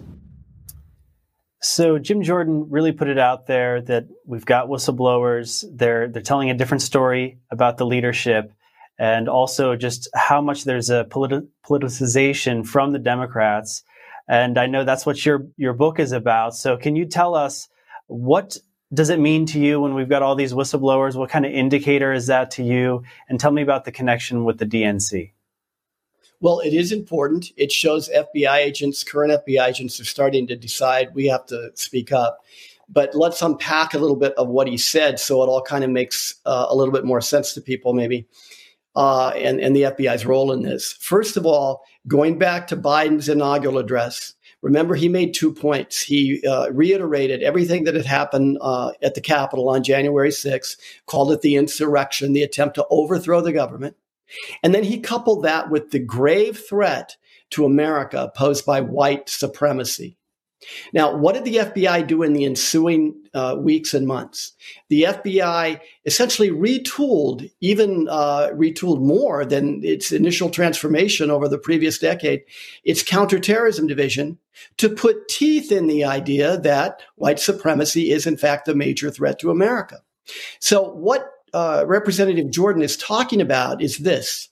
So 1.61 1.99
Jim 1.99 2.23
Jordan 2.23 2.67
really 2.69 2.93
put 2.93 3.09
it 3.09 3.19
out 3.19 3.47
there 3.47 3.81
that 3.81 4.05
we've 4.27 4.45
got 4.45 4.69
whistleblowers. 4.69 5.65
They're 5.73 6.09
they're 6.09 6.21
telling 6.21 6.51
a 6.51 6.55
different 6.55 6.83
story 6.83 7.39
about 7.51 7.79
the 7.79 7.87
leadership, 7.87 8.53
and 8.99 9.27
also 9.27 9.75
just 9.75 10.11
how 10.15 10.43
much 10.43 10.65
there's 10.65 10.91
a 10.91 11.05
politi- 11.05 11.49
politicization 11.67 12.67
from 12.67 12.93
the 12.93 12.99
Democrats. 12.99 13.83
And 14.29 14.59
I 14.59 14.67
know 14.67 14.85
that's 14.85 15.07
what 15.07 15.25
your 15.25 15.47
your 15.57 15.73
book 15.73 15.99
is 15.99 16.13
about. 16.13 16.55
So 16.55 16.77
can 16.77 16.95
you 16.95 17.07
tell 17.07 17.35
us 17.35 17.69
what 18.07 18.59
does 18.95 19.11
it 19.11 19.19
mean 19.19 19.45
to 19.47 19.59
you 19.59 19.81
when 19.81 19.95
we've 19.95 20.09
got 20.09 20.23
all 20.23 20.35
these 20.35 20.53
whistleblowers? 20.53 21.17
What 21.17 21.31
kind 21.31 21.45
of 21.45 21.53
indicator 21.53 22.13
is 22.13 22.27
that 22.29 22.51
to 22.53 22.63
you? 22.63 23.03
And 23.29 23.39
tell 23.39 23.51
me 23.51 23.63
about 23.63 23.85
the 23.85 23.93
connection 23.93 24.45
with 24.45 24.59
the 24.59 24.67
DNC. 24.67 25.33
Well, 26.41 26.61
it 26.61 26.75
is 26.75 26.93
important. 26.93 27.53
It 27.57 27.73
shows 27.73 28.11
FBI 28.11 28.57
agents, 28.57 29.03
current 29.03 29.33
FBI 29.47 29.67
agents, 29.67 29.99
are 30.01 30.05
starting 30.05 30.47
to 30.49 30.57
decide 30.57 31.15
we 31.15 31.27
have 31.27 31.47
to 31.47 31.71
speak 31.75 32.13
up. 32.13 32.41
But 32.89 33.15
let's 33.15 33.41
unpack 33.41 33.95
a 33.95 33.99
little 33.99 34.17
bit 34.17 34.35
of 34.35 34.49
what 34.49 34.69
he 34.69 34.77
said 34.77 35.19
so 35.19 35.43
it 35.43 35.47
all 35.47 35.63
kind 35.63 35.85
of 35.85 35.91
makes 35.91 36.35
uh, 36.45 36.67
a 36.69 36.77
little 36.77 36.93
bit 36.93 37.05
more 37.05 37.23
sense 37.23 37.55
to 37.55 37.63
people, 37.63 37.95
maybe, 37.95 38.27
uh, 38.95 39.29
and, 39.31 39.59
and 39.59 39.75
the 39.75 39.83
FBI's 39.83 40.27
role 40.27 40.53
in 40.53 40.63
this. 40.63 40.93
First 40.93 41.39
of 41.39 41.47
all, 41.47 41.83
going 42.07 42.39
back 42.39 42.67
to 42.67 42.77
Biden's 42.77 43.29
inaugural 43.29 43.79
address, 43.79 44.35
remember 44.65 44.95
he 44.95 45.11
made 45.11 45.35
two 45.35 45.53
points. 45.53 46.01
He 46.01 46.43
uh, 46.47 46.71
reiterated 46.73 47.43
everything 47.43 47.85
that 47.85 47.95
had 47.95 48.07
happened 48.07 48.57
uh, 48.63 48.93
at 49.03 49.15
the 49.15 49.21
Capitol 49.21 49.69
on 49.69 49.85
January 49.85 50.31
6th, 50.31 50.79
called 51.07 51.31
it 51.33 51.43
the 51.43 51.57
insurrection, 51.57 52.33
the 52.33 52.43
attempt 52.43 52.77
to 52.77 52.87
overthrow 52.91 53.43
the 53.43 53.53
government. 53.53 53.95
And 54.63 54.75
then 54.75 54.83
he 54.83 54.99
coupled 55.01 55.45
that 55.45 55.71
with 55.71 55.91
the 55.91 55.99
grave 55.99 56.59
threat 56.59 57.17
to 57.51 57.67
America 57.67 58.33
posed 58.35 58.65
by 58.65 58.81
white 58.81 59.29
supremacy. 59.29 60.17
Now, 60.93 61.15
what 61.15 61.35
did 61.35 61.45
the 61.45 61.57
FBI 61.57 62.07
do 62.07 62.23
in 62.23 62.33
the 62.33 62.45
ensuing 62.45 63.15
uh, 63.35 63.57
weeks 63.59 63.95
and 63.95 64.07
months? 64.07 64.53
The 64.89 65.05
FBI 65.05 65.81
essentially 66.05 66.51
retooled, 66.51 67.51
even 67.61 68.09
uh, 68.09 68.51
retooled 68.55 69.01
more 69.01 69.45
than 69.45 69.83
its 69.85 70.13
initial 70.13 70.51
transformation 70.51 71.31
over 71.31 71.49
the 71.49 71.59
previous 71.59 71.99
decade, 71.99 72.43
its 72.85 73.03
counterterrorism 73.03 73.87
division 73.87 74.39
to 74.79 74.89
put 74.89 75.29
teeth 75.29 75.73
in 75.73 75.87
the 75.87 76.05
idea 76.05 76.59
that 76.59 77.03
white 77.17 77.39
supremacy 77.39 78.11
is, 78.11 78.27
in 78.27 78.37
fact, 78.37 78.67
the 78.67 78.75
major 78.75 79.11
threat 79.11 79.39
to 79.41 79.51
America. 79.51 80.01
So, 80.61 80.91
what 80.91 81.31
uh, 81.53 81.85
Representative 81.87 82.51
Jordan 82.51 82.83
is 82.83 82.97
talking 82.97 83.41
about 83.41 83.83
is 83.83 83.99
this 83.99 84.49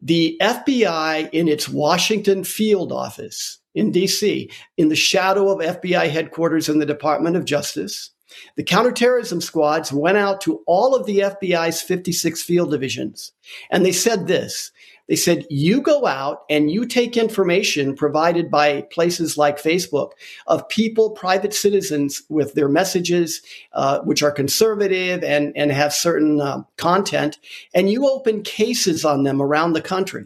the 0.00 0.36
FBI 0.40 1.30
in 1.32 1.48
its 1.48 1.68
Washington 1.68 2.44
field 2.44 2.92
office 2.92 3.58
in 3.74 3.92
DC, 3.92 4.50
in 4.76 4.88
the 4.88 4.96
shadow 4.96 5.50
of 5.50 5.82
FBI 5.82 6.10
headquarters 6.10 6.68
in 6.68 6.78
the 6.78 6.86
Department 6.86 7.36
of 7.36 7.44
Justice, 7.44 8.10
the 8.56 8.64
counterterrorism 8.64 9.40
squads 9.40 9.92
went 9.92 10.18
out 10.18 10.40
to 10.40 10.62
all 10.66 10.94
of 10.94 11.06
the 11.06 11.18
FBI's 11.18 11.82
56 11.82 12.42
field 12.42 12.70
divisions 12.70 13.32
and 13.70 13.84
they 13.84 13.92
said 13.92 14.26
this 14.26 14.72
they 15.08 15.16
said, 15.16 15.46
you 15.50 15.82
go 15.82 16.06
out 16.06 16.44
and 16.48 16.70
you 16.70 16.86
take 16.86 17.16
information 17.16 17.94
provided 17.94 18.50
by 18.50 18.82
places 18.90 19.36
like 19.36 19.62
Facebook 19.62 20.12
of 20.46 20.68
people, 20.68 21.10
private 21.10 21.52
citizens 21.52 22.22
with 22.30 22.54
their 22.54 22.68
messages, 22.68 23.42
uh, 23.74 24.00
which 24.00 24.22
are 24.22 24.32
conservative 24.32 25.22
and, 25.22 25.52
and 25.56 25.72
have 25.72 25.92
certain 25.92 26.40
uh, 26.40 26.62
content, 26.78 27.38
and 27.74 27.90
you 27.90 28.08
open 28.08 28.42
cases 28.42 29.04
on 29.04 29.24
them 29.24 29.42
around 29.42 29.74
the 29.74 29.82
country. 29.82 30.24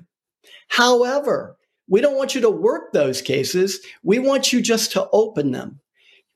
However, 0.69 1.57
we 1.89 2.01
don't 2.01 2.17
want 2.17 2.35
you 2.35 2.41
to 2.43 2.51
work 2.51 2.93
those 2.93 3.23
cases. 3.23 3.81
We 4.03 4.19
want 4.19 4.53
you 4.53 4.61
just 4.61 4.93
to 4.93 5.09
open 5.13 5.53
them. 5.53 5.81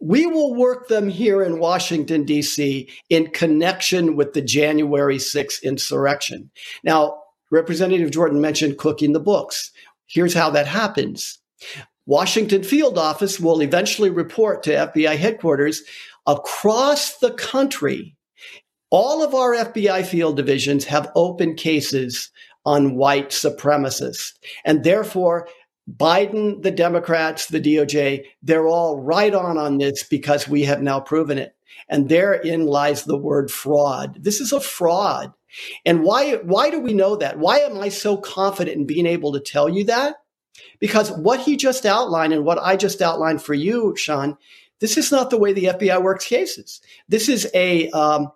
We 0.00 0.26
will 0.26 0.55
work 0.55 0.88
them 0.88 1.09
here 1.09 1.42
in 1.42 1.61
Washington, 1.61 2.24
D.C. 2.24 2.88
in 3.09 3.28
connection 3.28 4.16
with 4.16 4.32
the 4.32 4.42
January 4.42 5.18
6th 5.18 5.62
insurrection. 5.62 6.50
Now, 6.82 7.18
Representative 7.53 8.11
Jordan 8.11 8.40
mentioned 8.40 8.78
cooking 8.78 9.12
the 9.12 9.20
books. 9.20 9.70
Here's 10.07 10.34
how 10.34 10.50
that 10.50 10.66
happens. 10.66 11.38
Washington 12.07 12.64
field 12.64 12.98
office 12.98 13.38
will 13.38 13.62
eventually 13.62 14.11
report 14.11 14.64
to 14.64 14.72
FBI 14.72 15.16
headquarters 15.16 15.82
across 16.26 17.18
the 17.18 17.32
country. 17.34 18.16
All 18.90 19.22
of 19.22 19.34
our 19.34 19.55
FBI 19.55 20.05
field 20.05 20.36
divisions 20.36 20.84
have 20.84 21.12
open 21.14 21.55
cases 21.55 22.30
on 22.64 22.96
white 22.96 23.30
supremacists. 23.30 24.32
And 24.64 24.84
therefore, 24.84 25.48
Biden, 25.90 26.62
the 26.62 26.70
Democrats, 26.70 27.46
the 27.46 27.60
DOJ, 27.60 28.24
they're 28.42 28.68
all 28.68 29.00
right 29.00 29.34
on 29.34 29.58
on 29.58 29.78
this 29.78 30.04
because 30.04 30.48
we 30.48 30.62
have 30.64 30.82
now 30.82 31.00
proven 31.00 31.38
it. 31.38 31.56
And 31.88 32.08
therein 32.08 32.66
lies 32.66 33.04
the 33.04 33.16
word 33.16 33.50
fraud. 33.50 34.22
This 34.22 34.40
is 34.40 34.52
a 34.52 34.60
fraud. 34.60 35.32
And 35.84 36.02
why, 36.02 36.36
why 36.36 36.70
do 36.70 36.80
we 36.80 36.94
know 36.94 37.16
that? 37.16 37.38
Why 37.38 37.58
am 37.58 37.78
I 37.78 37.88
so 37.88 38.16
confident 38.16 38.76
in 38.76 38.86
being 38.86 39.06
able 39.06 39.32
to 39.32 39.40
tell 39.40 39.68
you 39.68 39.84
that? 39.84 40.16
Because 40.78 41.10
what 41.12 41.40
he 41.40 41.56
just 41.56 41.84
outlined 41.84 42.32
and 42.32 42.44
what 42.44 42.58
I 42.58 42.76
just 42.76 43.02
outlined 43.02 43.42
for 43.42 43.54
you, 43.54 43.94
Sean, 43.96 44.36
this 44.80 44.96
is 44.96 45.12
not 45.12 45.30
the 45.30 45.38
way 45.38 45.52
the 45.52 45.64
FBI 45.64 46.02
works 46.02 46.26
cases. 46.26 46.80
This 47.08 47.28
is 47.28 47.50
a, 47.54 47.90
um, 47.90 48.32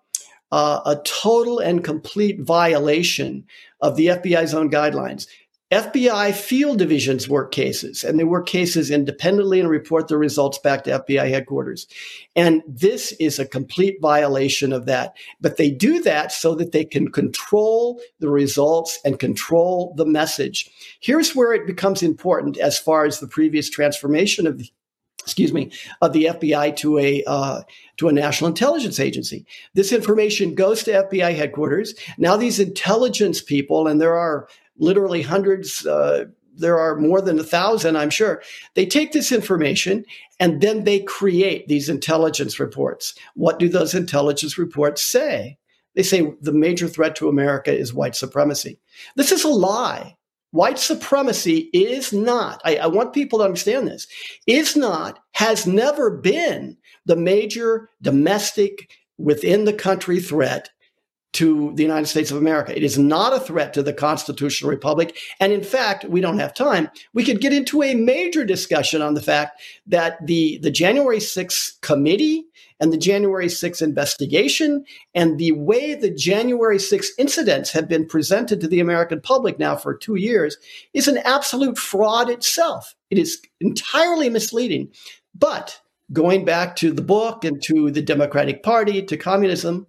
uh, 0.53 0.81
a 0.85 0.97
total 1.05 1.59
and 1.59 1.83
complete 1.83 2.41
violation 2.41 3.47
of 3.81 3.97
the 3.97 4.07
FBI's 4.07 4.55
own 4.55 4.71
guidelines. 4.71 5.27
FBI 5.73 6.33
field 6.33 6.79
divisions 6.79 7.29
work 7.29 7.51
cases 7.51 8.05
and 8.05 8.21
they 8.21 8.25
work 8.25 8.47
cases 8.47 8.89
independently 8.89 9.59
and 9.59 9.69
report 9.69 10.07
the 10.07 10.17
results 10.17 10.59
back 10.59 10.85
to 10.85 11.01
FBI 11.01 11.29
headquarters. 11.29 11.89
And 12.37 12.63
this 12.69 13.11
is 13.19 13.41
a 13.41 13.47
complete 13.49 13.97
violation 14.01 14.73
of 14.73 14.87
that. 14.87 15.17
But 15.41 15.57
they 15.57 15.73
do 15.73 16.01
that 16.03 16.31
so 16.31 16.55
that 16.55 16.71
they 16.71 16.85
can 16.85 17.11
control 17.11 18.01
the 18.21 18.31
results 18.31 19.01
and 19.05 19.19
control 19.19 19.93
the 19.97 20.07
message. 20.07 20.71
Here's 21.01 21.35
where 21.35 21.53
it 21.53 21.67
becomes 21.67 22.01
important 22.01 22.59
as 22.59 22.79
far 22.79 23.05
as 23.05 23.19
the 23.19 23.27
previous 23.27 23.69
transformation 23.69 24.47
of 24.47 24.59
the 24.59 24.71
excuse 25.27 25.53
me, 25.53 25.73
of 26.01 26.13
the 26.13 26.27
FBI 26.27 26.77
to 26.77 26.99
a 26.99 27.25
uh, 27.27 27.63
to 27.97 28.09
a 28.09 28.13
national 28.13 28.49
intelligence 28.49 29.01
agency. 29.01 29.45
This 29.75 29.93
information 29.93 30.55
goes 30.55 30.85
to 30.85 30.93
FBI 30.93 31.35
headquarters. 31.35 31.95
Now 32.17 32.37
these 32.37 32.61
intelligence 32.61 33.43
people, 33.43 33.89
and 33.89 34.01
there 34.01 34.15
are 34.15 34.49
literally 34.79 35.23
hundreds. 35.23 35.85
Uh, 35.85 36.27
there 36.59 36.79
are 36.79 36.97
more 36.97 37.21
than 37.21 37.39
a 37.39 37.45
thousand, 37.45 37.97
I'm 37.97 38.09
sure. 38.09 38.43
They 38.75 38.87
take 38.87 39.13
this 39.13 39.31
information 39.31 40.07
and 40.41 40.63
then 40.63 40.85
they 40.85 41.01
create 41.01 41.69
these 41.69 41.91
intelligence 41.91 42.59
reports. 42.59 43.15
What 43.35 43.59
do 43.59 43.69
those 43.69 43.95
intelligence 43.95 44.57
reports 44.57 45.03
say? 45.03 45.59
They 45.95 46.03
say 46.03 46.33
the 46.41 46.53
major 46.53 46.89
threat 46.89 47.15
to 47.17 47.29
America 47.29 47.77
is 47.77 47.93
white 47.93 48.15
supremacy. 48.15 48.79
This 49.17 49.33
is 49.33 49.45
a 49.45 49.49
lie. 49.49 50.17
White 50.57 50.79
supremacy 50.79 51.71
is 51.73 52.13
not, 52.13 52.61
I, 52.65 52.77
I 52.77 52.87
want 52.87 53.13
people 53.13 53.39
to 53.39 53.45
understand 53.45 53.87
this, 53.87 54.07
is 54.47 54.75
not, 54.75 55.21
has 55.33 55.67
never 55.67 56.11
been 56.11 56.77
the 57.05 57.17
major 57.17 57.91
domestic 58.03 58.91
within 59.19 59.65
the 59.65 59.73
country 59.73 60.19
threat 60.19 60.71
to 61.37 61.71
the 61.75 61.83
United 61.83 62.07
States 62.07 62.31
of 62.31 62.39
America. 62.39 62.75
It 62.75 62.83
is 62.83 62.99
not 62.99 63.35
a 63.35 63.41
threat 63.41 63.75
to 63.75 63.83
the 63.83 63.93
constitutional 63.93 64.71
republic. 64.71 65.19
And 65.39 65.53
in 65.53 65.63
fact, 65.63 66.07
we 66.07 66.23
don't 66.23 66.39
have 66.39 66.55
time. 66.55 66.89
We 67.13 67.25
could 67.25 67.43
get 67.43 67.53
into 67.53 67.83
a 67.83 67.95
major 67.95 68.43
discussion 68.43 69.03
on 69.03 69.13
the 69.13 69.21
fact 69.21 69.61
that 69.87 70.27
the, 70.27 70.59
the 70.63 70.71
January 70.71 71.19
6th 71.19 71.79
committee 71.83 72.47
and 72.81 72.91
the 72.91 72.97
January 72.97 73.49
6th 73.49 73.83
investigation 73.83 74.87
and 75.15 75.39
the 75.39 75.53
way 75.53 75.95
the 75.95 76.11
January 76.11 76.79
6th 76.79 77.11
incidents 77.19 77.71
have 77.71 77.87
been 77.87 78.07
presented 78.07 78.59
to 78.63 78.69
the 78.69 78.81
American 78.81 79.21
public 79.21 79.59
now 79.59 79.77
for 79.77 79.95
two 79.95 80.15
years 80.15 80.57
is 80.95 81.07
an 81.07 81.19
absolute 81.19 81.77
fraud 81.77 82.31
itself. 82.31 82.95
It 83.11 83.19
is 83.19 83.43
entirely 83.61 84.31
misleading. 84.31 84.89
But 85.35 85.79
going 86.15 86.47
back 86.47 86.77
to 86.77 86.93
the 86.93 87.03
book 87.03 87.45
and 87.45 87.63
to 87.65 87.91
the 87.91 88.01
Democratic 88.01 88.63
Party, 88.63 89.03
to 89.03 89.19
communism, 89.19 89.87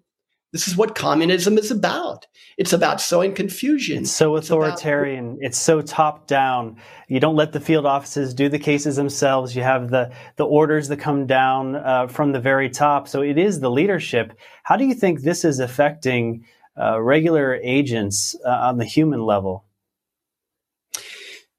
this 0.57 0.67
is 0.67 0.75
what 0.75 0.95
communism 0.95 1.55
is 1.59 1.69
about. 1.69 2.25
It's 2.57 2.73
about 2.73 2.99
sowing 2.99 3.35
confusion. 3.35 3.99
It's 3.99 4.11
so 4.11 4.35
authoritarian. 4.37 5.33
It's, 5.33 5.37
about- 5.37 5.45
it's, 5.45 5.57
so 5.59 5.81
top 5.81 6.25
down. 6.25 6.77
You 7.07 7.19
don't 7.19 7.35
let 7.35 7.51
the 7.51 7.59
field 7.59 7.85
offices 7.85 8.33
do 8.33 8.49
the 8.49 8.57
cases 8.57 8.95
themselves. 8.95 9.55
You 9.55 9.61
have 9.61 9.91
the 9.91 10.11
the 10.37 10.45
orders 10.45 10.87
that 10.87 10.97
come 10.97 11.27
down 11.27 11.75
uh, 11.75 12.07
from 12.07 12.31
the 12.31 12.39
very 12.39 12.71
top. 12.71 13.07
So 13.07 13.21
it 13.21 13.37
is 13.37 13.59
the 13.59 13.69
leadership. 13.69 14.33
How 14.63 14.77
do 14.77 14.85
you 14.85 14.95
think 14.95 15.21
this 15.21 15.45
is 15.45 15.59
affecting 15.59 16.43
uh, 16.75 16.99
regular 16.99 17.59
agents 17.61 18.35
uh, 18.43 18.49
on 18.49 18.77
the 18.79 18.85
human 18.85 19.21
level? 19.21 19.63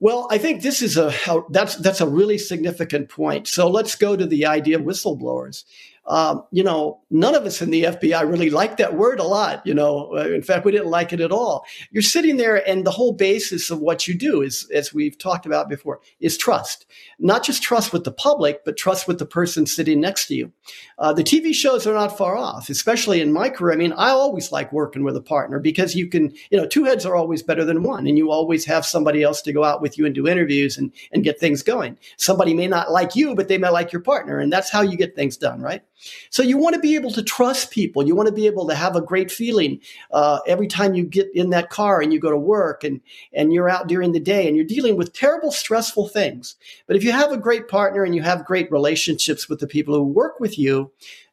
Well, 0.01 0.27
I 0.29 0.39
think 0.39 0.63
this 0.63 0.83
is 0.83 0.97
a 0.97 1.13
that's 1.51 1.77
that's 1.77 2.01
a 2.01 2.09
really 2.09 2.39
significant 2.39 3.11
point. 3.11 3.47
So 3.47 3.69
let's 3.69 3.95
go 3.95 4.17
to 4.17 4.27
the 4.27 4.47
idea 4.47 4.77
of 4.77 4.83
whistleblowers 4.83 5.63
um, 6.09 6.43
you 6.51 6.63
know, 6.63 7.01
none 7.11 7.35
of 7.35 7.45
us 7.45 7.61
in 7.61 7.71
the 7.71 7.85
FBI 7.85 8.29
really 8.29 8.49
like 8.49 8.79
that 8.79 8.95
word 8.95 9.21
a 9.21 9.25
lot. 9.25 9.65
You 9.67 9.75
know, 9.75 10.15
uh, 10.17 10.29
in 10.29 10.43
fact, 10.43 10.65
we 10.65 10.73
didn't 10.73 10.89
like 10.89 11.13
it 11.13 11.21
at 11.21 11.31
all. 11.31 11.67
You're 11.91 12.03
sitting 12.03 12.39
there, 12.39 12.67
and 12.69 12.87
the 12.87 12.91
whole 12.91 13.13
basis 13.13 13.71
of 13.71 13.81
what 13.81 14.09
you 14.09 14.15
do 14.15 14.41
is, 14.41 14.69
as 14.75 14.95
we've 14.95 15.19
talked 15.19 15.45
about 15.45 15.69
before, 15.69 16.01
is 16.19 16.39
trust. 16.39 16.87
Not 17.19 17.45
just 17.45 17.63
trust 17.63 17.93
with 17.93 18.05
the 18.05 18.13
public, 18.13 18.65
but 18.65 18.79
trust 18.79 19.07
with 19.07 19.19
the 19.19 19.27
person 19.27 19.67
sitting 19.67 20.01
next 20.01 20.29
to 20.29 20.35
you. 20.35 20.53
Uh, 20.99 21.13
the 21.13 21.23
TV 21.23 21.55
shows 21.55 21.87
are 21.87 21.95
not 21.95 22.17
far 22.17 22.37
off, 22.37 22.71
especially 22.71 23.21
in 23.21 23.33
my 23.33 23.51
career. 23.51 23.75
I 23.75 23.77
mean, 23.77 23.93
I 23.93 24.09
always 24.09 24.51
like 24.51 24.73
working 24.73 25.05
with 25.05 25.17
a 25.17 25.23
partner 25.23 25.59
because 25.59 25.95
you 25.95 26.09
can, 26.09 26.33
you 26.51 26.59
know, 26.59 26.67
two 26.67 26.85
heads 26.85 27.05
are 27.05 27.17
always 27.17 27.43
better 27.43 27.67
than 27.67 27.83
one, 27.83 28.07
and 28.07 28.17
you 28.17 28.31
always 28.31 28.65
have 28.65 28.87
somebody 28.87 29.23
else 29.23 29.43
to 29.43 29.53
go 29.53 29.63
out 29.63 29.83
with 29.83 29.99
you 29.99 30.07
and 30.07 30.15
do 30.15 30.27
interviews 30.27 30.79
and 30.79 30.91
and 31.13 31.23
get 31.23 31.39
things 31.39 31.63
going. 31.63 31.99
Somebody 32.17 32.55
may 32.55 32.67
not 32.67 32.91
like 32.91 33.15
you, 33.15 33.35
but 33.35 33.49
they 33.49 33.59
may 33.59 33.69
like 33.69 33.93
your 33.93 34.03
partner, 34.03 34.39
and 34.39 34.51
that's 34.51 34.71
how 34.71 34.81
you 34.81 34.97
get 34.97 35.15
things 35.15 35.37
done, 35.37 35.61
right? 35.61 35.83
So 36.31 36.43
you 36.43 36.59
want 36.59 36.75
to 36.75 36.81
be 36.81 36.95
able 36.95 37.11
to 37.13 37.23
trust 37.23 37.71
people. 37.71 38.07
You 38.07 38.15
want 38.15 38.29
to 38.29 38.35
be 38.35 38.47
able 38.47 38.67
to 38.69 38.75
have 38.75 38.97
a 38.97 39.01
great 39.01 39.31
feeling 39.31 39.81
uh, 40.13 40.41
every 40.47 40.67
time 40.67 40.95
you 40.95 41.05
get 41.05 41.29
in 41.35 41.51
that 41.51 41.71
car 41.71 42.01
and 42.01 42.13
you 42.13 42.21
go 42.21 42.31
to 42.31 42.37
work 42.37 42.85
and 42.85 43.01
and 43.33 43.53
you're 43.53 43.69
out 43.69 43.89
during 43.89 44.13
the 44.13 44.21
day 44.21 44.47
and 44.47 44.57
you're 44.57 44.65
dealing 44.65 44.97
with 44.97 45.13
terrible, 45.13 45.51
stressful 45.51 46.09
things. 46.09 46.57
But 46.87 46.97
if 46.97 47.05
you 47.05 47.13
have 47.13 47.33
a 47.33 47.37
great 47.39 47.69
partner 47.69 48.05
and 48.05 48.15
you 48.15 48.23
have 48.23 48.45
great 48.45 48.71
relationships 48.71 49.49
with 49.49 49.61
the 49.61 49.67
people 49.67 49.95
who 49.95 50.05
work 50.05 50.41
with 50.41 50.59
you, 50.59 50.91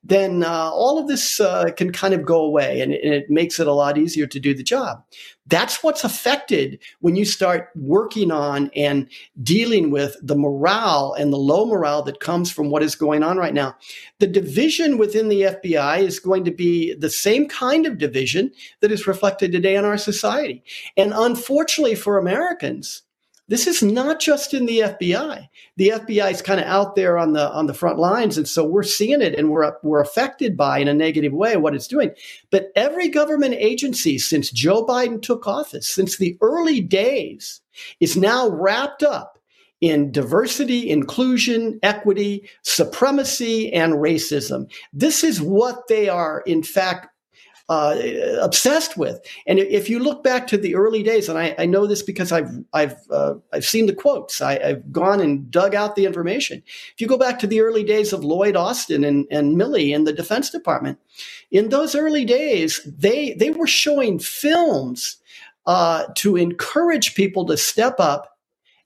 then 0.08 0.44
uh, 0.44 0.70
all 0.72 1.00
of 1.00 1.08
this 1.08 1.40
uh, 1.40 1.66
can 1.76 1.92
kind 1.92 2.14
of 2.14 2.24
go 2.24 2.40
away 2.42 2.80
and, 2.80 2.94
and 2.94 3.14
it 3.14 3.30
makes 3.30 3.60
it 3.60 3.66
a 3.66 3.74
lot 3.74 3.98
easier 3.98 4.28
to 4.28 4.40
do 4.40 4.54
the 4.54 4.64
job. 4.64 5.04
That's 5.48 5.84
what's 5.84 6.04
affected 6.04 6.80
when 7.02 7.16
you 7.16 7.26
start 7.26 7.70
working 7.76 8.32
on 8.32 8.70
and 8.76 9.10
dealing 9.42 9.90
with 9.92 10.16
the 10.22 10.36
morale 10.36 11.16
and 11.18 11.34
the 11.34 11.38
low 11.38 11.66
morale 11.66 12.04
that 12.04 12.20
comes 12.20 12.52
from 12.52 12.70
what 12.70 12.84
is 12.84 12.96
going 12.96 13.24
on 13.24 13.38
right 13.38 13.54
now. 13.54 13.76
The 14.20 14.28
division 14.28 14.98
within 14.98 15.28
the 15.28 15.42
FBI 15.42 16.00
is 16.00 16.20
going 16.20 16.46
to 16.46 16.52
be 16.52 16.94
the 16.96 17.10
same 17.10 17.48
kind 17.48 17.86
of 17.86 17.98
division 17.98 18.52
that 18.82 18.92
is 18.92 19.08
reflected 19.08 19.52
today 19.52 19.76
in 19.76 19.86
our 19.86 19.98
society. 19.98 20.64
And 20.98 21.14
unfortunately 21.16 21.96
for 21.96 22.18
Americans, 22.18 23.04
this 23.48 23.68
is 23.68 23.84
not 23.84 24.20
just 24.20 24.54
in 24.54 24.66
the 24.66 24.80
FBI. 24.80 25.48
The 25.78 25.90
FBI 25.90 26.32
is 26.32 26.42
kind 26.42 26.60
of 26.60 26.66
out 26.66 26.96
there 26.96 27.18
on 27.18 27.34
the 27.34 27.52
on 27.52 27.68
the 27.68 27.74
front 27.74 28.00
lines, 28.00 28.38
and 28.38 28.48
so 28.48 28.66
we're 28.66 28.84
seeing 28.84 29.22
it, 29.22 29.36
and 29.36 29.52
we're 29.52 29.72
we're 29.84 30.02
affected 30.02 30.58
by 30.58 30.80
in 30.80 30.88
a 30.88 30.94
negative 30.94 31.34
way 31.34 31.56
what 31.56 31.76
it's 31.76 31.88
doing. 31.88 32.12
But 32.50 32.72
every 32.76 33.08
government 33.08 33.54
agency 33.56 34.18
since 34.18 34.50
Joe 34.50 34.86
Biden 34.86 35.22
took 35.22 35.48
office, 35.48 35.88
since 35.88 36.18
the 36.18 36.38
early 36.42 36.82
days, 36.82 37.62
is 38.00 38.18
now 38.18 38.50
wrapped 38.50 39.04
up 39.04 39.38
in 39.82 40.12
diversity, 40.12 40.90
inclusion, 40.90 41.80
equity, 41.84 42.50
supremacy, 42.64 43.72
and 43.72 43.94
racism. 43.94 44.72
This 44.94 45.24
is 45.24 45.42
what 45.42 45.88
they 45.88 46.10
are, 46.10 46.42
in 46.48 46.64
fact, 46.64 47.10
uh, 47.68 47.96
obsessed 48.42 48.96
with. 48.96 49.20
And 49.48 49.58
if 49.58 49.90
you 49.90 50.00
look 50.00 50.24
back 50.24 50.46
to 50.48 50.58
the 50.58 50.76
early 50.76 51.02
days, 51.02 51.28
and 51.28 51.38
I, 51.38 51.56
I 51.58 51.66
know 51.66 51.88
this 51.88 52.04
because 52.04 52.32
I've 52.32 52.52
I've 52.74 52.96
uh, 53.10 53.36
I've 53.52 53.66
seen 53.66 53.88
the 53.88 53.96
quotes, 53.96 54.42
I, 54.42 54.60
have 54.64 54.92
gone 54.92 55.20
and 55.20 55.50
dug 55.50 55.74
out 55.74 55.96
the 55.96 56.06
information. 56.06 56.62
If 56.94 57.02
you 57.02 57.08
go 57.08 57.18
back 57.18 57.40
to 57.40 57.48
the 57.48 57.62
early 57.62 57.84
days 57.84 58.14
of 58.14 58.24
Lloyd 58.24 58.56
Austin 58.56 59.04
and, 59.04 59.26
and 59.32 59.56
Milley 59.56 59.94
in 59.94 60.04
the 60.04 60.14
Defense 60.14 60.50
Department, 60.50 61.00
in 61.52 61.70
those 61.70 61.96
early 61.96 62.26
days, 62.26 62.82
they 62.86 63.34
they 63.34 63.50
were 63.50 63.68
showing 63.68 64.20
films 64.20 65.18
uh, 65.66 66.06
to 66.16 66.36
encourage 66.36 67.16
people 67.16 67.46
to 67.46 67.58
step 67.58 68.00
up 68.00 68.38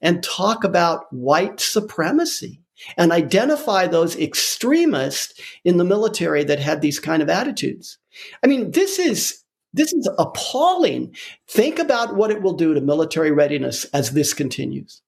and 0.01 0.23
talk 0.23 0.63
about 0.63 1.11
white 1.11 1.59
supremacy 1.59 2.61
and 2.97 3.11
identify 3.11 3.87
those 3.87 4.17
extremists 4.17 5.39
in 5.63 5.77
the 5.77 5.83
military 5.83 6.43
that 6.43 6.59
had 6.59 6.81
these 6.81 6.99
kind 6.99 7.21
of 7.21 7.29
attitudes. 7.29 7.97
I 8.43 8.47
mean, 8.47 8.71
this 8.71 8.99
is 8.99 9.43
this 9.73 9.93
is 9.93 10.09
appalling. 10.17 11.15
Think 11.47 11.77
about 11.77 12.15
what 12.15 12.31
it 12.31 12.41
will 12.41 12.53
do 12.53 12.73
to 12.73 12.81
military 12.81 13.31
readiness 13.31 13.85
as 13.85 14.11
this 14.11 14.33
continues. 14.33 15.01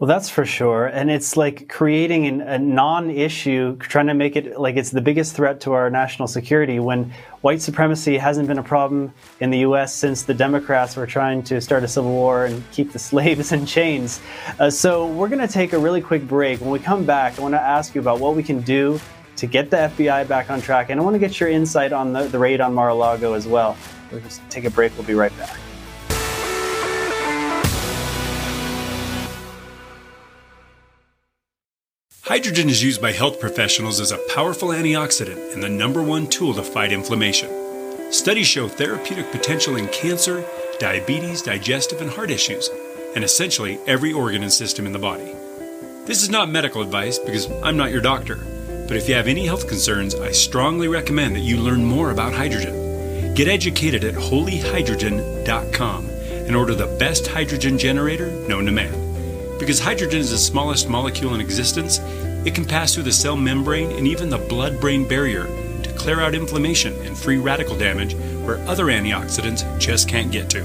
Well, 0.00 0.08
that's 0.08 0.30
for 0.30 0.46
sure. 0.46 0.86
And 0.86 1.10
it's 1.10 1.36
like 1.36 1.68
creating 1.68 2.26
an, 2.26 2.40
a 2.40 2.58
non 2.58 3.10
issue, 3.10 3.76
trying 3.76 4.06
to 4.06 4.14
make 4.14 4.34
it 4.34 4.58
like 4.58 4.76
it's 4.76 4.88
the 4.88 5.02
biggest 5.02 5.36
threat 5.36 5.60
to 5.60 5.74
our 5.74 5.90
national 5.90 6.26
security 6.26 6.80
when 6.80 7.12
white 7.42 7.60
supremacy 7.60 8.16
hasn't 8.16 8.48
been 8.48 8.56
a 8.56 8.62
problem 8.62 9.12
in 9.40 9.50
the 9.50 9.58
U.S. 9.58 9.94
since 9.94 10.22
the 10.22 10.32
Democrats 10.32 10.96
were 10.96 11.06
trying 11.06 11.42
to 11.42 11.60
start 11.60 11.84
a 11.84 11.88
civil 11.88 12.12
war 12.12 12.46
and 12.46 12.64
keep 12.72 12.92
the 12.92 12.98
slaves 13.10 13.52
in 13.52 13.66
chains. 13.66 14.22
Uh, 14.58 14.70
so 14.70 15.06
we're 15.06 15.28
going 15.28 15.46
to 15.46 15.52
take 15.52 15.74
a 15.74 15.78
really 15.78 16.00
quick 16.00 16.26
break. 16.26 16.62
When 16.62 16.70
we 16.70 16.78
come 16.78 17.04
back, 17.04 17.38
I 17.38 17.42
want 17.42 17.52
to 17.52 17.60
ask 17.60 17.94
you 17.94 18.00
about 18.00 18.20
what 18.20 18.34
we 18.34 18.42
can 18.42 18.62
do 18.62 18.98
to 19.36 19.46
get 19.46 19.68
the 19.68 19.76
FBI 19.76 20.26
back 20.26 20.48
on 20.48 20.62
track. 20.62 20.88
And 20.88 20.98
I 20.98 21.02
want 21.02 21.12
to 21.12 21.20
get 21.20 21.38
your 21.38 21.50
insight 21.50 21.92
on 21.92 22.14
the, 22.14 22.22
the 22.22 22.38
raid 22.38 22.62
on 22.62 22.72
Mar 22.72 22.88
a 22.88 22.94
Lago 22.94 23.34
as 23.34 23.46
well. 23.46 23.76
We'll 24.10 24.22
just 24.22 24.40
take 24.48 24.64
a 24.64 24.70
break. 24.70 24.96
We'll 24.96 25.06
be 25.06 25.12
right 25.12 25.36
back. 25.36 25.58
Hydrogen 32.30 32.70
is 32.70 32.80
used 32.80 33.02
by 33.02 33.10
health 33.10 33.40
professionals 33.40 33.98
as 33.98 34.12
a 34.12 34.20
powerful 34.32 34.68
antioxidant 34.68 35.52
and 35.52 35.60
the 35.60 35.68
number 35.68 36.00
one 36.00 36.28
tool 36.28 36.54
to 36.54 36.62
fight 36.62 36.92
inflammation. 36.92 37.50
Studies 38.12 38.46
show 38.46 38.68
therapeutic 38.68 39.32
potential 39.32 39.74
in 39.74 39.88
cancer, 39.88 40.46
diabetes, 40.78 41.42
digestive, 41.42 42.00
and 42.00 42.08
heart 42.08 42.30
issues, 42.30 42.70
and 43.16 43.24
essentially 43.24 43.80
every 43.88 44.12
organ 44.12 44.44
and 44.44 44.52
system 44.52 44.86
in 44.86 44.92
the 44.92 44.98
body. 45.00 45.34
This 46.04 46.22
is 46.22 46.30
not 46.30 46.48
medical 46.48 46.82
advice 46.82 47.18
because 47.18 47.50
I'm 47.64 47.76
not 47.76 47.90
your 47.90 48.00
doctor, 48.00 48.36
but 48.86 48.96
if 48.96 49.08
you 49.08 49.16
have 49.16 49.26
any 49.26 49.46
health 49.46 49.66
concerns, 49.66 50.14
I 50.14 50.30
strongly 50.30 50.86
recommend 50.86 51.34
that 51.34 51.40
you 51.40 51.56
learn 51.56 51.84
more 51.84 52.12
about 52.12 52.32
hydrogen. 52.32 53.34
Get 53.34 53.48
educated 53.48 54.04
at 54.04 54.14
holyhydrogen.com 54.14 56.06
and 56.06 56.54
order 56.54 56.76
the 56.76 56.96
best 56.96 57.26
hydrogen 57.26 57.76
generator 57.76 58.30
known 58.46 58.66
to 58.66 58.70
man. 58.70 58.99
Because 59.60 59.78
hydrogen 59.78 60.20
is 60.20 60.30
the 60.30 60.38
smallest 60.38 60.88
molecule 60.88 61.34
in 61.34 61.40
existence, 61.42 61.98
it 62.46 62.54
can 62.54 62.64
pass 62.64 62.94
through 62.94 63.02
the 63.02 63.12
cell 63.12 63.36
membrane 63.36 63.92
and 63.92 64.08
even 64.08 64.30
the 64.30 64.38
blood 64.38 64.80
brain 64.80 65.06
barrier 65.06 65.44
to 65.82 65.92
clear 65.98 66.18
out 66.18 66.34
inflammation 66.34 66.94
and 67.02 67.16
free 67.16 67.36
radical 67.36 67.76
damage 67.76 68.14
where 68.42 68.56
other 68.66 68.86
antioxidants 68.86 69.78
just 69.78 70.08
can't 70.08 70.32
get 70.32 70.48
to. 70.48 70.62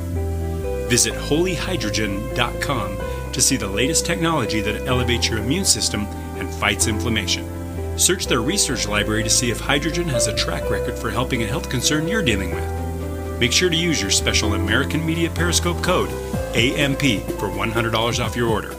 Visit 0.87 1.13
holyhydrogen.com 1.13 2.97
to 3.33 3.41
see 3.41 3.57
the 3.57 3.67
latest 3.67 4.05
technology 4.05 4.61
that 4.61 4.87
elevates 4.87 5.27
your 5.27 5.39
immune 5.39 5.65
system 5.65 6.05
and 6.37 6.49
fights 6.49 6.87
inflammation. 6.87 7.99
Search 7.99 8.27
their 8.27 8.41
research 8.41 8.87
library 8.87 9.23
to 9.23 9.29
see 9.29 9.51
if 9.51 9.59
hydrogen 9.59 10.07
has 10.07 10.27
a 10.27 10.35
track 10.35 10.69
record 10.69 10.97
for 10.97 11.11
helping 11.11 11.43
a 11.43 11.47
health 11.47 11.69
concern 11.69 12.07
you're 12.07 12.23
dealing 12.23 12.55
with. 12.55 13.39
Make 13.41 13.51
sure 13.51 13.69
to 13.69 13.75
use 13.75 14.01
your 14.01 14.11
special 14.11 14.53
American 14.53 15.05
Media 15.05 15.29
Periscope 15.29 15.83
code 15.83 16.09
AMP 16.55 17.01
for 17.37 17.49
$100 17.49 18.23
off 18.23 18.37
your 18.37 18.47
order 18.47 18.73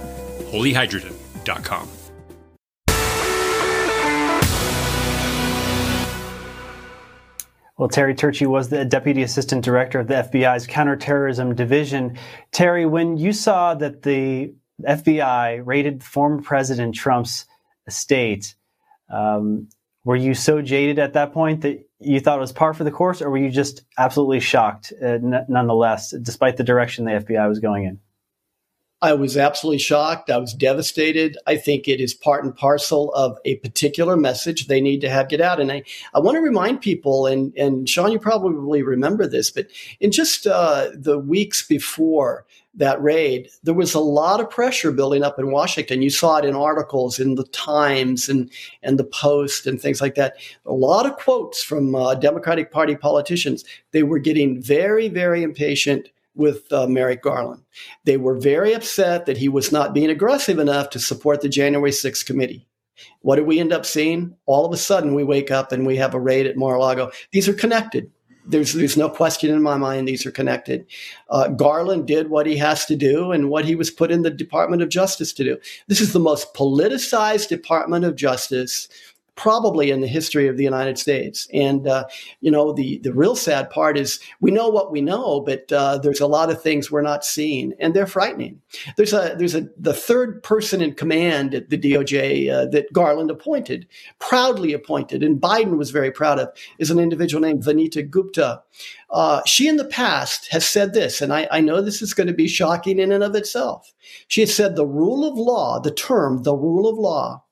holyhydrogen.com. 0.50 1.88
Well, 7.78 7.88
Terry 7.90 8.14
Turchie 8.14 8.46
was 8.46 8.70
the 8.70 8.86
Deputy 8.86 9.22
Assistant 9.22 9.62
Director 9.62 10.00
of 10.00 10.08
the 10.08 10.14
FBI's 10.14 10.66
Counterterrorism 10.66 11.54
Division. 11.54 12.16
Terry, 12.50 12.86
when 12.86 13.18
you 13.18 13.34
saw 13.34 13.74
that 13.74 14.02
the 14.02 14.54
FBI 14.82 15.60
raided 15.62 16.02
former 16.02 16.40
President 16.40 16.94
Trump's 16.94 17.44
estate, 17.86 18.54
um, 19.10 19.68
were 20.04 20.16
you 20.16 20.32
so 20.32 20.62
jaded 20.62 20.98
at 20.98 21.12
that 21.12 21.34
point 21.34 21.60
that 21.62 21.86
you 22.00 22.18
thought 22.18 22.38
it 22.38 22.40
was 22.40 22.52
par 22.52 22.72
for 22.72 22.84
the 22.84 22.90
course, 22.90 23.20
or 23.20 23.28
were 23.30 23.36
you 23.38 23.50
just 23.50 23.82
absolutely 23.98 24.40
shocked 24.40 24.92
uh, 25.02 25.06
n- 25.06 25.44
nonetheless, 25.48 26.14
despite 26.22 26.56
the 26.56 26.64
direction 26.64 27.04
the 27.04 27.10
FBI 27.10 27.46
was 27.46 27.58
going 27.58 27.84
in? 27.84 28.00
I 29.06 29.12
was 29.12 29.36
absolutely 29.36 29.78
shocked. 29.78 30.30
I 30.30 30.38
was 30.38 30.52
devastated. 30.52 31.38
I 31.46 31.56
think 31.58 31.86
it 31.86 32.00
is 32.00 32.12
part 32.12 32.42
and 32.42 32.52
parcel 32.52 33.14
of 33.14 33.38
a 33.44 33.54
particular 33.58 34.16
message 34.16 34.66
they 34.66 34.80
need 34.80 35.00
to 35.02 35.08
have 35.08 35.28
get 35.28 35.40
out. 35.40 35.60
And 35.60 35.70
I, 35.70 35.84
I 36.12 36.18
want 36.18 36.34
to 36.34 36.40
remind 36.40 36.80
people, 36.80 37.24
and, 37.24 37.56
and 37.56 37.88
Sean, 37.88 38.10
you 38.10 38.18
probably 38.18 38.82
remember 38.82 39.28
this, 39.28 39.48
but 39.48 39.68
in 40.00 40.10
just 40.10 40.48
uh, 40.48 40.88
the 40.92 41.20
weeks 41.20 41.64
before 41.64 42.46
that 42.74 43.00
raid, 43.00 43.48
there 43.62 43.74
was 43.74 43.94
a 43.94 44.00
lot 44.00 44.40
of 44.40 44.50
pressure 44.50 44.90
building 44.90 45.22
up 45.22 45.38
in 45.38 45.52
Washington. 45.52 46.02
You 46.02 46.10
saw 46.10 46.38
it 46.38 46.44
in 46.44 46.56
articles 46.56 47.20
in 47.20 47.36
the 47.36 47.44
Times 47.44 48.28
and, 48.28 48.50
and 48.82 48.98
the 48.98 49.04
Post 49.04 49.68
and 49.68 49.80
things 49.80 50.00
like 50.00 50.16
that. 50.16 50.34
A 50.66 50.72
lot 50.72 51.06
of 51.06 51.16
quotes 51.16 51.62
from 51.62 51.94
uh, 51.94 52.16
Democratic 52.16 52.72
Party 52.72 52.96
politicians. 52.96 53.64
They 53.92 54.02
were 54.02 54.18
getting 54.18 54.60
very, 54.60 55.08
very 55.08 55.44
impatient 55.44 56.08
with 56.36 56.70
uh, 56.72 56.86
Merrick 56.86 57.22
Garland. 57.22 57.62
They 58.04 58.16
were 58.16 58.36
very 58.36 58.72
upset 58.72 59.26
that 59.26 59.38
he 59.38 59.48
was 59.48 59.72
not 59.72 59.94
being 59.94 60.10
aggressive 60.10 60.58
enough 60.58 60.90
to 60.90 60.98
support 60.98 61.40
the 61.40 61.48
January 61.48 61.90
6th 61.90 62.24
committee. 62.26 62.66
What 63.20 63.36
did 63.36 63.46
we 63.46 63.58
end 63.58 63.72
up 63.72 63.84
seeing? 63.84 64.34
All 64.46 64.64
of 64.64 64.72
a 64.72 64.76
sudden, 64.76 65.14
we 65.14 65.24
wake 65.24 65.50
up 65.50 65.72
and 65.72 65.86
we 65.86 65.96
have 65.96 66.14
a 66.14 66.20
raid 66.20 66.46
at 66.46 66.56
Mar-a-Lago. 66.56 67.10
These 67.32 67.48
are 67.48 67.54
connected. 67.54 68.10
There's 68.48 68.74
there's 68.74 68.96
no 68.96 69.08
question 69.08 69.52
in 69.52 69.60
my 69.60 69.76
mind 69.76 70.06
these 70.06 70.24
are 70.24 70.30
connected. 70.30 70.86
Uh, 71.30 71.48
Garland 71.48 72.06
did 72.06 72.30
what 72.30 72.46
he 72.46 72.56
has 72.56 72.86
to 72.86 72.94
do 72.94 73.32
and 73.32 73.50
what 73.50 73.64
he 73.64 73.74
was 73.74 73.90
put 73.90 74.12
in 74.12 74.22
the 74.22 74.30
Department 74.30 74.82
of 74.82 74.88
Justice 74.88 75.32
to 75.32 75.44
do. 75.44 75.58
This 75.88 76.00
is 76.00 76.12
the 76.12 76.20
most 76.20 76.54
politicized 76.54 77.48
Department 77.48 78.04
of 78.04 78.14
Justice 78.14 78.88
probably 79.36 79.90
in 79.90 80.00
the 80.00 80.08
history 80.08 80.48
of 80.48 80.56
the 80.56 80.64
United 80.64 80.98
States. 80.98 81.46
And 81.52 81.86
uh, 81.86 82.06
you 82.40 82.50
know, 82.50 82.72
the 82.72 82.98
the 82.98 83.12
real 83.12 83.36
sad 83.36 83.70
part 83.70 83.96
is 83.96 84.18
we 84.40 84.50
know 84.50 84.68
what 84.68 84.90
we 84.90 85.00
know, 85.00 85.40
but 85.40 85.70
uh, 85.70 85.98
there's 85.98 86.20
a 86.20 86.26
lot 86.26 86.50
of 86.50 86.60
things 86.60 86.90
we're 86.90 87.02
not 87.02 87.24
seeing, 87.24 87.74
and 87.78 87.94
they're 87.94 88.06
frightening. 88.06 88.60
There's 88.96 89.12
a 89.12 89.36
there's 89.38 89.54
a 89.54 89.68
the 89.78 89.94
third 89.94 90.42
person 90.42 90.80
in 90.80 90.94
command 90.94 91.54
at 91.54 91.70
the 91.70 91.78
DOJ 91.78 92.50
uh, 92.50 92.66
that 92.66 92.92
Garland 92.92 93.30
appointed, 93.30 93.86
proudly 94.18 94.72
appointed, 94.72 95.22
and 95.22 95.40
Biden 95.40 95.76
was 95.76 95.90
very 95.90 96.10
proud 96.10 96.38
of, 96.38 96.48
is 96.78 96.90
an 96.90 96.98
individual 96.98 97.40
named 97.40 97.62
Vanita 97.62 98.08
Gupta. 98.08 98.62
Uh, 99.10 99.40
she 99.46 99.68
in 99.68 99.76
the 99.76 99.84
past 99.84 100.48
has 100.50 100.66
said 100.68 100.92
this, 100.92 101.20
and 101.20 101.32
I, 101.32 101.46
I 101.50 101.60
know 101.60 101.80
this 101.80 102.02
is 102.02 102.14
going 102.14 102.26
to 102.26 102.34
be 102.34 102.48
shocking 102.48 102.98
in 102.98 103.12
and 103.12 103.22
of 103.22 103.34
itself. 103.34 103.92
She 104.28 104.40
has 104.40 104.54
said 104.54 104.74
the 104.74 104.86
rule 104.86 105.26
of 105.28 105.38
law, 105.38 105.78
the 105.78 105.92
term 105.92 106.42
the 106.42 106.54
rule 106.54 106.88
of 106.88 106.98
law, 106.98 107.44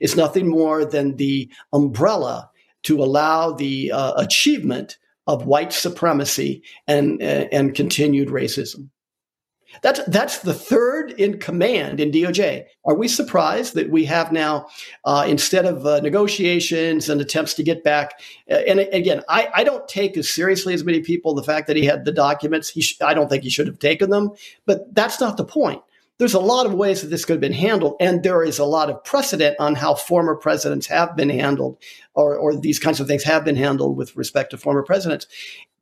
is 0.00 0.16
nothing 0.16 0.48
more 0.48 0.84
than 0.84 1.16
the 1.16 1.50
umbrella 1.72 2.50
to 2.82 3.02
allow 3.02 3.52
the 3.52 3.92
uh, 3.92 4.14
achievement 4.16 4.98
of 5.26 5.46
white 5.46 5.72
supremacy 5.72 6.62
and, 6.86 7.22
uh, 7.22 7.46
and 7.52 7.74
continued 7.74 8.28
racism. 8.28 8.88
That's, 9.82 10.00
that's 10.06 10.40
the 10.40 10.54
third 10.54 11.12
in 11.12 11.38
command 11.38 12.00
in 12.00 12.10
DOJ. 12.10 12.64
Are 12.84 12.94
we 12.94 13.06
surprised 13.06 13.74
that 13.74 13.90
we 13.90 14.04
have 14.06 14.32
now, 14.32 14.66
uh, 15.04 15.24
instead 15.28 15.64
of 15.64 15.86
uh, 15.86 16.00
negotiations 16.00 17.08
and 17.08 17.20
attempts 17.20 17.54
to 17.54 17.62
get 17.62 17.84
back, 17.84 18.20
uh, 18.50 18.54
and 18.54 18.80
again, 18.80 19.22
I, 19.28 19.48
I, 19.54 19.64
don't 19.64 19.86
take 19.86 20.16
as 20.16 20.28
seriously 20.28 20.74
as 20.74 20.82
many 20.82 21.00
people 21.00 21.34
the 21.34 21.44
fact 21.44 21.68
that 21.68 21.76
he 21.76 21.84
had 21.84 22.04
the 22.04 22.12
documents. 22.12 22.68
He 22.68 22.80
sh- 22.80 23.00
I 23.00 23.14
don't 23.14 23.28
think 23.28 23.44
he 23.44 23.50
should 23.50 23.68
have 23.68 23.78
taken 23.78 24.10
them, 24.10 24.32
but 24.66 24.92
that's 24.92 25.20
not 25.20 25.36
the 25.36 25.44
point 25.44 25.82
there's 26.20 26.34
a 26.34 26.38
lot 26.38 26.66
of 26.66 26.74
ways 26.74 27.00
that 27.00 27.08
this 27.08 27.24
could 27.24 27.32
have 27.32 27.40
been 27.40 27.54
handled, 27.54 27.96
and 27.98 28.22
there 28.22 28.44
is 28.44 28.58
a 28.58 28.64
lot 28.66 28.90
of 28.90 29.02
precedent 29.04 29.56
on 29.58 29.74
how 29.74 29.94
former 29.94 30.36
presidents 30.36 30.86
have 30.86 31.16
been 31.16 31.30
handled, 31.30 31.78
or, 32.12 32.36
or 32.36 32.54
these 32.54 32.78
kinds 32.78 33.00
of 33.00 33.06
things 33.06 33.24
have 33.24 33.42
been 33.42 33.56
handled 33.56 33.96
with 33.96 34.14
respect 34.16 34.50
to 34.50 34.58
former 34.58 34.82
presidents. 34.82 35.26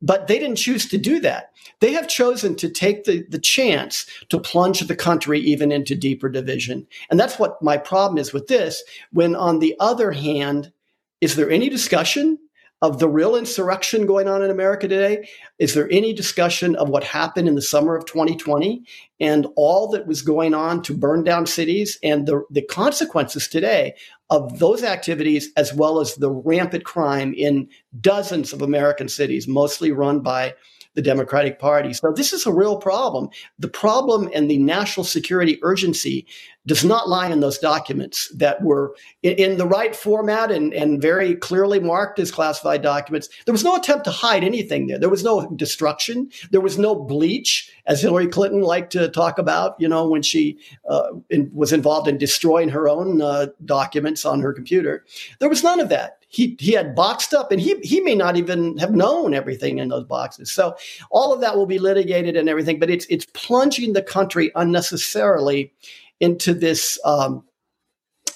But 0.01 0.27
they 0.27 0.39
didn't 0.39 0.55
choose 0.55 0.87
to 0.87 0.97
do 0.97 1.19
that. 1.19 1.51
They 1.81 1.91
have 1.91 2.07
chosen 2.07 2.55
to 2.55 2.69
take 2.69 3.03
the, 3.03 3.25
the 3.27 3.37
chance 3.37 4.05
to 4.29 4.39
plunge 4.39 4.79
the 4.79 4.95
country 4.95 5.41
even 5.41 5.73
into 5.73 5.93
deeper 5.93 6.29
division. 6.29 6.87
And 7.11 7.19
that's 7.19 7.37
what 7.37 7.61
my 7.61 7.75
problem 7.75 8.17
is 8.17 8.31
with 8.31 8.47
this. 8.47 8.81
When, 9.11 9.35
on 9.35 9.59
the 9.59 9.75
other 9.77 10.13
hand, 10.13 10.71
is 11.19 11.35
there 11.35 11.51
any 11.51 11.67
discussion 11.67 12.39
of 12.81 12.99
the 12.99 13.09
real 13.09 13.35
insurrection 13.35 14.05
going 14.05 14.27
on 14.27 14.41
in 14.41 14.49
America 14.49 14.87
today? 14.87 15.27
Is 15.57 15.73
there 15.73 15.89
any 15.91 16.13
discussion 16.13 16.75
of 16.75 16.89
what 16.89 17.03
happened 17.03 17.47
in 17.47 17.55
the 17.55 17.61
summer 17.61 17.95
of 17.95 18.05
2020 18.05 18.83
and 19.19 19.47
all 19.55 19.89
that 19.89 20.07
was 20.07 20.21
going 20.21 20.53
on 20.53 20.81
to 20.83 20.93
burn 20.93 21.23
down 21.23 21.45
cities 21.45 21.97
and 22.01 22.25
the, 22.25 22.43
the 22.49 22.61
consequences 22.61 23.47
today 23.47 23.95
of 24.29 24.59
those 24.59 24.83
activities, 24.83 25.49
as 25.57 25.73
well 25.73 25.99
as 25.99 26.15
the 26.15 26.31
rampant 26.31 26.85
crime 26.85 27.33
in 27.33 27.67
dozens 27.99 28.53
of 28.53 28.61
American 28.61 29.09
cities, 29.09 29.47
mostly 29.47 29.91
run 29.91 30.21
by 30.21 30.53
the 30.95 31.01
Democratic 31.01 31.59
Party. 31.59 31.93
So 31.93 32.11
this 32.11 32.33
is 32.33 32.45
a 32.45 32.53
real 32.53 32.77
problem. 32.77 33.29
The 33.59 33.67
problem 33.67 34.29
and 34.33 34.49
the 34.49 34.57
national 34.57 35.03
security 35.03 35.59
urgency 35.61 36.25
does 36.65 36.83
not 36.83 37.07
lie 37.07 37.29
in 37.29 37.39
those 37.39 37.57
documents 37.57 38.31
that 38.35 38.61
were 38.61 38.95
in, 39.23 39.57
the 39.57 39.65
right 39.65 39.95
format 39.95 40.51
and, 40.51 40.73
and 40.73 41.01
very 41.01 41.35
clearly 41.35 41.79
marked 41.79 42.19
as 42.19 42.31
classified 42.31 42.81
documents. 42.81 43.29
There 43.45 43.53
was 43.53 43.63
no 43.63 43.75
attempt 43.75 44.05
to 44.05 44.11
hide 44.11 44.43
anything 44.43 44.87
there. 44.87 44.99
There 44.99 45.09
was 45.09 45.23
no 45.23 45.49
destruction. 45.55 46.29
There 46.51 46.61
was 46.61 46.77
no 46.77 46.95
bleach, 46.95 47.71
as 47.85 48.01
Hillary 48.01 48.27
Clinton 48.27 48.61
liked 48.61 48.91
to 48.91 49.09
talk 49.09 49.39
about, 49.39 49.75
you 49.79 49.87
know, 49.87 50.07
when 50.07 50.21
she 50.21 50.59
uh, 50.87 51.09
in, 51.29 51.49
was 51.53 51.73
involved 51.73 52.07
in 52.07 52.17
destroying 52.17 52.69
her 52.69 52.87
own 52.87 53.21
uh, 53.21 53.47
documents 53.65 54.25
on 54.25 54.41
her 54.41 54.53
computer. 54.53 55.05
There 55.39 55.49
was 55.49 55.63
none 55.63 55.79
of 55.79 55.89
that 55.89 56.18
he 56.29 56.55
he 56.59 56.71
had 56.71 56.95
boxed 56.95 57.33
up 57.33 57.51
and 57.51 57.59
he 57.59 57.75
he 57.81 57.99
may 57.99 58.15
not 58.15 58.37
even 58.37 58.77
have 58.77 58.91
known 58.91 59.33
everything 59.33 59.79
in 59.79 59.89
those 59.89 60.05
boxes. 60.05 60.51
So 60.51 60.75
all 61.09 61.33
of 61.33 61.41
that 61.41 61.57
will 61.57 61.65
be 61.65 61.79
litigated 61.79 62.37
and 62.37 62.47
everything 62.47 62.79
but 62.79 62.89
it's 62.89 63.05
it's 63.09 63.25
plunging 63.33 63.93
the 63.93 64.03
country 64.03 64.51
unnecessarily 64.55 65.73
into 66.19 66.53
this 66.53 66.99
um, 67.03 67.43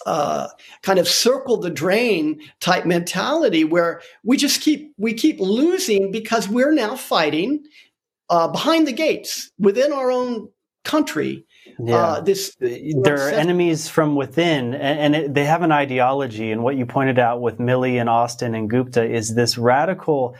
uh, 0.05 0.47
kind 0.81 0.99
of 0.99 1.07
circle 1.07 1.57
the 1.57 1.69
drain 1.69 2.41
type 2.59 2.85
mentality 2.85 3.63
where 3.63 4.01
we 4.23 4.37
just 4.37 4.61
keep 4.61 4.93
we 4.97 5.13
keep 5.13 5.39
losing 5.39 6.11
because 6.11 6.49
we're 6.49 6.73
now 6.73 6.95
fighting 6.95 7.63
uh, 8.29 8.47
behind 8.47 8.87
the 8.87 8.91
gates 8.91 9.51
within 9.59 9.93
our 9.93 10.11
own 10.11 10.49
country 10.83 11.45
yeah. 11.79 11.95
Uh, 11.95 12.21
this 12.21 12.55
there 12.59 13.27
are 13.27 13.29
enemies 13.29 13.87
from 13.87 14.15
within, 14.15 14.73
and, 14.73 14.99
and 14.99 15.15
it, 15.15 15.33
they 15.33 15.45
have 15.45 15.61
an 15.61 15.71
ideology. 15.71 16.51
And 16.51 16.63
what 16.63 16.75
you 16.75 16.85
pointed 16.85 17.19
out 17.19 17.41
with 17.41 17.57
Milley 17.57 17.99
and 17.99 18.09
Austin 18.09 18.55
and 18.55 18.69
Gupta 18.69 19.03
is 19.03 19.35
this 19.35 19.57
radical 19.57 20.35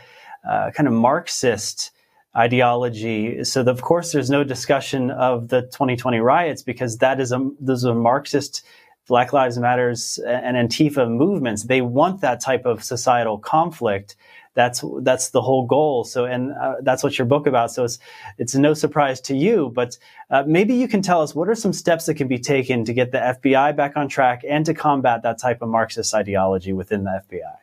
uh, 0.48 0.70
kind 0.72 0.86
of 0.86 0.92
Marxist 0.92 1.90
ideology. 2.36 3.44
So, 3.44 3.62
the, 3.62 3.70
of 3.70 3.82
course, 3.82 4.12
there's 4.12 4.30
no 4.30 4.44
discussion 4.44 5.10
of 5.10 5.48
the 5.48 5.62
2020 5.62 6.18
riots 6.18 6.62
because 6.62 6.98
that 6.98 7.20
is 7.20 7.32
a 7.32 7.50
those 7.60 7.84
are 7.84 7.94
Marxist. 7.94 8.62
Black 9.06 9.34
Lives 9.34 9.58
Matters 9.58 10.18
and 10.26 10.56
Antifa 10.56 11.06
movements, 11.06 11.64
they 11.64 11.82
want 11.82 12.22
that 12.22 12.40
type 12.40 12.64
of 12.64 12.82
societal 12.82 13.36
conflict 13.36 14.16
that's 14.54 14.84
that's 15.02 15.30
the 15.30 15.42
whole 15.42 15.66
goal. 15.66 16.04
So, 16.04 16.24
and 16.24 16.52
uh, 16.52 16.76
that's 16.82 17.02
what 17.02 17.18
your 17.18 17.26
book 17.26 17.46
about. 17.46 17.72
So 17.72 17.84
it's 17.84 17.98
it's 18.38 18.54
no 18.54 18.74
surprise 18.74 19.20
to 19.22 19.36
you. 19.36 19.70
But 19.74 19.98
uh, 20.30 20.44
maybe 20.46 20.74
you 20.74 20.88
can 20.88 21.02
tell 21.02 21.20
us 21.20 21.34
what 21.34 21.48
are 21.48 21.54
some 21.54 21.72
steps 21.72 22.06
that 22.06 22.14
can 22.14 22.28
be 22.28 22.38
taken 22.38 22.84
to 22.84 22.92
get 22.92 23.12
the 23.12 23.18
FBI 23.18 23.76
back 23.76 23.96
on 23.96 24.08
track 24.08 24.42
and 24.48 24.64
to 24.66 24.74
combat 24.74 25.22
that 25.22 25.38
type 25.38 25.60
of 25.62 25.68
Marxist 25.68 26.14
ideology 26.14 26.72
within 26.72 27.04
the 27.04 27.22
FBI. 27.30 27.56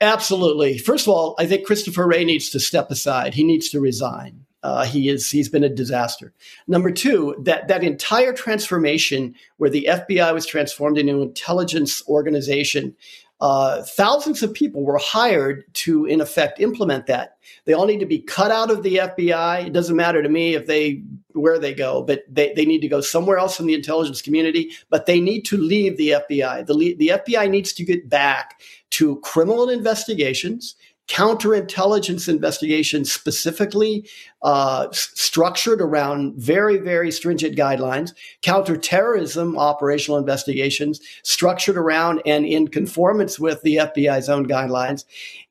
Absolutely. 0.00 0.78
First 0.78 1.06
of 1.06 1.14
all, 1.14 1.34
I 1.38 1.46
think 1.46 1.64
Christopher 1.64 2.06
Wray 2.06 2.24
needs 2.24 2.50
to 2.50 2.60
step 2.60 2.90
aside. 2.90 3.34
He 3.34 3.44
needs 3.44 3.70
to 3.70 3.80
resign. 3.80 4.44
Uh, 4.64 4.84
he 4.86 5.10
is 5.10 5.30
he's 5.30 5.50
been 5.50 5.62
a 5.62 5.68
disaster. 5.68 6.32
Number 6.66 6.90
two, 6.90 7.36
that 7.42 7.68
that 7.68 7.84
entire 7.84 8.32
transformation 8.32 9.34
where 9.58 9.68
the 9.68 9.86
FBI 9.90 10.32
was 10.32 10.46
transformed 10.46 10.96
into 10.96 11.16
an 11.16 11.20
intelligence 11.20 12.02
organization 12.08 12.96
uh, 13.44 13.82
thousands 13.82 14.42
of 14.42 14.54
people 14.54 14.82
were 14.82 14.96
hired 14.96 15.64
to, 15.74 16.06
in 16.06 16.22
effect, 16.22 16.60
implement 16.60 17.04
that. 17.04 17.36
They 17.66 17.74
all 17.74 17.84
need 17.84 18.00
to 18.00 18.06
be 18.06 18.20
cut 18.20 18.50
out 18.50 18.70
of 18.70 18.82
the 18.82 18.96
FBI. 18.96 19.66
It 19.66 19.74
doesn't 19.74 19.96
matter 19.96 20.22
to 20.22 20.30
me 20.30 20.54
if 20.54 20.66
they 20.66 21.02
where 21.34 21.58
they 21.58 21.74
go, 21.74 22.02
but 22.02 22.22
they, 22.26 22.54
they 22.54 22.64
need 22.64 22.80
to 22.80 22.88
go 22.88 23.02
somewhere 23.02 23.36
else 23.36 23.60
in 23.60 23.66
the 23.66 23.74
intelligence 23.74 24.22
community. 24.22 24.72
But 24.88 25.04
they 25.04 25.20
need 25.20 25.42
to 25.42 25.58
leave 25.58 25.98
the 25.98 26.14
FBI. 26.26 26.66
The 26.66 26.94
the 26.94 27.08
FBI 27.08 27.50
needs 27.50 27.74
to 27.74 27.84
get 27.84 28.08
back 28.08 28.62
to 28.92 29.20
criminal 29.20 29.68
investigations 29.68 30.74
counterintelligence 31.08 32.28
investigations 32.28 33.12
specifically 33.12 34.08
uh, 34.42 34.88
s- 34.90 35.10
structured 35.14 35.80
around 35.80 36.34
very, 36.36 36.78
very 36.78 37.10
stringent 37.10 37.56
guidelines, 37.56 38.14
counterterrorism 38.42 39.58
operational 39.58 40.18
investigations 40.18 41.00
structured 41.22 41.76
around 41.76 42.22
and 42.24 42.46
in 42.46 42.68
conformance 42.68 43.38
with 43.38 43.60
the 43.62 43.76
FBI's 43.76 44.28
own 44.28 44.46
guidelines. 44.46 45.04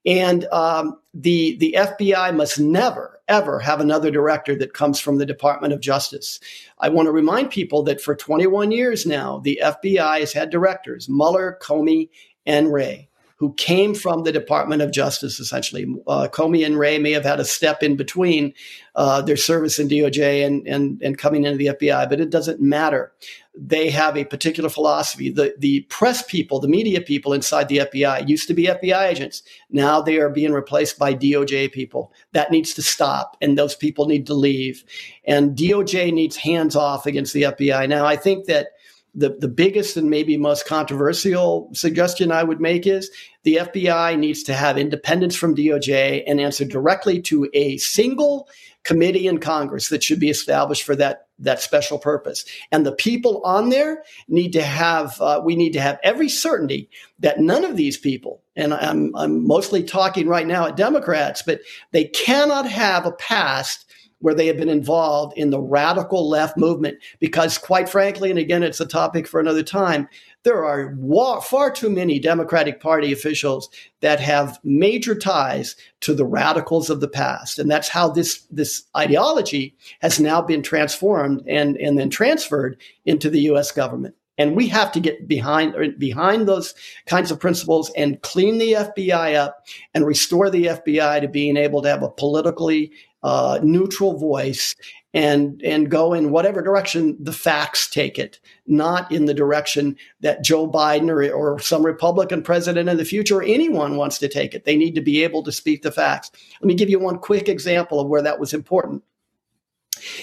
And 0.06 0.46
um, 0.46 1.00
the, 1.14 1.56
the 1.58 1.76
FBI 1.78 2.36
must 2.36 2.60
never, 2.60 3.22
ever 3.28 3.60
have 3.60 3.80
another 3.80 4.10
director 4.10 4.56
that 4.56 4.74
comes 4.74 5.00
from 5.00 5.18
the 5.18 5.26
Department 5.26 5.72
of 5.72 5.82
Justice. 5.82 6.40
I 6.80 6.90
want 6.90 7.06
to 7.06 7.12
remind 7.12 7.52
people 7.52 7.84
that 7.84 8.02
for 8.02 8.16
21 8.16 8.72
years 8.72 9.06
now, 9.06 9.40
the 9.40 9.62
FBI 9.64 10.20
has 10.20 10.34
had 10.34 10.50
directors, 10.50 11.08
Mueller, 11.08 11.60
Comey, 11.62 12.10
and 12.46 12.74
Wray 12.74 13.08
who 13.44 13.54
came 13.56 13.94
from 13.94 14.24
the 14.24 14.32
Department 14.32 14.82
of 14.82 14.94
Justice, 14.94 15.38
essentially. 15.38 15.86
Uh, 16.08 16.30
Comey 16.32 16.66
and 16.66 16.80
Wray 16.80 16.98
may 16.98 17.12
have 17.12 17.26
had 17.26 17.42
a 17.42 17.46
step 17.46 17.84
in 17.84 17.98
between 17.98 18.54
uh, 18.96 19.22
their 19.22 19.36
service 19.36 19.80
in 19.80 19.90
DOJ 19.90 20.46
and, 20.46 20.66
and, 20.66 21.02
and 21.02 21.18
coming 21.18 21.44
into 21.44 21.58
the 21.58 21.66
FBI, 21.66 22.08
but 22.08 22.22
it 22.22 22.30
doesn't 22.30 22.62
matter. 22.62 23.12
They 23.54 23.90
have 23.90 24.16
a 24.16 24.24
particular 24.24 24.70
philosophy. 24.70 25.30
The, 25.30 25.54
the 25.60 25.82
press 25.90 26.24
people, 26.24 26.62
the 26.62 26.70
media 26.70 27.02
people 27.02 27.34
inside 27.34 27.68
the 27.68 27.80
FBI 27.80 28.30
used 28.30 28.48
to 28.48 28.54
be 28.54 28.68
FBI 28.68 29.10
agents. 29.10 29.44
Now 29.70 30.00
they 30.00 30.20
are 30.20 30.30
being 30.30 30.54
replaced 30.54 30.98
by 30.98 31.14
DOJ 31.14 31.74
people. 31.74 32.14
That 32.32 32.50
needs 32.50 32.74
to 32.76 32.82
stop, 32.82 33.36
and 33.42 33.58
those 33.58 33.76
people 33.76 34.06
need 34.06 34.26
to 34.28 34.34
leave. 34.34 34.86
And 35.26 35.54
DOJ 35.58 36.14
needs 36.14 36.38
hands 36.38 36.78
off 36.78 37.06
against 37.06 37.34
the 37.34 37.42
FBI. 37.42 37.90
Now, 37.90 38.06
I 38.06 38.16
think 38.16 38.46
that 38.46 38.68
the, 39.16 39.36
the 39.40 39.48
biggest 39.48 39.96
and 39.98 40.10
maybe 40.10 40.38
most 40.38 40.66
controversial 40.66 41.70
suggestion 41.74 42.32
I 42.32 42.44
would 42.44 42.60
make 42.60 42.88
is 42.88 43.12
the 43.44 43.58
FBI 43.58 44.18
needs 44.18 44.44
to 44.44 44.54
have 44.54 44.78
independence 44.78 45.36
from 45.36 45.56
DOJ 45.56 46.24
and 46.26 46.40
answer 46.40 46.66
directly 46.66 47.22
to 47.24 47.50
a 47.54 47.78
single 47.78 48.48
committee 48.84 49.28
in 49.28 49.38
Congress 49.38 49.90
that 49.90 50.04
should 50.04 50.20
be 50.20 50.30
established 50.30 50.84
for 50.84 50.96
that 50.96 51.28
that 51.40 51.62
special 51.62 51.98
purpose. 51.98 52.46
And 52.72 52.86
the 52.86 52.92
people 52.92 53.42
on 53.44 53.70
there 53.70 54.04
need 54.28 54.54
to 54.54 54.62
have 54.62 55.20
uh, 55.20 55.42
we 55.44 55.56
need 55.56 55.74
to 55.74 55.82
have 55.82 56.00
every 56.04 56.30
certainty 56.30 56.90
that 57.20 57.40
none 57.40 57.66
of 57.66 57.78
these 57.78 57.98
people 57.98 58.42
and 58.56 58.74
I'm 58.74 59.16
I'm 59.16 59.46
mostly 59.46 59.84
talking 59.84 60.28
right 60.28 60.48
now 60.48 60.68
at 60.68 60.78
Democrats, 60.78 61.42
but 61.42 61.62
they 61.92 62.06
cannot 62.06 62.68
have 62.68 63.06
a 63.06 63.12
past 63.12 63.86
where 64.24 64.34
they 64.34 64.48
have 64.48 64.56
been 64.56 64.70
involved 64.70 65.38
in 65.38 65.50
the 65.50 65.60
radical 65.60 66.30
left 66.30 66.58
movement. 66.58 66.98
Because, 67.20 67.58
quite 67.58 67.90
frankly, 67.90 68.30
and 68.30 68.40
again, 68.40 68.64
it's 68.64 68.80
a 68.80 68.86
topic 68.86 69.28
for 69.28 69.42
another 69.42 69.64
time, 69.64 70.08
there 70.44 70.64
are 70.64 70.96
far 71.42 71.70
too 71.70 71.90
many 71.90 72.20
Democratic 72.20 72.80
Party 72.80 73.12
officials 73.12 73.70
that 74.00 74.22
have 74.22 74.60
major 74.64 75.14
ties 75.14 75.76
to 76.00 76.14
the 76.14 76.26
radicals 76.26 76.90
of 76.90 77.02
the 77.02 77.08
past. 77.10 77.60
And 77.60 77.70
that's 77.70 77.90
how 77.90 78.10
this, 78.10 78.48
this 78.50 78.84
ideology 78.96 79.76
has 80.00 80.22
now 80.22 80.42
been 80.42 80.64
transformed 80.64 81.44
and, 81.46 81.76
and 81.76 82.00
then 82.00 82.10
transferred 82.10 82.80
into 83.06 83.30
the 83.30 83.42
US 83.42 83.74
government. 83.74 84.16
And 84.38 84.56
we 84.56 84.68
have 84.70 84.92
to 84.94 85.00
get 85.00 85.28
behind 85.28 86.00
behind 86.00 86.48
those 86.48 86.74
kinds 87.06 87.30
of 87.30 87.40
principles 87.40 87.92
and 87.96 88.22
clean 88.22 88.58
the 88.58 88.74
FBI 88.74 89.36
up 89.36 89.64
and 89.94 90.06
restore 90.06 90.50
the 90.50 90.66
FBI 90.66 91.22
to 91.22 91.28
being 91.28 91.56
able 91.56 91.82
to 91.84 91.90
have 91.90 92.02
a 92.02 92.10
politically 92.10 92.92
uh, 93.22 93.60
neutral 93.62 94.18
voice 94.18 94.76
and 95.14 95.62
and 95.64 95.92
go 95.92 96.14
in 96.14 96.32
whatever 96.32 96.62
direction 96.62 97.16
the 97.20 97.32
facts 97.32 97.88
take 97.88 98.18
it, 98.18 98.40
not 98.66 99.12
in 99.12 99.26
the 99.26 99.34
direction 99.34 99.96
that 100.22 100.44
Joe 100.44 100.70
Biden 100.70 101.10
or, 101.10 101.32
or 101.32 101.60
some 101.60 101.86
Republican 101.86 102.42
president 102.42 102.90
in 102.90 102.98
the 102.98 103.06
future 103.06 103.38
or 103.38 103.44
anyone 103.44 103.96
wants 103.96 104.18
to 104.20 104.28
take 104.28 104.56
it. 104.56 104.66
They 104.66 104.76
need 104.76 104.96
to 104.96 105.02
be 105.02 105.24
able 105.24 105.44
to 105.44 105.52
speak 105.52 105.84
the 105.84 105.92
facts. 105.92 106.32
Let 106.62 106.68
me 106.68 106.74
give 106.74 106.90
you 106.90 107.00
one 107.00 107.20
quick 107.20 107.48
example 107.48 108.00
of 108.00 108.08
where 108.08 108.24
that 108.24 108.40
was 108.40 108.54
important. 108.54 109.04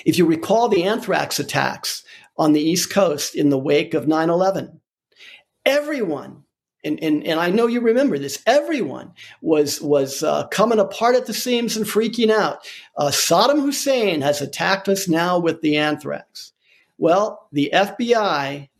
If 0.04 0.18
you 0.18 0.26
recall 0.26 0.68
the 0.68 0.82
anthrax 0.82 1.38
attacks 1.38 2.02
on 2.40 2.54
the 2.54 2.60
East 2.60 2.90
Coast 2.90 3.36
in 3.36 3.50
the 3.50 3.58
wake 3.58 3.92
of 3.94 4.08
9 4.08 4.30
11, 4.30 4.80
everyone 5.66 6.42
and, 6.82 7.02
and, 7.02 7.26
and 7.26 7.38
I 7.38 7.50
know 7.50 7.66
you 7.66 7.80
remember 7.80 8.18
this. 8.18 8.42
Everyone 8.46 9.12
was 9.42 9.82
was 9.82 10.22
uh, 10.22 10.46
coming 10.46 10.78
apart 10.78 11.14
at 11.14 11.26
the 11.26 11.34
seams 11.34 11.76
and 11.76 11.84
freaking 11.84 12.30
out. 12.30 12.66
Uh, 12.96 13.08
Saddam 13.08 13.60
Hussein 13.60 14.22
has 14.22 14.40
attacked 14.40 14.88
us 14.88 15.06
now 15.06 15.38
with 15.38 15.60
the 15.60 15.76
anthrax. 15.76 16.52
Well, 16.96 17.48
the 17.52 17.70
FBI 17.74 18.70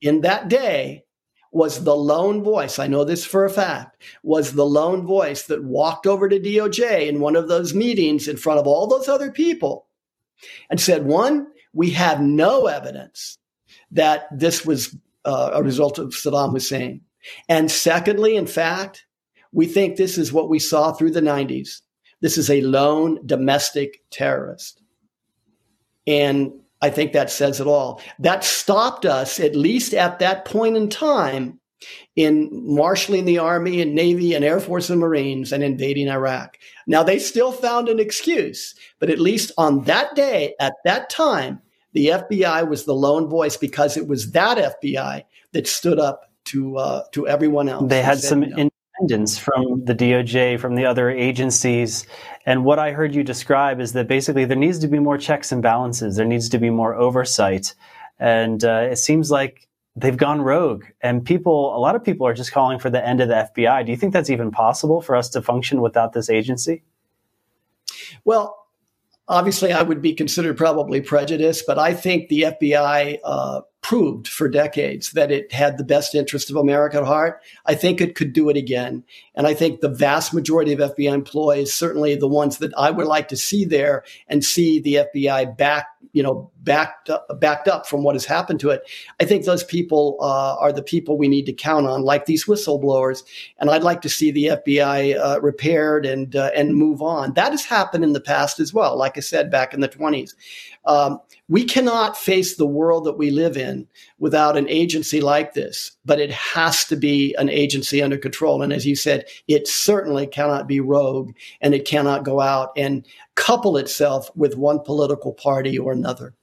in 0.00 0.20
that 0.20 0.48
day 0.48 1.04
was 1.50 1.82
the 1.82 1.96
lone 1.96 2.44
voice. 2.44 2.78
I 2.78 2.86
know 2.86 3.02
this 3.02 3.24
for 3.24 3.44
a 3.44 3.50
fact. 3.50 4.00
Was 4.22 4.52
the 4.52 4.66
lone 4.66 5.04
voice 5.04 5.44
that 5.44 5.64
walked 5.64 6.06
over 6.06 6.28
to 6.28 6.38
DOJ 6.38 7.08
in 7.08 7.18
one 7.18 7.34
of 7.34 7.48
those 7.48 7.74
meetings 7.74 8.28
in 8.28 8.36
front 8.36 8.60
of 8.60 8.68
all 8.68 8.86
those 8.86 9.08
other 9.08 9.32
people 9.32 9.88
and 10.70 10.80
said, 10.80 11.06
"One, 11.06 11.48
we 11.72 11.90
have 11.90 12.20
no 12.20 12.66
evidence 12.66 13.38
that 13.90 14.26
this 14.36 14.64
was 14.64 14.96
uh, 15.24 15.50
a 15.54 15.62
result 15.62 15.98
of 15.98 16.08
Saddam 16.08 16.52
Hussein." 16.52 17.02
And 17.48 17.70
secondly, 17.70 18.36
in 18.36 18.46
fact, 18.46 19.04
we 19.52 19.66
think 19.66 19.96
this 19.96 20.18
is 20.18 20.32
what 20.32 20.48
we 20.48 20.58
saw 20.58 20.92
through 20.92 21.10
the 21.12 21.20
90s. 21.20 21.80
This 22.20 22.36
is 22.38 22.50
a 22.50 22.60
lone 22.62 23.24
domestic 23.26 24.02
terrorist. 24.10 24.82
And 26.06 26.52
I 26.80 26.90
think 26.90 27.12
that 27.12 27.30
says 27.30 27.60
it 27.60 27.66
all. 27.66 28.00
That 28.18 28.44
stopped 28.44 29.04
us, 29.04 29.40
at 29.40 29.56
least 29.56 29.94
at 29.94 30.18
that 30.20 30.44
point 30.44 30.76
in 30.76 30.88
time, 30.88 31.60
in 32.16 32.48
marshaling 32.52 33.24
the 33.24 33.38
Army 33.38 33.80
and 33.80 33.94
Navy 33.94 34.34
and 34.34 34.44
Air 34.44 34.60
Force 34.60 34.90
and 34.90 35.00
Marines 35.00 35.52
and 35.52 35.62
invading 35.62 36.08
Iraq. 36.08 36.58
Now, 36.86 37.02
they 37.02 37.18
still 37.18 37.52
found 37.52 37.88
an 37.88 38.00
excuse, 38.00 38.74
but 38.98 39.10
at 39.10 39.20
least 39.20 39.52
on 39.56 39.84
that 39.84 40.14
day, 40.14 40.54
at 40.60 40.74
that 40.84 41.10
time, 41.10 41.60
the 41.92 42.08
FBI 42.08 42.68
was 42.68 42.84
the 42.84 42.94
lone 42.94 43.28
voice 43.28 43.56
because 43.56 43.96
it 43.96 44.08
was 44.08 44.32
that 44.32 44.58
FBI 44.82 45.24
that 45.52 45.66
stood 45.66 45.98
up 45.98 46.32
to 46.46 46.76
uh, 46.78 47.04
to 47.12 47.28
everyone 47.28 47.68
else. 47.68 47.88
They 47.88 48.02
had 48.02 48.18
some 48.18 48.40
no. 48.40 48.70
independence 49.00 49.38
from 49.38 49.84
the 49.84 49.94
DOJ, 49.94 50.58
from 50.58 50.74
the 50.74 50.86
other 50.86 51.10
agencies, 51.10 52.06
and 52.46 52.64
what 52.64 52.78
I 52.78 52.92
heard 52.92 53.14
you 53.14 53.22
describe 53.22 53.80
is 53.80 53.92
that 53.92 54.08
basically 54.08 54.44
there 54.44 54.56
needs 54.56 54.78
to 54.80 54.88
be 54.88 54.98
more 54.98 55.18
checks 55.18 55.52
and 55.52 55.62
balances. 55.62 56.16
There 56.16 56.26
needs 56.26 56.48
to 56.50 56.58
be 56.58 56.70
more 56.70 56.94
oversight, 56.94 57.74
and 58.18 58.64
uh, 58.64 58.88
it 58.90 58.96
seems 58.96 59.30
like 59.30 59.67
they've 60.00 60.16
gone 60.16 60.40
rogue. 60.40 60.84
And 61.00 61.24
people, 61.24 61.76
a 61.76 61.78
lot 61.78 61.94
of 61.94 62.04
people 62.04 62.26
are 62.26 62.34
just 62.34 62.52
calling 62.52 62.78
for 62.78 62.90
the 62.90 63.04
end 63.04 63.20
of 63.20 63.28
the 63.28 63.48
FBI. 63.56 63.84
Do 63.84 63.90
you 63.90 63.96
think 63.96 64.12
that's 64.12 64.30
even 64.30 64.50
possible 64.50 65.00
for 65.00 65.16
us 65.16 65.28
to 65.30 65.42
function 65.42 65.80
without 65.80 66.12
this 66.12 66.30
agency? 66.30 66.82
Well, 68.24 68.66
obviously 69.26 69.72
I 69.72 69.82
would 69.82 70.00
be 70.00 70.14
considered 70.14 70.56
probably 70.56 71.00
prejudiced, 71.00 71.64
but 71.66 71.78
I 71.78 71.94
think 71.94 72.28
the 72.28 72.42
FBI 72.42 73.18
uh, 73.24 73.60
proved 73.80 74.26
for 74.26 74.48
decades 74.48 75.12
that 75.12 75.30
it 75.30 75.52
had 75.52 75.78
the 75.78 75.84
best 75.84 76.14
interest 76.14 76.50
of 76.50 76.56
America 76.56 76.98
at 76.98 77.04
heart. 77.04 77.40
I 77.64 77.74
think 77.74 78.00
it 78.00 78.16
could 78.16 78.32
do 78.32 78.48
it 78.48 78.56
again. 78.56 79.04
And 79.34 79.46
I 79.46 79.54
think 79.54 79.80
the 79.80 79.88
vast 79.88 80.34
majority 80.34 80.72
of 80.72 80.80
FBI 80.80 81.12
employees, 81.12 81.72
certainly 81.72 82.16
the 82.16 82.28
ones 82.28 82.58
that 82.58 82.72
I 82.76 82.90
would 82.90 83.06
like 83.06 83.28
to 83.28 83.36
see 83.36 83.64
there 83.64 84.04
and 84.26 84.44
see 84.44 84.80
the 84.80 85.06
FBI 85.14 85.56
back, 85.56 85.86
you 86.12 86.24
know, 86.24 86.50
backed 86.60 87.08
up, 87.08 87.28
backed 87.40 87.68
up 87.68 87.86
from 87.86 88.02
what 88.02 88.16
has 88.16 88.24
happened 88.24 88.58
to 88.60 88.70
it. 88.70 88.82
I 89.20 89.24
think 89.24 89.44
those 89.44 89.62
people 89.62 90.18
uh, 90.20 90.56
are 90.56 90.72
the 90.72 90.82
people 90.82 91.16
we 91.16 91.28
need 91.28 91.46
to 91.46 91.52
count 91.52 91.86
on, 91.86 92.02
like 92.02 92.26
these 92.26 92.46
whistleblowers. 92.46 93.22
And 93.58 93.70
I'd 93.70 93.84
like 93.84 94.02
to 94.02 94.08
see 94.08 94.32
the 94.32 94.46
FBI 94.46 95.18
uh, 95.18 95.40
repaired 95.40 96.04
and 96.04 96.34
uh, 96.34 96.50
and 96.54 96.74
move 96.74 97.00
on. 97.00 97.34
That 97.34 97.52
has 97.52 97.64
happened 97.64 98.02
in 98.02 98.12
the 98.12 98.20
past 98.20 98.58
as 98.58 98.74
well. 98.74 98.98
Like 98.98 99.16
I 99.16 99.20
said, 99.20 99.50
back 99.52 99.72
in 99.72 99.80
the 99.80 99.88
20s. 99.88 100.34
Um, 100.84 101.20
we 101.48 101.64
cannot 101.64 102.16
face 102.16 102.56
the 102.56 102.66
world 102.66 103.04
that 103.04 103.16
we 103.16 103.30
live 103.30 103.56
in 103.56 103.86
without 104.18 104.56
an 104.56 104.68
agency 104.68 105.20
like 105.20 105.54
this, 105.54 105.92
but 106.04 106.20
it 106.20 106.30
has 106.30 106.84
to 106.84 106.96
be 106.96 107.34
an 107.38 107.48
agency 107.48 108.02
under 108.02 108.18
control. 108.18 108.62
And 108.62 108.72
as 108.72 108.86
you 108.86 108.94
said, 108.94 109.24
it 109.48 109.66
certainly 109.66 110.26
cannot 110.26 110.66
be 110.68 110.80
rogue 110.80 111.32
and 111.62 111.74
it 111.74 111.86
cannot 111.86 112.24
go 112.24 112.40
out 112.40 112.70
and 112.76 113.06
couple 113.34 113.78
itself 113.78 114.30
with 114.36 114.56
one 114.56 114.80
political 114.80 115.32
party 115.32 115.78
or 115.78 115.92
another. 115.92 116.34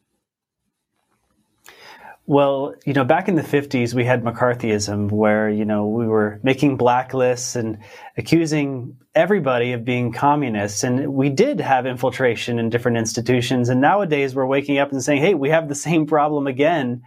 Well, 2.28 2.74
you 2.86 2.94
know, 2.94 3.04
back 3.04 3.28
in 3.28 3.36
the 3.36 3.44
50s, 3.44 3.94
we 3.94 4.04
had 4.04 4.24
McCarthyism 4.24 5.12
where, 5.12 5.48
you 5.48 5.64
know, 5.64 5.86
we 5.86 6.08
were 6.08 6.40
making 6.42 6.76
blacklists 6.76 7.56
and 7.56 7.78
accusing 8.18 8.98
everybody 9.14 9.74
of 9.74 9.86
being 9.86 10.12
communists. 10.12 10.84
And 10.84 11.14
we 11.14 11.30
did 11.30 11.60
have 11.60 11.86
infiltration 11.86 12.58
in 12.58 12.72
different 12.72 12.98
institutions. 12.98 13.70
And 13.70 13.80
nowadays 13.80 14.34
we're 14.34 14.48
waking 14.48 14.80
up 14.80 14.92
and 14.92 15.04
saying, 15.04 15.22
hey, 15.22 15.36
we 15.36 15.50
have 15.50 15.70
the 15.70 15.76
same 15.76 16.08
problem 16.08 16.48
again. 16.48 17.04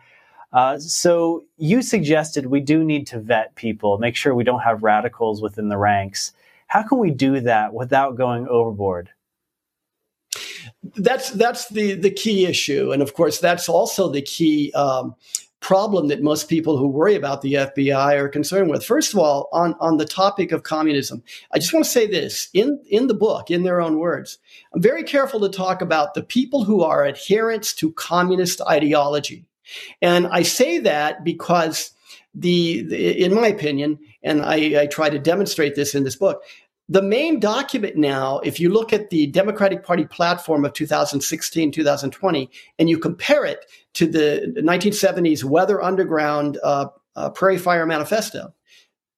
Uh, 0.52 0.78
so 0.78 1.44
you 1.56 1.82
suggested 1.82 2.46
we 2.46 2.60
do 2.60 2.84
need 2.84 3.08
to 3.08 3.18
vet 3.18 3.56
people, 3.56 3.98
make 3.98 4.14
sure 4.14 4.34
we 4.34 4.44
don't 4.44 4.60
have 4.60 4.84
radicals 4.84 5.42
within 5.42 5.68
the 5.68 5.76
ranks. 5.76 6.32
How 6.68 6.84
can 6.84 6.98
we 6.98 7.10
do 7.10 7.40
that 7.40 7.74
without 7.74 8.16
going 8.16 8.46
overboard? 8.46 9.10
That's 10.96 11.30
that's 11.30 11.68
the 11.68 11.94
the 11.94 12.10
key 12.10 12.46
issue, 12.46 12.92
and 12.92 13.02
of 13.02 13.14
course 13.14 13.40
that's 13.40 13.68
also 13.68 14.08
the 14.08 14.22
key 14.22 14.72
um, 14.72 15.14
problem 15.60 16.08
that 16.08 16.22
most 16.22 16.48
people 16.48 16.76
who 16.76 16.86
worry 16.86 17.14
about 17.14 17.42
the 17.42 17.54
FBI 17.54 18.16
are 18.16 18.28
concerned 18.28 18.70
with. 18.70 18.84
First 18.84 19.12
of 19.12 19.18
all, 19.18 19.48
on, 19.52 19.74
on 19.80 19.96
the 19.96 20.04
topic 20.04 20.52
of 20.52 20.62
communism, 20.62 21.22
I 21.52 21.58
just 21.58 21.72
want 21.72 21.84
to 21.84 21.90
say 21.90 22.06
this 22.06 22.48
in, 22.54 22.80
in 22.88 23.08
the 23.08 23.14
book, 23.14 23.50
in 23.50 23.64
their 23.64 23.80
own 23.80 23.98
words. 23.98 24.38
I'm 24.72 24.80
very 24.80 25.02
careful 25.02 25.40
to 25.40 25.48
talk 25.48 25.82
about 25.82 26.14
the 26.14 26.22
people 26.22 26.64
who 26.64 26.82
are 26.82 27.06
adherents 27.06 27.74
to 27.74 27.92
communist 27.92 28.60
ideology. 28.62 29.46
And 30.00 30.28
I 30.28 30.42
say 30.42 30.78
that 30.78 31.24
because 31.24 31.90
the, 32.34 32.82
the 32.82 33.24
in 33.24 33.34
my 33.34 33.48
opinion, 33.48 33.98
and 34.22 34.42
I, 34.42 34.82
I 34.82 34.86
try 34.86 35.10
to 35.10 35.18
demonstrate 35.18 35.74
this 35.74 35.94
in 35.94 36.04
this 36.04 36.16
book, 36.16 36.42
the 36.88 37.02
main 37.02 37.38
document 37.38 37.96
now, 37.96 38.38
if 38.40 38.58
you 38.58 38.70
look 38.70 38.92
at 38.92 39.10
the 39.10 39.26
Democratic 39.26 39.84
Party 39.84 40.06
platform 40.06 40.64
of 40.64 40.72
2016, 40.72 41.70
2020, 41.70 42.50
and 42.78 42.88
you 42.88 42.98
compare 42.98 43.44
it 43.44 43.66
to 43.94 44.06
the 44.06 44.54
1970s 44.56 45.44
Weather 45.44 45.82
Underground 45.82 46.58
uh, 46.62 46.86
uh, 47.14 47.30
Prairie 47.30 47.58
Fire 47.58 47.84
Manifesto, 47.84 48.54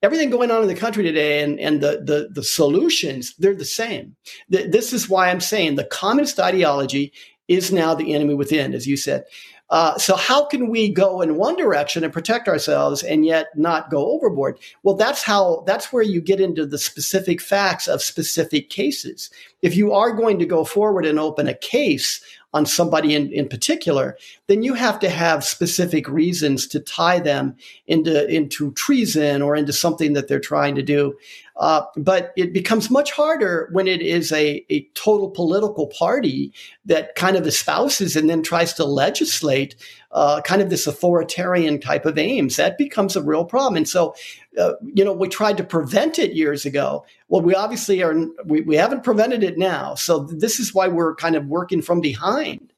everything 0.02 0.30
going 0.30 0.50
on 0.50 0.62
in 0.62 0.68
the 0.68 0.74
country 0.74 1.04
today 1.04 1.42
and, 1.42 1.60
and 1.60 1.80
the, 1.80 2.02
the, 2.04 2.28
the 2.32 2.42
solutions, 2.42 3.34
they're 3.38 3.54
the 3.54 3.64
same. 3.64 4.16
this 4.48 4.92
is 4.92 5.08
why 5.08 5.30
I'm 5.30 5.40
saying 5.40 5.76
the 5.76 5.84
communist 5.84 6.40
ideology 6.40 7.12
is 7.46 7.72
now 7.72 7.94
the 7.94 8.14
enemy 8.14 8.34
within, 8.34 8.74
as 8.74 8.86
you 8.86 8.96
said. 8.96 9.24
Uh, 9.70 9.96
so 9.96 10.16
how 10.16 10.44
can 10.44 10.68
we 10.68 10.88
go 10.88 11.20
in 11.20 11.36
one 11.36 11.56
direction 11.56 12.02
and 12.02 12.12
protect 12.12 12.48
ourselves 12.48 13.04
and 13.04 13.24
yet 13.24 13.46
not 13.56 13.88
go 13.90 14.10
overboard? 14.10 14.58
Well, 14.82 14.96
that's 14.96 15.22
how, 15.22 15.62
that's 15.66 15.92
where 15.92 16.02
you 16.02 16.20
get 16.20 16.40
into 16.40 16.66
the 16.66 16.78
specific 16.78 17.40
facts 17.40 17.86
of 17.86 18.02
specific 18.02 18.68
cases. 18.68 19.30
If 19.62 19.76
you 19.76 19.92
are 19.92 20.12
going 20.12 20.40
to 20.40 20.46
go 20.46 20.64
forward 20.64 21.06
and 21.06 21.20
open 21.20 21.46
a 21.46 21.54
case 21.54 22.20
on 22.52 22.66
somebody 22.66 23.14
in, 23.14 23.32
in 23.32 23.48
particular, 23.48 24.18
then 24.48 24.64
you 24.64 24.74
have 24.74 24.98
to 24.98 25.08
have 25.08 25.44
specific 25.44 26.08
reasons 26.08 26.66
to 26.66 26.80
tie 26.80 27.20
them 27.20 27.54
into, 27.86 28.28
into 28.28 28.72
treason 28.72 29.40
or 29.40 29.54
into 29.54 29.72
something 29.72 30.14
that 30.14 30.26
they're 30.26 30.40
trying 30.40 30.74
to 30.74 30.82
do. 30.82 31.16
Uh, 31.60 31.82
but 31.94 32.32
it 32.36 32.54
becomes 32.54 32.90
much 32.90 33.12
harder 33.12 33.68
when 33.72 33.86
it 33.86 34.00
is 34.00 34.32
a, 34.32 34.64
a 34.70 34.82
total 34.94 35.28
political 35.28 35.88
party 35.88 36.50
that 36.86 37.14
kind 37.16 37.36
of 37.36 37.46
espouses 37.46 38.16
and 38.16 38.30
then 38.30 38.42
tries 38.42 38.72
to 38.72 38.82
legislate 38.82 39.76
uh, 40.12 40.40
kind 40.40 40.62
of 40.62 40.70
this 40.70 40.86
authoritarian 40.86 41.78
type 41.78 42.06
of 42.06 42.16
aims. 42.16 42.56
That 42.56 42.78
becomes 42.78 43.14
a 43.14 43.22
real 43.22 43.44
problem. 43.44 43.76
And 43.76 43.86
so, 43.86 44.14
uh, 44.58 44.72
you 44.94 45.04
know, 45.04 45.12
we 45.12 45.28
tried 45.28 45.58
to 45.58 45.64
prevent 45.64 46.18
it 46.18 46.32
years 46.32 46.64
ago. 46.64 47.04
Well, 47.28 47.42
we 47.42 47.54
obviously 47.54 48.02
are, 48.02 48.14
we, 48.46 48.62
we 48.62 48.76
haven't 48.76 49.04
prevented 49.04 49.44
it 49.44 49.58
now. 49.58 49.94
So 49.94 50.20
this 50.20 50.58
is 50.58 50.74
why 50.74 50.88
we're 50.88 51.14
kind 51.14 51.36
of 51.36 51.46
working 51.46 51.82
from 51.82 52.00
behind. 52.00 52.72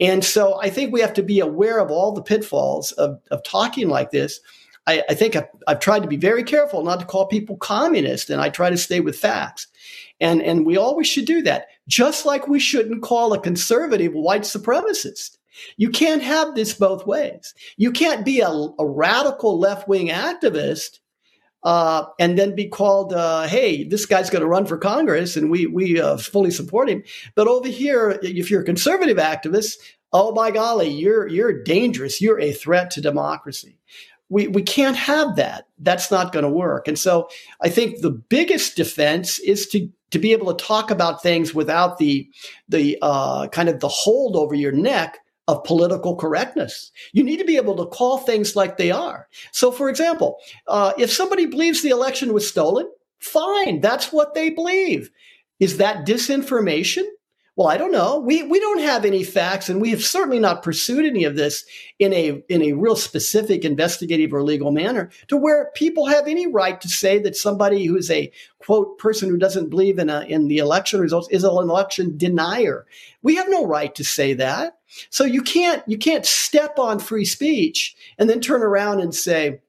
And 0.00 0.24
so 0.24 0.60
I 0.60 0.70
think 0.70 0.92
we 0.92 1.00
have 1.00 1.14
to 1.14 1.22
be 1.22 1.38
aware 1.38 1.78
of 1.78 1.92
all 1.92 2.10
the 2.10 2.20
pitfalls 2.20 2.90
of, 2.92 3.20
of 3.30 3.44
talking 3.44 3.88
like 3.88 4.10
this 4.10 4.40
I, 4.86 5.02
I 5.08 5.14
think 5.14 5.36
I've, 5.36 5.48
I've, 5.66 5.80
tried 5.80 6.02
to 6.02 6.08
be 6.08 6.16
very 6.16 6.44
careful 6.44 6.82
not 6.82 7.00
to 7.00 7.06
call 7.06 7.26
people 7.26 7.56
communist, 7.56 8.30
and 8.30 8.40
I 8.40 8.50
try 8.50 8.70
to 8.70 8.76
stay 8.76 9.00
with 9.00 9.18
facts. 9.18 9.66
And, 10.20 10.42
and 10.42 10.66
we 10.66 10.76
always 10.76 11.06
should 11.06 11.24
do 11.24 11.42
that, 11.42 11.68
just 11.88 12.26
like 12.26 12.46
we 12.46 12.60
shouldn't 12.60 13.02
call 13.02 13.32
a 13.32 13.40
conservative 13.40 14.12
white 14.12 14.42
supremacist. 14.42 15.38
You 15.76 15.90
can't 15.90 16.22
have 16.22 16.54
this 16.54 16.74
both 16.74 17.06
ways. 17.06 17.54
You 17.76 17.92
can't 17.92 18.24
be 18.24 18.40
a, 18.40 18.48
a 18.48 18.86
radical 18.86 19.58
left 19.58 19.88
wing 19.88 20.08
activist 20.08 20.98
uh, 21.62 22.04
and 22.18 22.38
then 22.38 22.54
be 22.54 22.68
called, 22.68 23.12
uh, 23.12 23.46
"Hey, 23.46 23.84
this 23.84 24.04
guy's 24.04 24.30
going 24.30 24.42
to 24.42 24.48
run 24.48 24.66
for 24.66 24.76
Congress, 24.76 25.36
and 25.36 25.50
we 25.50 25.66
we 25.66 26.00
uh, 26.00 26.16
fully 26.18 26.50
support 26.50 26.90
him." 26.90 27.04
But 27.34 27.48
over 27.48 27.68
here, 27.68 28.18
if 28.22 28.50
you're 28.50 28.62
a 28.62 28.66
conservative 28.66 29.16
activist, 29.16 29.76
oh 30.12 30.32
my 30.32 30.50
golly, 30.50 30.88
you're 30.88 31.26
you're 31.26 31.62
dangerous. 31.62 32.20
You're 32.20 32.40
a 32.40 32.52
threat 32.52 32.90
to 32.92 33.00
democracy 33.00 33.78
we, 34.28 34.48
we 34.48 34.62
can't 34.62 34.96
have 34.96 35.36
that. 35.36 35.66
That's 35.78 36.10
not 36.10 36.32
going 36.32 36.44
to 36.44 36.50
work. 36.50 36.88
And 36.88 36.98
so 36.98 37.28
I 37.60 37.68
think 37.68 38.00
the 38.00 38.10
biggest 38.10 38.76
defense 38.76 39.38
is 39.38 39.66
to 39.68 39.88
to 40.10 40.18
be 40.20 40.32
able 40.32 40.54
to 40.54 40.64
talk 40.64 40.92
about 40.92 41.22
things 41.22 41.54
without 41.54 41.98
the 41.98 42.28
the 42.68 42.96
uh, 43.02 43.48
kind 43.48 43.68
of 43.68 43.80
the 43.80 43.88
hold 43.88 44.36
over 44.36 44.54
your 44.54 44.72
neck 44.72 45.18
of 45.48 45.64
political 45.64 46.16
correctness. 46.16 46.90
You 47.12 47.22
need 47.22 47.38
to 47.38 47.44
be 47.44 47.56
able 47.56 47.76
to 47.76 47.86
call 47.86 48.18
things 48.18 48.56
like 48.56 48.76
they 48.76 48.90
are. 48.90 49.28
So, 49.52 49.70
for 49.70 49.90
example, 49.90 50.38
uh, 50.68 50.92
if 50.98 51.12
somebody 51.12 51.46
believes 51.46 51.82
the 51.82 51.90
election 51.90 52.32
was 52.32 52.48
stolen, 52.48 52.88
fine, 53.18 53.80
that's 53.80 54.12
what 54.12 54.34
they 54.34 54.50
believe. 54.50 55.10
Is 55.60 55.78
that 55.78 56.06
disinformation? 56.06 57.04
Well, 57.56 57.68
I 57.68 57.76
don't 57.76 57.92
know. 57.92 58.18
We 58.18 58.42
we 58.42 58.58
don't 58.58 58.80
have 58.80 59.04
any 59.04 59.22
facts, 59.22 59.68
and 59.68 59.80
we 59.80 59.90
have 59.90 60.02
certainly 60.02 60.40
not 60.40 60.64
pursued 60.64 61.06
any 61.06 61.22
of 61.22 61.36
this 61.36 61.64
in 62.00 62.12
a 62.12 62.42
in 62.48 62.62
a 62.62 62.72
real 62.72 62.96
specific 62.96 63.64
investigative 63.64 64.34
or 64.34 64.42
legal 64.42 64.72
manner 64.72 65.10
to 65.28 65.36
where 65.36 65.70
people 65.76 66.06
have 66.06 66.26
any 66.26 66.48
right 66.48 66.80
to 66.80 66.88
say 66.88 67.20
that 67.20 67.36
somebody 67.36 67.84
who 67.84 67.96
is 67.96 68.10
a 68.10 68.32
quote 68.58 68.98
person 68.98 69.28
who 69.28 69.36
doesn't 69.36 69.70
believe 69.70 70.00
in 70.00 70.10
a, 70.10 70.22
in 70.22 70.48
the 70.48 70.58
election 70.58 70.98
results 70.98 71.28
is 71.30 71.44
an 71.44 71.50
election 71.50 72.16
denier. 72.16 72.86
We 73.22 73.36
have 73.36 73.48
no 73.48 73.64
right 73.64 73.94
to 73.94 74.02
say 74.02 74.34
that. 74.34 74.78
So 75.10 75.22
you 75.22 75.42
can't 75.42 75.84
you 75.86 75.96
can't 75.96 76.26
step 76.26 76.80
on 76.80 76.98
free 76.98 77.24
speech 77.24 77.94
and 78.18 78.28
then 78.28 78.40
turn 78.40 78.64
around 78.64 78.98
and 78.98 79.14
say 79.14 79.60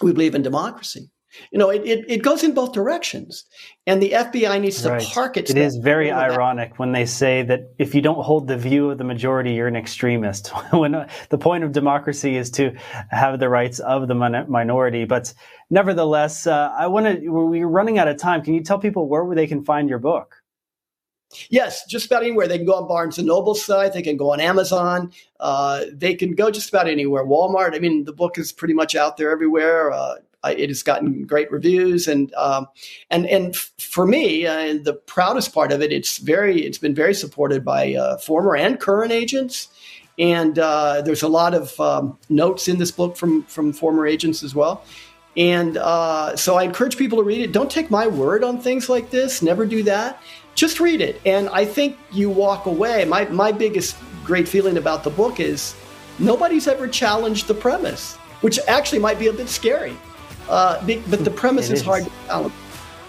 we 0.00 0.12
believe 0.12 0.36
in 0.36 0.42
democracy. 0.42 1.10
You 1.50 1.58
know, 1.58 1.70
it, 1.70 1.82
it, 1.84 2.04
it, 2.10 2.22
goes 2.22 2.42
in 2.42 2.54
both 2.54 2.72
directions. 2.72 3.44
And 3.86 4.02
the 4.02 4.10
FBI 4.10 4.60
needs 4.60 4.82
to 4.82 4.90
right. 4.90 5.06
park 5.06 5.36
it. 5.36 5.50
It 5.50 5.58
is 5.58 5.76
very 5.76 6.10
ironic 6.10 6.78
when 6.78 6.92
they 6.92 7.06
say 7.06 7.42
that 7.42 7.72
if 7.78 7.94
you 7.94 8.02
don't 8.02 8.22
hold 8.22 8.48
the 8.48 8.56
view 8.56 8.90
of 8.90 8.98
the 8.98 9.04
majority, 9.04 9.52
you're 9.52 9.68
an 9.68 9.76
extremist. 9.76 10.48
when 10.72 10.94
uh, 10.94 11.08
the 11.28 11.38
point 11.38 11.64
of 11.64 11.72
democracy 11.72 12.36
is 12.36 12.50
to 12.52 12.74
have 13.10 13.38
the 13.38 13.48
rights 13.48 13.78
of 13.78 14.08
the 14.08 14.14
minority. 14.14 15.04
But 15.04 15.32
nevertheless, 15.70 16.46
uh, 16.46 16.74
I 16.76 16.86
want 16.88 17.06
to, 17.06 17.28
we're 17.28 17.66
running 17.66 17.98
out 17.98 18.08
of 18.08 18.16
time. 18.16 18.42
Can 18.42 18.54
you 18.54 18.62
tell 18.62 18.78
people 18.78 19.08
where 19.08 19.34
they 19.34 19.46
can 19.46 19.64
find 19.64 19.88
your 19.88 19.98
book? 19.98 20.36
Yes, 21.48 21.84
just 21.86 22.06
about 22.06 22.22
anywhere. 22.22 22.48
They 22.48 22.56
can 22.56 22.66
go 22.66 22.74
on 22.74 22.88
Barnes 22.88 23.18
and 23.18 23.28
Noble 23.28 23.54
site. 23.54 23.92
They 23.92 24.02
can 24.02 24.16
go 24.16 24.32
on 24.32 24.40
Amazon. 24.40 25.12
Uh, 25.38 25.84
they 25.92 26.14
can 26.14 26.34
go 26.34 26.50
just 26.50 26.70
about 26.70 26.88
anywhere. 26.88 27.24
Walmart. 27.24 27.74
I 27.74 27.78
mean, 27.78 28.04
the 28.04 28.12
book 28.12 28.36
is 28.36 28.50
pretty 28.50 28.74
much 28.74 28.96
out 28.96 29.16
there 29.16 29.30
everywhere. 29.30 29.92
Uh, 29.92 30.16
it 30.48 30.68
has 30.68 30.82
gotten 30.82 31.24
great 31.26 31.50
reviews, 31.50 32.08
and 32.08 32.32
um, 32.34 32.66
and 33.10 33.26
and 33.26 33.56
for 33.56 34.06
me, 34.06 34.46
uh, 34.46 34.78
the 34.82 34.94
proudest 34.94 35.52
part 35.52 35.72
of 35.72 35.82
it, 35.82 35.92
it's 35.92 36.18
very, 36.18 36.62
it's 36.62 36.78
been 36.78 36.94
very 36.94 37.14
supported 37.14 37.64
by 37.64 37.94
uh, 37.94 38.16
former 38.18 38.56
and 38.56 38.80
current 38.80 39.12
agents, 39.12 39.68
and 40.18 40.58
uh, 40.58 41.02
there's 41.02 41.22
a 41.22 41.28
lot 41.28 41.54
of 41.54 41.78
um, 41.80 42.18
notes 42.28 42.68
in 42.68 42.78
this 42.78 42.90
book 42.90 43.16
from 43.16 43.42
from 43.44 43.72
former 43.72 44.06
agents 44.06 44.42
as 44.42 44.54
well. 44.54 44.84
And 45.36 45.76
uh, 45.76 46.36
so 46.36 46.56
I 46.56 46.64
encourage 46.64 46.96
people 46.96 47.18
to 47.18 47.24
read 47.24 47.40
it. 47.40 47.52
Don't 47.52 47.70
take 47.70 47.90
my 47.90 48.06
word 48.06 48.42
on 48.42 48.60
things 48.60 48.88
like 48.88 49.10
this. 49.10 49.42
Never 49.42 49.64
do 49.64 49.82
that. 49.84 50.20
Just 50.54 50.80
read 50.80 51.00
it. 51.00 51.20
And 51.24 51.48
I 51.50 51.64
think 51.64 51.96
you 52.10 52.28
walk 52.28 52.66
away. 52.66 53.04
My, 53.04 53.24
my 53.26 53.52
biggest 53.52 53.96
great 54.24 54.48
feeling 54.48 54.76
about 54.76 55.04
the 55.04 55.10
book 55.10 55.38
is 55.38 55.76
nobody's 56.18 56.66
ever 56.66 56.88
challenged 56.88 57.46
the 57.46 57.54
premise, 57.54 58.16
which 58.40 58.58
actually 58.66 58.98
might 58.98 59.18
be 59.18 59.28
a 59.28 59.32
bit 59.32 59.48
scary. 59.48 59.96
Uh, 60.50 60.84
but 61.08 61.24
the 61.24 61.30
premise 61.30 61.66
is, 61.66 61.80
is, 61.80 61.82
hard 61.82 62.04
to 62.04 62.10
challenge. 62.26 62.54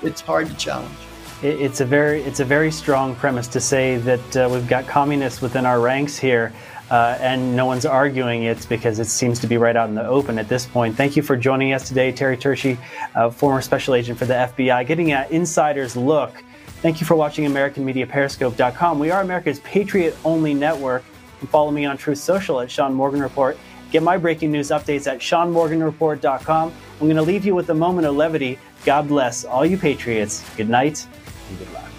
It's 0.03 0.21
hard 0.21 0.47
to 0.47 0.53
challenge. 0.55 0.95
It's 1.41 1.81
a 1.81 1.85
very 1.85 2.21
it's 2.21 2.39
a 2.39 2.45
very 2.45 2.71
strong 2.71 3.15
premise 3.15 3.47
to 3.47 3.59
say 3.59 3.97
that 3.97 4.37
uh, 4.37 4.47
we've 4.51 4.67
got 4.67 4.85
communists 4.85 5.41
within 5.41 5.65
our 5.65 5.79
ranks 5.79 6.15
here, 6.15 6.53
uh, 6.91 7.17
and 7.19 7.55
no 7.55 7.65
one's 7.65 7.83
arguing 7.83 8.43
it 8.43 8.67
because 8.69 8.99
it 8.99 9.05
seems 9.05 9.39
to 9.39 9.47
be 9.47 9.57
right 9.57 9.75
out 9.75 9.89
in 9.89 9.95
the 9.95 10.05
open 10.05 10.37
at 10.37 10.47
this 10.47 10.67
point. 10.67 10.95
Thank 10.95 11.15
you 11.15 11.23
for 11.23 11.35
joining 11.35 11.73
us 11.73 11.87
today, 11.87 12.11
Terry 12.11 12.37
Turchie, 12.37 12.77
uh, 13.15 13.31
former 13.31 13.61
special 13.61 13.95
agent 13.95 14.19
for 14.19 14.25
the 14.25 14.35
FBI, 14.35 14.85
getting 14.85 15.11
an 15.13 15.25
insider's 15.31 15.95
look. 15.95 16.43
Thank 16.83 17.01
you 17.01 17.07
for 17.07 17.15
watching 17.15 17.45
AmericanMediaPeriscope.com. 17.45 18.99
We 18.99 19.09
are 19.09 19.21
America's 19.21 19.59
Patriot-only 19.61 20.53
network. 20.53 21.03
And 21.39 21.49
follow 21.49 21.71
me 21.71 21.85
on 21.85 21.97
Truth 21.97 22.19
Social 22.19 22.59
at 22.59 22.69
Sean 22.69 22.93
Morgan 22.93 23.21
Report. 23.21 23.57
Get 23.91 24.03
my 24.03 24.17
breaking 24.17 24.51
news 24.51 24.69
updates 24.69 25.05
at 25.05 25.19
SeanMorganReport.com. 25.19 26.73
I'm 26.93 26.99
going 26.99 27.15
to 27.15 27.21
leave 27.21 27.45
you 27.45 27.53
with 27.53 27.69
a 27.69 27.73
moment 27.73 28.07
of 28.07 28.15
levity. 28.15 28.57
God 28.85 29.07
bless 29.07 29.45
all 29.45 29.65
you 29.65 29.77
patriots. 29.77 30.49
Good 30.55 30.69
night 30.69 31.05
and 31.49 31.59
good 31.59 31.71
luck. 31.73 31.91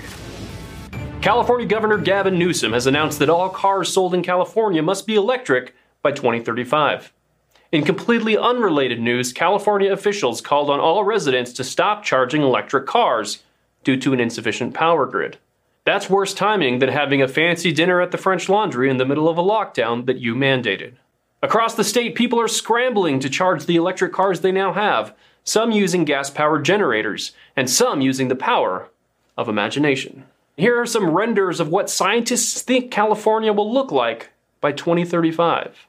California 1.20 1.66
Governor 1.66 1.98
Gavin 1.98 2.38
Newsom 2.38 2.72
has 2.72 2.86
announced 2.86 3.18
that 3.20 3.30
all 3.30 3.48
cars 3.48 3.92
sold 3.92 4.14
in 4.14 4.22
California 4.22 4.82
must 4.82 5.06
be 5.06 5.14
electric 5.14 5.74
by 6.02 6.10
2035. 6.10 7.12
In 7.70 7.84
completely 7.84 8.36
unrelated 8.36 9.00
news, 9.00 9.32
California 9.32 9.92
officials 9.92 10.40
called 10.40 10.68
on 10.68 10.80
all 10.80 11.04
residents 11.04 11.52
to 11.54 11.64
stop 11.64 12.02
charging 12.02 12.42
electric 12.42 12.86
cars 12.86 13.42
due 13.84 13.96
to 13.98 14.12
an 14.12 14.20
insufficient 14.20 14.74
power 14.74 15.06
grid. 15.06 15.38
That's 15.84 16.10
worse 16.10 16.34
timing 16.34 16.78
than 16.80 16.90
having 16.90 17.22
a 17.22 17.28
fancy 17.28 17.72
dinner 17.72 18.00
at 18.00 18.10
the 18.10 18.18
French 18.18 18.48
Laundry 18.48 18.90
in 18.90 18.98
the 18.98 19.06
middle 19.06 19.28
of 19.28 19.38
a 19.38 19.42
lockdown 19.42 20.06
that 20.06 20.18
you 20.18 20.34
mandated. 20.34 20.94
Across 21.44 21.74
the 21.74 21.82
state, 21.82 22.14
people 22.14 22.40
are 22.40 22.46
scrambling 22.46 23.18
to 23.18 23.28
charge 23.28 23.66
the 23.66 23.74
electric 23.74 24.12
cars 24.12 24.40
they 24.40 24.52
now 24.52 24.72
have, 24.72 25.12
some 25.42 25.72
using 25.72 26.04
gas 26.04 26.30
powered 26.30 26.64
generators, 26.64 27.32
and 27.56 27.68
some 27.68 28.00
using 28.00 28.28
the 28.28 28.36
power 28.36 28.90
of 29.36 29.48
imagination. 29.48 30.24
Here 30.56 30.80
are 30.80 30.86
some 30.86 31.10
renders 31.10 31.58
of 31.58 31.68
what 31.68 31.90
scientists 31.90 32.62
think 32.62 32.92
California 32.92 33.52
will 33.52 33.72
look 33.72 33.90
like 33.90 34.30
by 34.60 34.70
2035. 34.70 35.88